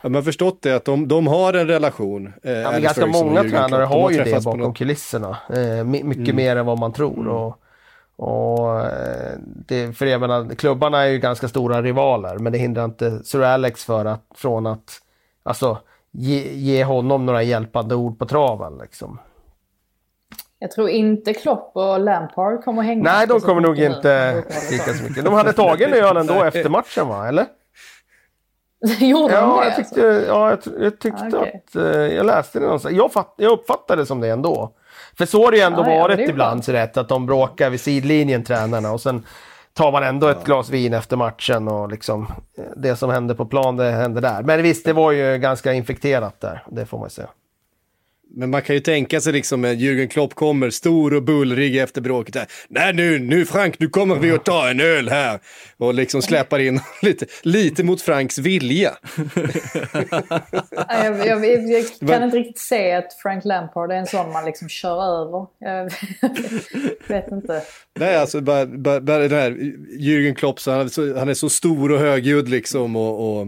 [0.02, 2.32] Ja, man har förstått det att de, de har en relation.
[2.42, 4.76] Eh, ja, men ganska många tränare har, har ju det bakom något...
[4.76, 5.36] kulisserna.
[5.48, 6.36] Eh, mycket mm.
[6.36, 7.20] mer än vad man tror.
[7.20, 7.32] Mm.
[7.32, 7.58] Och,
[8.16, 12.84] och eh, det, för jag menar, klubbarna är ju ganska stora rivaler men det hindrar
[12.84, 15.00] inte Sir Alex för att, från att
[15.44, 15.78] alltså,
[16.10, 18.78] ge, ge honom några hjälpande ord på traven.
[18.78, 19.18] Liksom.
[20.58, 23.02] Jag tror inte Klopp och Lampard kommer hänga.
[23.02, 25.24] Nej, de kommer nog inte lika så mycket.
[25.24, 27.46] De hade tagit en öl ändå efter matchen va, eller?
[29.00, 29.66] Gjorde ja, de det?
[29.66, 31.52] Jag tyckte, ja, jag, jag tyckte ah, okay.
[31.54, 31.76] att...
[31.76, 32.94] Uh, jag läste det någonstans.
[32.94, 34.72] Jag, fatt, jag uppfattade det som det ändå.
[35.18, 37.70] För så har det ju ändå ah, varit ja, ibland, så rätt, att de bråkar
[37.70, 39.26] vid sidlinjen, tränarna, och sen
[39.74, 42.26] tar man ändå ett glas vin efter matchen och liksom
[42.76, 44.42] det som hände på plan, det hände där.
[44.42, 47.28] Men visst, det var ju ganska infekterat där, det får man säga.
[48.36, 52.00] Men man kan ju tänka sig liksom att Jürgen Klopp kommer stor och bullrig efter
[52.00, 52.34] bråket.
[52.34, 52.46] Här.
[52.68, 55.38] Nej nu, nu Frank, nu kommer vi att ta en öl här.
[55.76, 58.90] Och liksom släpar in lite, lite mot Franks vilja.
[60.88, 64.68] jag, jag, jag, kan inte riktigt se att Frank Lampard är en sån man liksom
[64.68, 65.46] kör över.
[65.58, 65.92] Jag
[67.08, 67.62] vet inte.
[67.94, 69.50] Nej, alltså bara, bara, bara den här
[69.98, 73.46] Jürgen Klopp, så han, är så, han är så stor och högljudd liksom och, och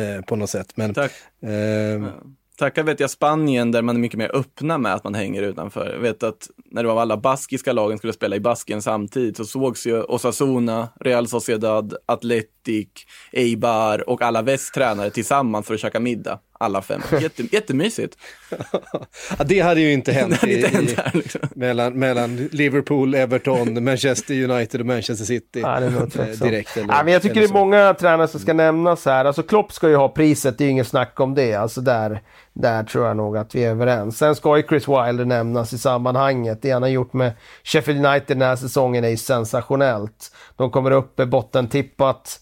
[0.00, 0.72] eh, på något sätt.
[0.74, 1.12] Men, Tack.
[1.42, 2.12] Eh,
[2.58, 5.92] Tackar vet jag Spanien där man är mycket mer öppna med att man hänger utanför.
[5.92, 9.44] Jag vet att när det var alla baskiska lagen skulle spela i Baskien samtidigt så
[9.44, 12.88] sågs ju Osasuna, Real Sociedad, Atletic,
[13.32, 16.38] Eibar och alla västtränare tillsammans för att käka middag.
[16.60, 17.02] Alla fem.
[17.20, 18.18] Jätte, jättemysigt.
[19.38, 21.40] ja, det hade ju inte hänt, i, inte hänt här, liksom.
[21.54, 25.60] mellan, mellan Liverpool, Everton, Manchester United och Manchester City.
[25.60, 26.76] Ja, det är direkt.
[26.76, 29.24] Eller, ja, men jag tycker det är många tränare som ska nämnas här.
[29.24, 31.54] Alltså Klopp ska ju ha priset, det är inget snack om det.
[31.54, 32.22] Alltså där,
[32.52, 34.18] där tror jag nog att vi är överens.
[34.18, 36.62] Sen ska ju Chris Wilder nämnas i sammanhanget.
[36.62, 37.32] Det han har gjort med
[37.64, 40.32] Sheffield United den här säsongen är ju sensationellt.
[40.56, 42.40] De kommer upp bottentippat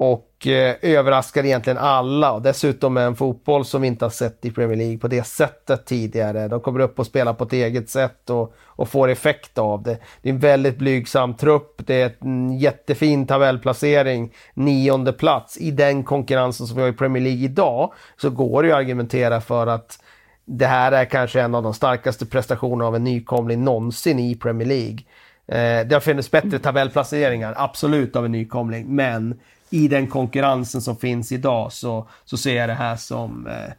[0.00, 2.32] och eh, överraskar egentligen alla.
[2.32, 5.26] Och dessutom med en fotboll som vi inte har sett i Premier League på det
[5.26, 6.48] sättet tidigare.
[6.48, 9.98] De kommer upp och spelar på ett eget sätt och, och får effekt av det.
[10.22, 11.82] Det är en väldigt blygsam trupp.
[11.86, 14.32] Det är en jättefin tabellplacering.
[14.54, 15.58] Nionde plats.
[15.58, 18.80] I den konkurrensen som vi har i Premier League idag så går det ju att
[18.80, 19.98] argumentera för att
[20.44, 24.68] det här är kanske en av de starkaste prestationerna av en nykomling någonsin i Premier
[24.68, 24.98] League.
[25.46, 28.94] Eh, det har funnits bättre tabellplaceringar, absolut, av en nykomling.
[28.94, 29.40] Men
[29.70, 33.72] i den konkurrensen som finns idag så, så ser jag det här som eh,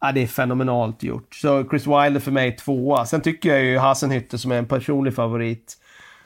[0.00, 1.34] Ja, det är fenomenalt gjort.
[1.34, 3.06] Så Chris Wilder för mig tvåa.
[3.06, 5.76] Sen tycker jag ju Hasenhütte som är en personlig favorit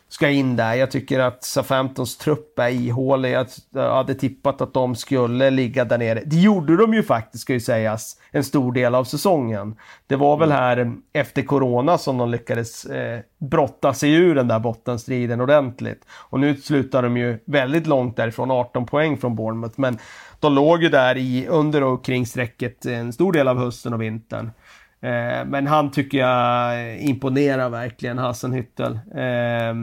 [0.08, 0.74] ska in där.
[0.74, 3.36] Jag tycker att Southamptons trupp är ihålig.
[3.70, 6.22] Jag hade tippat att de skulle ligga där nere.
[6.26, 9.76] Det gjorde de ju faktiskt, ska ju sägas, en stor del av säsongen.
[10.06, 14.58] Det var väl här efter Corona som de lyckades eh, brotta sig ur den där
[14.58, 16.04] bottenstriden ordentligt.
[16.10, 19.74] Och nu slutar de ju väldigt långt därifrån, 18 poäng från Bournemouth.
[19.80, 19.98] Men
[20.40, 24.02] de låg ju där i, under och kring strecket en stor del av hösten och
[24.02, 24.50] vintern.
[25.00, 28.92] Eh, men han tycker jag imponerar verkligen, Hassenhüttel.
[29.14, 29.74] Eh,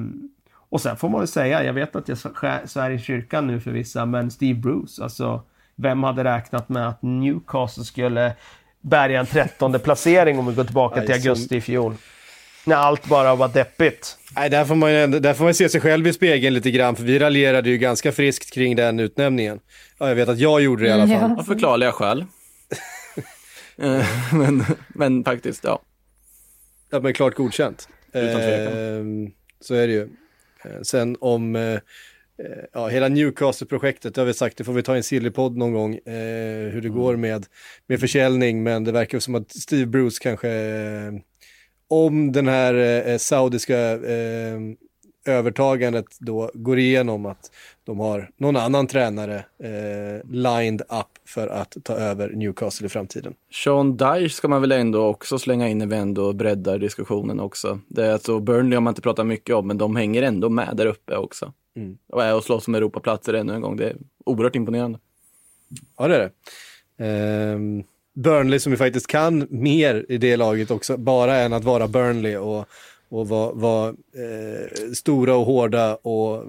[0.69, 2.17] och sen får man väl säga, jag vet att jag
[2.69, 5.43] svär i kyrkan nu för vissa, men Steve Bruce, alltså
[5.75, 8.33] vem hade räknat med att Newcastle skulle
[8.81, 11.95] bärga en trettonde placering om vi går tillbaka till augusti i fjol?
[12.65, 14.17] När allt bara var deppigt.
[14.35, 16.95] Nej, där får, man ändå, där får man se sig själv i spegeln lite grann,
[16.95, 19.59] för vi raljerade ju ganska friskt kring den utnämningen.
[19.99, 21.39] Ja, jag vet att jag gjorde det i alla fall.
[21.39, 22.25] Av förklarliga skäl.
[23.77, 25.81] Eh, men, men faktiskt, ja.
[26.89, 27.89] Ja, men klart godkänt.
[28.13, 28.73] Utan tvekan.
[29.25, 30.09] Eh, så är det ju.
[30.65, 31.79] Eh, sen om eh,
[32.73, 35.73] ja, hela Newcastle-projektet, det har vi sagt, det får vi ta i en sillypodd någon
[35.73, 36.99] gång, eh, hur det Mm.
[36.99, 37.45] går med,
[37.87, 41.13] med försäljning, men det verkar som att Steve Bruce kanske, eh,
[41.87, 42.73] om den här
[43.07, 44.59] eh, saudiska eh,
[45.27, 47.51] övertagandet då går igenom att
[47.85, 53.33] de har någon annan tränare eh, lined up för att ta över Newcastle i framtiden.
[53.63, 57.79] Sean Dyche ska man väl ändå också slänga in när vi ändå breddar diskussionen också.
[57.87, 60.73] Det är alltså Burnley har man inte pratat mycket om, men de hänger ändå med
[60.73, 61.53] där uppe också.
[61.75, 61.97] Mm.
[62.07, 63.77] Och är och slåss om Europaplatser ännu en gång.
[63.77, 63.95] Det är
[64.25, 64.99] oerhört imponerande.
[65.97, 66.31] Ja, det är det.
[67.05, 67.83] Ehm,
[68.13, 72.37] Burnley som ju faktiskt kan mer i det laget också, bara än att vara Burnley
[72.37, 72.65] och,
[73.19, 76.43] och vara vara, eh, stora och hårda och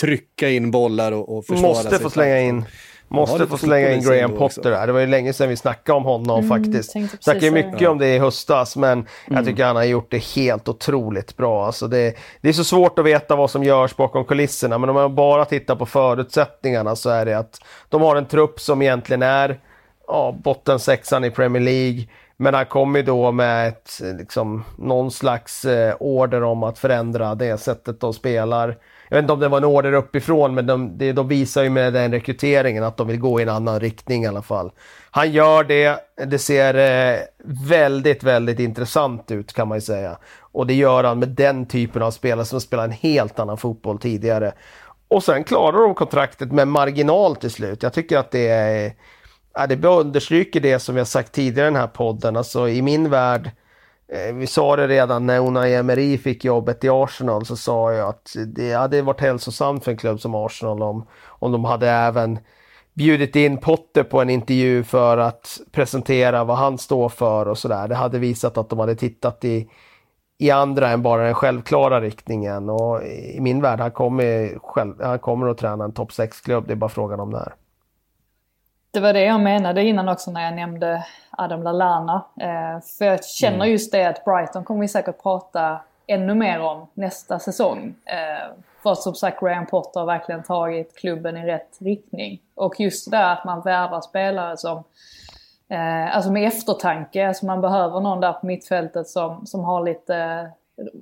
[0.00, 1.98] trycka in bollar och, och försvara Måste sig.
[1.98, 2.64] få slänga in
[3.10, 4.36] Ja, Måste få slänga in Graham.
[4.36, 4.86] Potter där.
[4.86, 6.90] Det var ju länge sedan vi snackade om honom Mm, faktiskt.
[7.20, 7.86] Snackade ju mycket det.
[7.88, 11.66] om det i höstas, men jag tycker han har gjort det helt otroligt bra.
[11.66, 14.94] Alltså det, det är så svårt att veta vad som görs bakom kulisserna, men om
[14.94, 19.22] man bara tittar på förutsättningarna så är det att de har en trupp som egentligen
[19.22, 19.60] är
[20.06, 22.04] ja, bottensexan i Premier League.
[22.40, 27.34] Men han kom ju då med ett, liksom, någon slags eh, order om att förändra
[27.34, 28.78] det sättet de spelar.
[29.08, 31.70] Jag vet inte om det var en order uppifrån, men de, de, de visar ju
[31.70, 34.70] med den rekryteringen att de vill gå i en annan riktning i alla fall.
[35.10, 35.98] Han gör det.
[36.26, 37.20] Det ser eh,
[37.68, 40.18] väldigt, väldigt intressant ut kan man ju säga.
[40.40, 43.98] Och det gör han med den typen av spelare som spelar en helt annan fotboll
[43.98, 44.52] tidigare.
[45.08, 47.82] Och sen klarar de kontraktet med marginal till slut.
[47.82, 48.92] Jag tycker att det är
[49.58, 52.36] Ja, det understryker det som jag sagt tidigare i den här podden.
[52.36, 53.50] Alltså i min värld,
[54.12, 58.08] eh, vi sa det redan när Unai Emery fick jobbet i Arsenal, så sa jag
[58.08, 62.38] att det hade varit hälsosamt för en klubb som Arsenal om, om de hade även
[62.94, 67.88] bjudit in Potter på en intervju för att presentera vad han står för och sådär.
[67.88, 69.70] Det hade visat att de hade tittat i,
[70.38, 72.70] i andra än bara den självklara riktningen.
[72.70, 76.64] Och i min värld, han kommer, själv, han kommer att träna en topp 6-klubb.
[76.66, 77.54] Det är bara frågan om när.
[78.90, 82.24] Det var det jag menade innan också när jag nämnde Adam Lallana.
[82.40, 86.86] Eh, för jag känner just det att Brighton kommer vi säkert prata ännu mer om
[86.94, 87.94] nästa säsong.
[88.04, 92.40] Eh, för att som sagt Graham Potter har verkligen tagit klubben i rätt riktning.
[92.54, 94.84] Och just det där att man värvar spelare som
[95.70, 100.50] Eh, alltså med eftertanke, alltså man behöver någon där på mittfältet som, som har lite,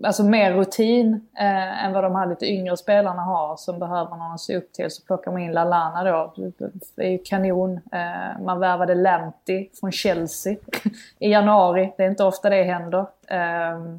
[0.04, 4.32] alltså mer rutin eh, än vad de här lite yngre spelarna har som behöver någon
[4.32, 4.90] att se upp till.
[4.90, 6.34] Så plockar man in Lallana då,
[6.96, 7.80] det är ju kanon.
[7.92, 10.56] Eh, man värvade Lemti från Chelsea
[11.18, 13.06] i januari, det är inte ofta det händer.
[13.28, 13.96] Eh,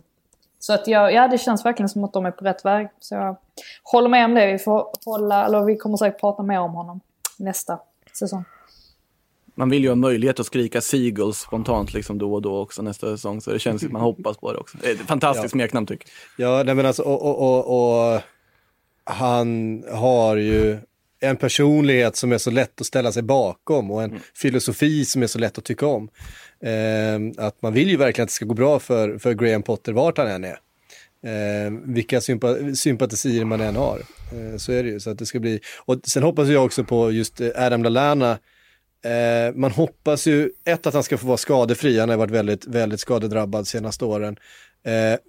[0.60, 2.90] så att jag, ja, det känns verkligen som att de är på rätt väg.
[2.99, 3.36] Så jag
[3.84, 6.99] håller med om det, vi får hålla, eller vi kommer säkert prata mer om honom
[7.40, 7.80] nästa
[8.20, 8.44] säsong.
[9.58, 13.08] Man vill ju ha möjlighet att skrika Seagulls spontant liksom då och då också nästa
[13.08, 13.42] säsong.
[13.42, 14.78] Så det känns att man hoppas på det också.
[14.82, 15.50] Det är ett fantastiskt Ja.
[15.50, 18.22] smeknamn tycker Ja, nej men alltså, och, och, och, och
[19.04, 20.78] han har ju
[21.20, 25.28] en personlighet som är så lätt att ställa sig bakom och en filosofi som är
[25.28, 26.10] så lätt att tycka om.
[26.64, 29.94] Eh, att man vill ju verkligen att det ska gå bra för, för Graham Potter
[29.94, 30.60] vart han än är.
[31.24, 34.00] Eh, vilka sympa sympatisier man än har.
[34.32, 35.00] Eh, så är det ju.
[35.00, 35.60] Så att det ska bli...
[35.86, 38.38] Och sen hoppas jag också på just eh, Adam Lallana.
[39.06, 42.68] Eh, man hoppas ju, ett att han ska få vara skadefri, han har varit väldigt,
[42.68, 44.38] väldigt skadedrabbad senaste åren.
[44.86, 45.19] Eh,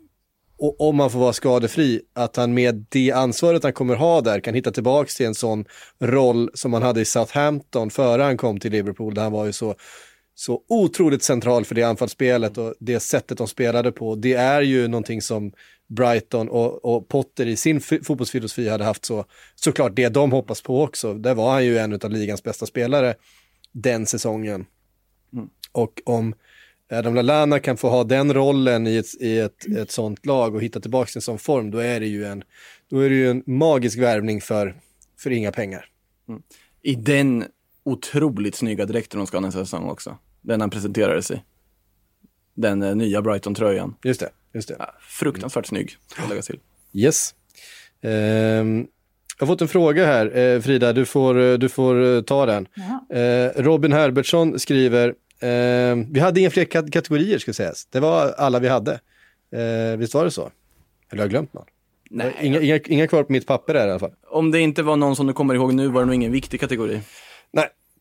[0.59, 4.41] och om han får vara skadefri, att han med det ansvaret han kommer ha där
[4.41, 5.65] kan hitta tillbaka till en sån
[6.01, 9.53] roll som han hade i Southampton före han kom till Liverpool, där han var ju
[9.53, 9.75] så
[10.39, 14.15] så otroligt central för det anfallsspelet och det sättet de spelade på.
[14.15, 15.53] Det är ju någonting som
[15.89, 19.25] Brighton och, och Potter i sin fotbollsfilosofi hade haft så,
[19.55, 21.15] såklart det de hoppas på också.
[21.15, 23.15] Där var han ju en av ligans bästa spelare
[23.83, 24.67] den säsongen.
[25.73, 26.35] Och om
[26.91, 30.63] Adam Lallana kan få ha den rollen i ett, i ett, ett sånt lag och
[30.63, 32.45] hitta tillbaka sin sån form, då är det ju en,
[32.89, 34.81] då är det ju en magisk värvning för,
[35.19, 35.91] för inga pengar.
[36.83, 37.45] I den
[37.85, 40.19] otroligt snygga dräkten de ska ha nästa säsong också.
[40.41, 41.43] Den han presenterades i.
[42.55, 43.95] Den eh, nya Brighton-tröjan.
[44.03, 44.77] Just det, just det.
[44.79, 46.61] Ja, fruktansvärt snygg, ska lägga till.
[46.93, 47.35] Yes.
[48.01, 48.87] Ehm,
[49.39, 52.47] jag har fått en fråga här, eh, Frida, du får, eh, du får eh, ta
[52.47, 52.67] den.
[53.13, 55.15] Eh, Robin Herbertsson skriver,
[56.11, 57.87] vi hade inga fler kat- kategorier ska sägas.
[57.87, 59.01] Det var alla vi hade.
[59.99, 60.41] Visst var det så?
[61.11, 61.65] Eller har jag glömt någon?
[62.11, 64.13] Nej, Inga, inga, inga kvar på mitt papper där i alla fall.
[64.31, 66.61] Om det inte var någon som du kommer ihåg nu var det nog ingen viktig
[66.61, 67.01] kategori.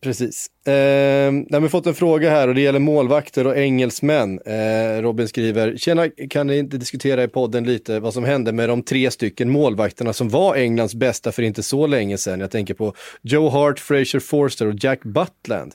[0.00, 0.46] Precis.
[0.66, 4.40] Eh, när vi fått en fråga här och det gäller målvakter och engelsmän.
[4.46, 8.68] Eh, Robin skriver, tjena, kan ni inte diskutera i podden lite vad som hände med
[8.68, 12.40] de tre stycken målvakterna som var Englands bästa för inte så länge sedan?
[12.40, 15.74] Jag tänker på Joe Hart, Fraser Forster och Jack Butland.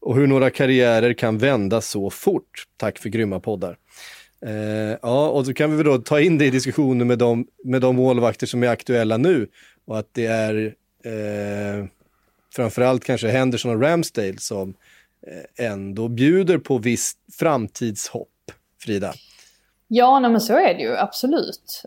[0.00, 2.64] Och hur några karriärer kan vända så fort.
[2.76, 3.76] Tack för grymma poddar.
[4.46, 7.46] Eh, ja, och så kan vi väl då ta in det i diskussionen med de,
[7.64, 9.46] med de målvakter som är aktuella nu.
[9.86, 10.74] Och att det är
[11.04, 11.86] eh,
[12.56, 14.74] framförallt kanske Henderson och Ramsdale som
[15.26, 18.28] eh, ändå bjuder på visst framtidshopp,
[18.80, 19.12] Frida.
[19.88, 21.82] Ja, nej, men så är det ju absolut.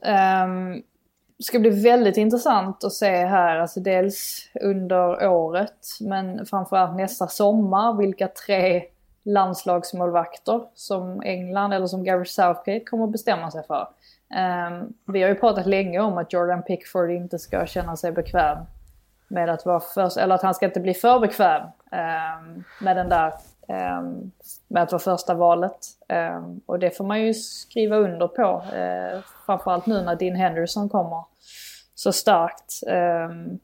[0.45, 0.83] Um,
[1.37, 7.27] det ska bli väldigt intressant att se här, alltså dels under året men framförallt nästa
[7.27, 8.83] sommar vilka tre
[9.23, 13.87] landslagsmålvakter som England eller som Gareth Southgate kommer att bestämma sig för.
[14.69, 18.57] Um, vi har ju pratat länge om att Jordan Pickford inte ska känna sig bekväm
[19.27, 22.41] med att vara först, eller att han ska inte bli för bekväm eh,
[22.81, 23.33] med den där
[23.67, 24.01] eh,
[24.67, 25.77] med att vara första valet.
[26.09, 28.63] Eh, och det får man ju skriva under på.
[28.75, 31.23] eh, framförallt nu när Dean Henderson kommer
[31.95, 32.83] så starkt.
[32.87, 33.59] Ehm,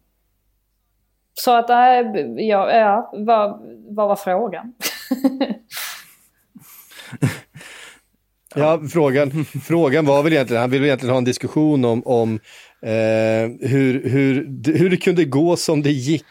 [1.34, 1.77] så att, äh,
[2.38, 4.73] ja, ja vad, vad var frågan?
[8.56, 12.40] Ja, frågan, frågan var väl egentligen, han ville egentligen ha en diskussion om, om
[12.82, 14.48] eh, hur, hur,
[14.78, 16.26] hur det kunde gå som det gick.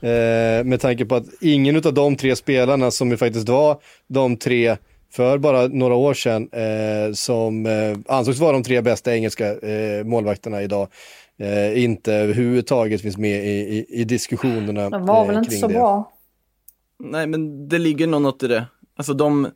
[0.00, 4.36] Eh, med tanke på att ingen av de tre spelarna som ju faktiskt var de
[4.36, 4.76] tre
[5.12, 10.04] för bara några år sedan eh, som eh, ansågs vara de tre bästa engelska eh,
[10.04, 10.88] målvakterna idag
[11.38, 14.90] eh, inte överhuvudtaget finns med i, i, i diskussionerna.
[14.90, 15.74] De var eh, väl inte kring så det.
[15.74, 16.12] bra.
[16.98, 18.66] Nej, men det ligger nog något i det.
[18.96, 19.48] Alltså de,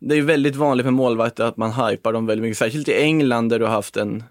[0.00, 3.02] det är ju väldigt vanligt med målvakter att man hypar dem väldigt mycket, särskilt i
[3.02, 4.24] England där du har haft en,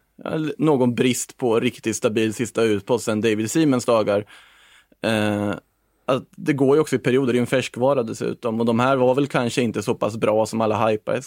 [0.57, 4.25] någon brist på riktigt stabil sista utpost sen David Siemens dagar.
[5.01, 5.53] Eh,
[6.05, 8.95] att det går ju också i perioder, det är en färskvara dessutom och de här
[8.95, 11.19] var väl kanske inte så pass bra som alla hypar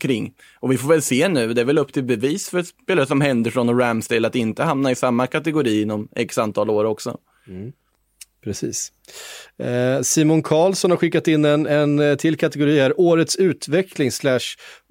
[0.00, 0.34] kring.
[0.60, 3.20] Och vi får väl se nu, det är väl upp till bevis för spelare som
[3.20, 7.18] Henderson och Ramsdale att inte hamna i samma kategori inom x antal år också.
[7.48, 7.72] Mm.
[8.44, 8.92] Precis.
[9.62, 14.40] Eh, Simon Karlsson har skickat in en, en eh, till kategori här, Årets utveckling slash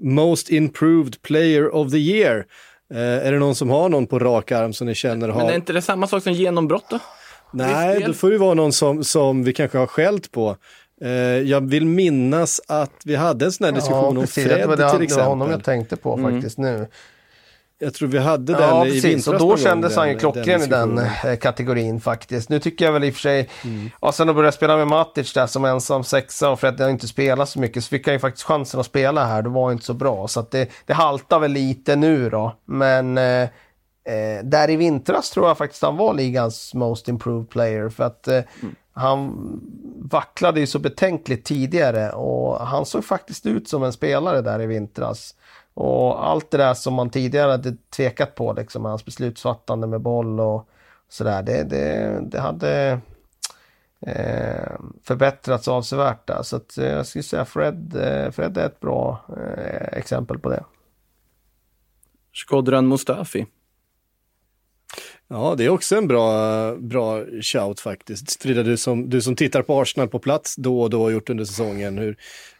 [0.03, 2.45] Most Improved Player of the Year.
[2.93, 5.41] Eh, är det någon som har någon på rak arm som ni känner har?
[5.41, 6.99] Men är inte det samma sak som genombrott då?
[7.51, 10.57] Nej, då får det vara någon som, som vi kanske har skällt på.
[11.45, 14.43] Jag vill minnas att vi hade en sån här diskussion om precis.
[14.43, 15.25] Fred det var, det, till det var exempel.
[15.25, 16.87] honom jag tänkte på faktiskt nu.
[17.79, 19.05] Jag tror vi hade den Ja, i precis.
[19.05, 22.49] vintras Och då kändes han ju klockren i den eh, kategorin faktiskt.
[22.49, 23.49] Nu tycker jag väl i och för sig,
[24.01, 27.07] ja, sen att börja spela med Matic där som ensam sexa och Fred har inte
[27.07, 29.41] spelat så mycket så fick han ju faktiskt chansen att spela här.
[29.41, 30.27] Det var inte så bra.
[30.27, 32.55] Så att det, det haltar väl lite nu då.
[32.65, 37.89] Men eh, eh, där i vintras tror jag faktiskt han var ligans most improved player.
[37.89, 38.41] För att eh,
[38.93, 39.33] han
[40.11, 44.65] vacklade ju så betänkligt tidigare och han såg faktiskt ut som en spelare där i
[44.65, 45.35] vintras.
[45.79, 50.39] Och allt det där som man tidigare hade tvekat på, liksom hans beslutsfattande med boll
[50.39, 50.69] och
[51.09, 52.99] sådär, det, det, det hade
[54.01, 54.71] eh,
[55.03, 56.43] förbättrats avsevärt där.
[56.43, 60.49] Så att, eh, jag skulle säga Fred, eh, Fred är ett bra eh, exempel på
[60.49, 60.63] det.
[62.33, 63.45] Skodran Mustafi.
[65.27, 68.41] Ja, det är också en bra, bra shout faktiskt.
[68.41, 71.29] Frida, du som, du som tittar på Arsenal på plats då och då och gjort
[71.29, 71.97] under säsongen.
[71.97, 72.17] Hur,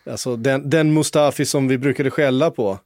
[0.10, 2.80] alltså den, den Mustafi som vi brukade skälla på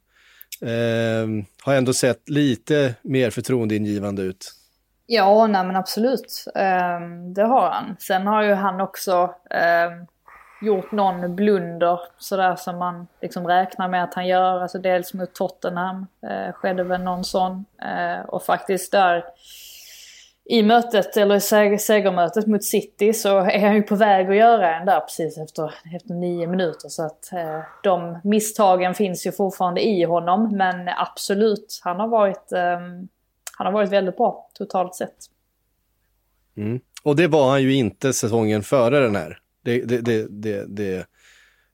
[0.60, 4.52] eh, har ändå sett lite mer förtroendeingivande ut.
[5.06, 6.44] Ja, nej men absolut.
[6.54, 7.00] Eh,
[7.34, 7.96] det har han.
[7.98, 9.90] Sen har ju han också eh,
[10.62, 14.60] gjort någon blunder sådär som man liksom räknar med att han gör.
[14.60, 17.64] Alltså dels mot Tottenham eh, skedde väl någon sån.
[17.82, 19.24] Eh, och faktiskt där
[20.44, 24.36] i mötet, eller i seg- segermötet mot City så är han ju på väg att
[24.36, 26.88] göra en där precis efter, efter nio minuter.
[26.88, 30.56] Så att eh, de misstagen finns ju fortfarande i honom.
[30.56, 32.80] Men absolut, han har varit, eh,
[33.58, 35.16] han har varit väldigt bra totalt sett.
[37.02, 39.38] Och det var han ju inte säsongen före den här.
[39.64, 41.06] Det, det, det, det, det,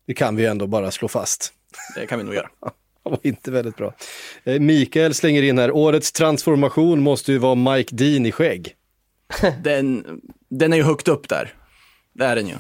[0.07, 1.53] det kan vi ändå bara slå fast.
[1.97, 2.49] Det kan vi nog göra.
[3.11, 3.95] Var inte väldigt bra.
[4.45, 8.75] Eh, Mikael slänger in här, årets transformation måste ju vara Mike Dean i skägg.
[9.63, 10.05] Den,
[10.49, 11.53] den är ju högt upp där.
[12.13, 12.55] Det är den ju.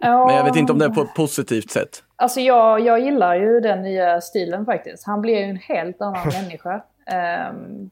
[0.00, 2.02] Men jag vet inte om det är på ett positivt sätt.
[2.16, 5.04] Alltså jag, jag gillar ju den nya stilen faktiskt.
[5.04, 7.90] Han blir ju en helt annan människa ehm,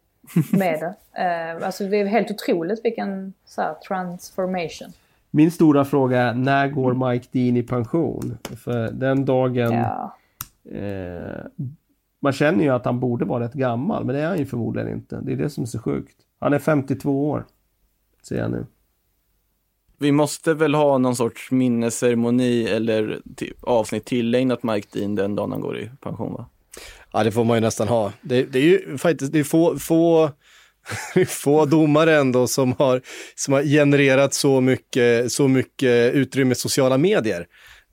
[0.52, 1.20] med det.
[1.22, 4.88] Ehm, alltså det är helt otroligt vilken så här, transformation.
[5.30, 8.38] Min stora fråga är, när går Mike Dean i pension?
[8.64, 9.72] För den dagen...
[9.72, 10.16] Ja.
[10.72, 11.44] Eh,
[12.26, 14.92] man känner ju att han borde vara rätt gammal, men det är han ju förmodligen
[14.92, 15.20] inte.
[15.22, 16.16] Det är det som är så sjukt.
[16.40, 17.46] Han är 52 år,
[18.22, 18.66] ser jag nu.
[19.98, 25.52] Vi måste väl ha någon sorts minnesceremoni eller typ avsnitt tillägnat Mike Dean den dagen
[25.52, 26.48] han går i pension va?
[27.12, 28.12] Ja, det får man ju nästan ha.
[28.22, 30.30] Det, det är ju faktiskt det är få, få,
[31.26, 33.02] få domare ändå som har,
[33.34, 37.46] som har genererat så mycket, så mycket utrymme i sociala medier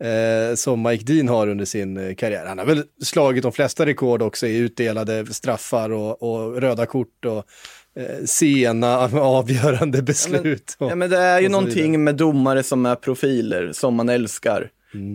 [0.03, 2.45] eh, som Mike Dean har under sin eh, karriär.
[2.45, 7.25] Han har väl slagit de flesta rekord också i utdelade straffar och, och röda kort
[7.25, 7.37] och
[8.01, 10.75] eh, sena avgörande beslut.
[10.79, 14.69] och- Ja men det är ju någonting med domare som är profiler, som man älskar.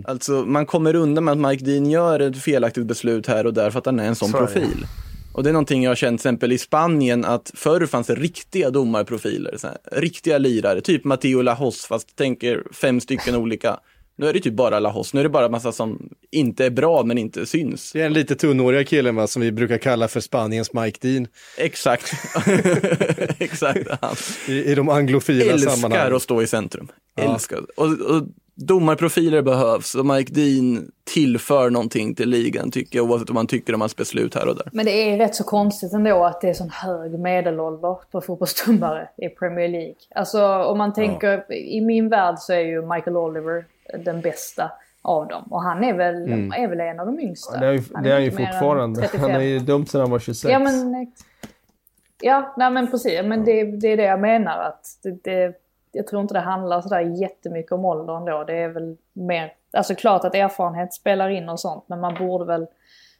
[0.05, 3.71] Alltså man kommer undan med att Mike Dean gör ett felaktigt beslut här och där
[3.71, 4.85] för att han är en sån Så profil.
[5.33, 8.15] Och det är någonting jag har känt till exempel i Spanien att förr fanns det
[8.15, 13.79] riktiga domarprofiler, så här, riktiga lirare, typ Matteo Lajos fast tänker fem stycken olika.
[14.19, 17.03] Nu är det typ bara Lajos, nu är det bara massa som inte är bra
[17.03, 17.91] men inte syns.
[17.91, 21.27] Det är en lite tunnhåriga killen va, som vi brukar kalla för Spaniens Mike Dean
[21.57, 22.13] Exakt.
[23.39, 23.87] Exakt.
[24.01, 24.15] Han
[24.47, 26.15] i, i de anglofila älskar sammanhangen.
[26.15, 26.87] att stå i centrum.
[27.15, 27.59] Älskar.
[27.77, 28.23] Och, och
[28.59, 33.73] domarprofiler behövs och Mike Dean tillför någonting till ligan tycker jag oavsett vad man tycker
[33.73, 34.69] om hans beslut här och där.
[34.71, 39.09] Men det är rätt så konstigt ändå att det är sån hög medelålder på fotbollsdomare
[39.17, 39.95] i Premier League.
[40.15, 43.65] Alltså om man tänker, i min värld så är ju Michael Oliver
[44.05, 44.71] den bästa
[45.01, 45.43] av dem.
[45.49, 47.59] Och han är väl, är väl en av de yngsta.
[47.59, 49.01] Det är, ju, Han det är ju fortfarande.
[49.01, 49.21] 35.
[49.21, 50.51] Han är ju dum sedan han var 26.
[50.51, 51.07] Ja men,
[52.21, 53.21] ja, nej, men precis.
[53.23, 54.63] Men det, det är det jag menar.
[54.63, 55.53] att det, det,
[55.91, 58.43] Jag tror inte det handlar sådär jättemycket om åldern då.
[58.43, 61.83] Det är väl mer, alltså klart att erfarenhet spelar in och sånt.
[61.87, 62.67] Men man borde väl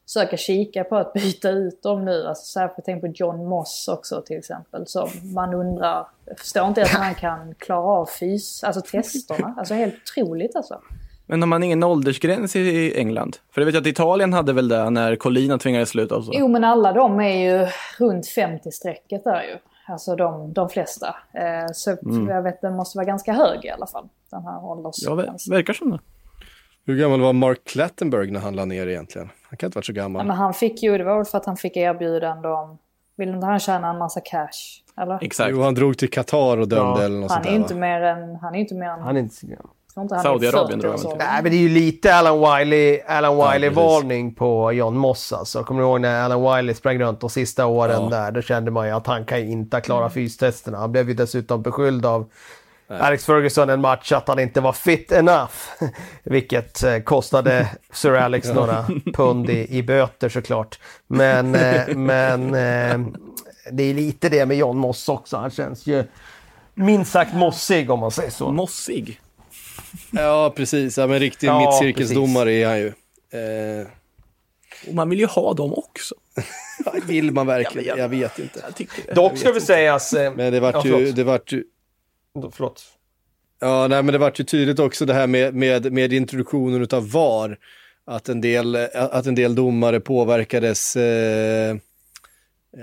[0.08, 2.26] försöka kika på att byta ut dem nu.
[2.28, 4.88] Alltså särskilt tänk på John Moss också till exempel.
[4.88, 9.56] Så man undrar, jag förstår inte att han kan klara av fys, alltså testerna.
[9.58, 10.82] Alltså helt otroligt alltså.
[11.26, 13.38] Men har man ingen åldersgräns i England?
[13.52, 16.32] För jag vet att Italien hade väl det när Colina tvingades sluta och så.
[16.36, 17.68] Jo men alla de är ju
[18.00, 19.58] runt 50-strecket där ju.
[19.90, 21.16] Alltså de, de flesta.
[21.34, 21.98] Eh, så
[22.30, 24.08] jag vet den måste vara ganska hög i alla fall.
[24.32, 25.54] Den här Ja, åldersgränsen.
[25.54, 26.00] ver- verkar som det.
[26.86, 29.30] Hur gammal var Mark Clattenburg när han la ner egentligen?
[29.50, 30.20] Han kan inte varit så gammal.
[30.20, 32.78] Ja, men han fick ju, det var väl för att han fick erbjudande om,
[33.16, 34.84] vill inte han tjäna en massa cash?
[35.02, 35.24] Eller?
[35.24, 35.50] Exakt.
[35.52, 37.64] Jo, han drog till Qatar och dömde Ja, eller något Han sånt är där, va?
[37.64, 39.70] inte mer än, han är inte mer än, Han är inte så gammal.
[40.08, 41.18] Saudiarabien 40 drar eller han.
[41.18, 45.64] Nej, men det är ju lite Alan Wiley, Alan Ja, Wiley-varning på John Moss alltså.
[45.64, 48.10] Kommer du ihåg när Alan Wiley sprang runt de sista åren Ja.
[48.10, 48.32] där?
[48.32, 50.78] Då kände man ju att han kan ju inte klara fystesterna.
[50.78, 52.30] Han blev ju dessutom beskylld av
[53.00, 55.54] Alex Ferguson en match att han inte var fit enough.
[56.24, 60.80] Vilket eh, kostade Sir Alex några pund i, i böter såklart.
[61.08, 63.00] Men, eh, men eh,
[63.72, 65.38] det är lite det med John Moss också.
[65.38, 66.04] Han känns ju
[66.74, 68.52] minst sagt mossig om man säger så.
[68.52, 69.20] Mossig.
[70.12, 70.98] Ja, precis.
[70.98, 72.88] Ja, men riktig Ja, mittcirkelsdomare är han ju.
[72.88, 73.88] Eh,
[74.88, 76.16] Och man vill ju ha dem också.
[77.08, 77.98] vill man verkligen?
[77.98, 78.64] Ja, men jag vet inte.
[79.08, 79.16] Jag.
[79.16, 80.14] Dock ska vi sägas...
[80.14, 81.64] Eh, Men det vart ja, ju, det vart ju,
[82.52, 82.84] Förlåt.
[83.60, 87.12] ja, nej, men det vart ju tydligt också det här med, med, med introduktionen utav
[87.12, 87.58] VAR.
[88.06, 91.76] Att en del, att en del domare påverkades eh,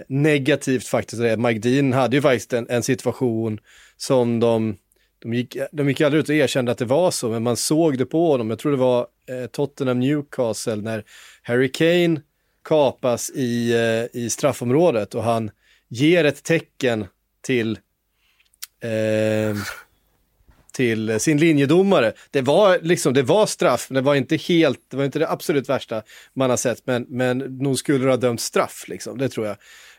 [0.09, 1.23] negativt faktiskt.
[1.39, 3.61] Mike Dean hade ju faktiskt en, en situation
[3.97, 4.77] som de,
[5.19, 7.99] de gick, de gick aldrig ut och erkände att det var så, men man såg
[7.99, 8.51] det på honom.
[8.51, 11.05] Jag tror det var eh, Tottenham Newcastle när
[11.43, 12.21] Harry Kane
[12.65, 15.51] kapas i, eh, i straffområdet och han
[15.89, 17.07] ger ett tecken
[17.43, 17.79] till
[18.81, 19.57] eh,
[20.77, 22.13] till sin linjedomare.
[22.31, 25.29] Det var liksom, det var straff, men det var inte helt, det var inte det
[25.29, 26.03] absolut värsta
[26.35, 29.57] man har sett, men, men nog skulle det ha dömt straff liksom, det tror jag.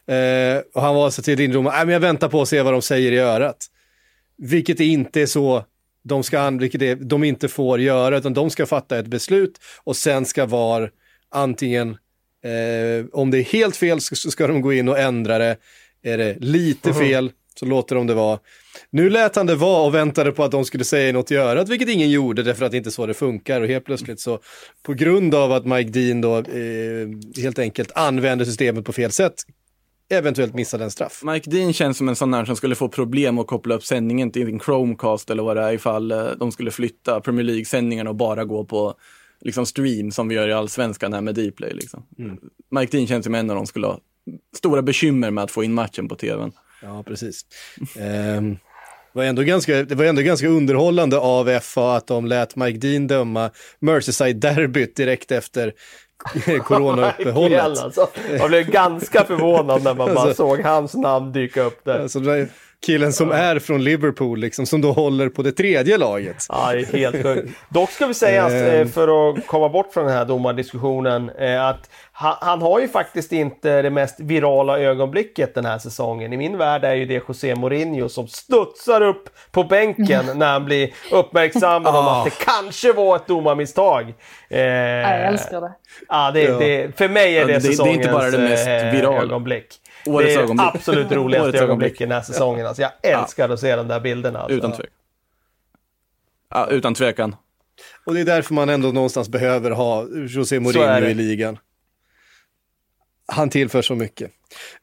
[0.07, 2.81] Eh, och han var så till linjedomaren, men jag väntar på att se vad de
[2.81, 3.67] säger i örat.
[4.37, 5.65] Vilket inte är så
[6.03, 9.95] de, ska, vilket är, de inte får göra, utan de ska fatta ett beslut och
[9.95, 10.91] sen ska VAR
[11.29, 11.89] antingen,
[12.43, 15.57] eh, om det är helt fel så ska de gå in och ändra det.
[16.03, 18.39] Är det lite fel Så låter de det vara.
[18.89, 21.69] Nu lät han det vara och väntade på att de skulle säga något i örat,
[21.69, 23.61] vilket ingen gjorde därför att det inte är så det funkar.
[23.61, 24.39] Och helt plötsligt så,
[24.83, 27.07] på grund av att Mike Dean då eh,
[27.41, 29.33] helt enkelt använder systemet på fel sätt,
[30.09, 31.21] eventuellt missade en straff.
[31.23, 34.31] Mike Dean känns som en sån där som skulle få problem att koppla upp sändningen
[34.31, 38.15] till en Chromecast eller vad det är ifall eh, de skulle flytta Premier League-sändningarna och
[38.15, 38.93] bara gå på
[39.41, 41.73] liksom stream som vi gör i allsvenskan här med Dplay.
[41.73, 42.03] Liksom.
[42.69, 43.99] Mike Dean känns som en av dem skulle ha
[44.55, 46.51] stora bekymmer med att få in matchen på tvn.
[46.81, 47.45] Ja, precis.
[49.13, 52.77] Det, var ändå ganska, det var ändå ganska underhållande av FA att de lät Mike
[52.77, 55.73] Dean döma Merseyside-derbyt direkt efter
[56.63, 57.61] coronauppehållet.
[57.61, 58.07] Alltså.
[58.39, 61.99] Jag blev ganska förvånad när man bara Alltså- såg hans namn dyka upp där.
[61.99, 62.19] Alltså,
[62.85, 66.45] killen som är från Liverpool, liksom, som då håller på det tredje laget.
[66.49, 67.53] Ja, det är helt sjukt.
[67.69, 68.89] Dock ska vi säga, att, eh, Ehm.
[68.89, 73.81] för att komma bort från den här domardiskussionen, eh, att han, har ju faktiskt inte
[73.81, 76.33] det mest virala ögonblicket den här säsongen.
[76.33, 80.65] I min värld är ju det José Mourinho som studsar upp på bänken när han
[80.65, 84.13] blir uppmärksammad om att det kanske var ett domarmisstag.
[84.49, 85.71] Eh, Jag älskar det.
[86.09, 86.57] Ja, det, Ja.
[86.59, 89.21] det, för mig är Ja, det, det- det är säsongens inte bara det mest virala.
[89.21, 89.67] ögonblick.
[90.07, 90.75] Årets det är ögonblick.
[90.75, 92.67] absolut roligaste Årets ögonblick i den här säsongen.
[92.67, 94.39] Alltså, jag älskar att se de där bilderna.
[94.39, 94.57] Alltså.
[94.57, 94.93] Utan tvekan.
[96.49, 97.35] Ja, utan tvekan.
[98.05, 101.57] Och det är därför man ändå någonstans behöver ha José Mourinho i ligan.
[103.31, 104.31] Han tillför så mycket.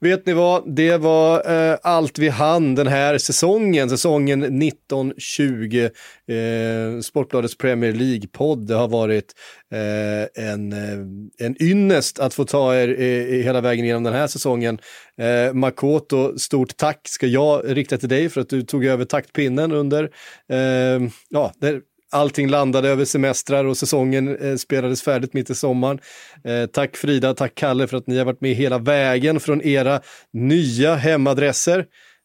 [0.00, 5.88] Vet ni vad, det var eh, allt vi hann den här säsongen, säsongen 1920,
[6.28, 8.66] eh, Sportbladets Premier League-podd.
[8.66, 9.32] Det har varit
[9.72, 14.26] eh, en, eh, en ynnest att få ta er eh, hela vägen genom den här
[14.26, 14.78] säsongen.
[15.18, 19.72] Eh, Makoto, stort tack ska jag rikta till dig för att du tog över taktpinnen
[19.72, 20.10] under,
[20.48, 21.80] eh, ja, det,
[22.14, 25.98] allting landade över semestrar och säsongen eh, spelades färdigt mitt i sommaren.
[26.44, 30.00] Eh, tack Frida, tack Kalle för att ni har varit med hela vägen från era
[30.32, 31.78] nya hemadresser.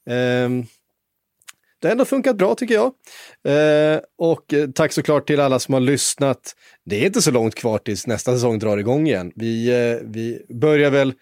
[0.10, 0.50] Eh,
[1.82, 2.94] det har ändå funkat bra tycker jag.
[3.48, 6.56] Eh, och eh, tack såklart till alla som har lyssnat.
[6.86, 9.32] Det är inte så långt kvar tills nästa säsong drar igång igen.
[9.36, 11.14] Vi, eh, vi börjar väl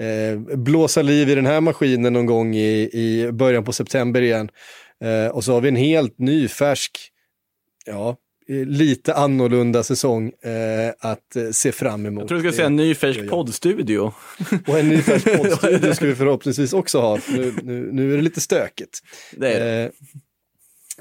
[0.00, 4.48] eh, blåsa liv i den här maskinen någon gång i, i början på september igen.
[5.04, 7.12] Eh, och så har vi en helt ny, färsk,
[7.86, 8.16] ja,
[8.48, 12.20] eh, lite annorlunda säsong eh, att eh, se fram emot.
[12.20, 14.12] Jag tror du ska säga en ny färsk poddstudio.
[14.66, 17.18] Och en ny färsk poddstudio ska vi förhoppningsvis också ha.
[17.18, 19.00] för Nu, nu, nu är det lite stökigt.
[19.32, 19.92] Det är det.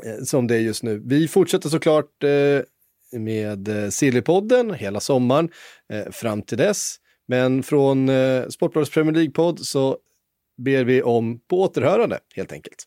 [0.04, 1.02] Eh, eh, som det är just nu.
[1.06, 5.50] Vi fortsätter såklart eh, med Sillypodden hela sommaren
[5.94, 6.96] eh, fram till dess.
[7.28, 9.98] Men från eh, Sportbladets Premier League-podd så
[10.58, 12.86] ber vi om på återhörande helt enkelt.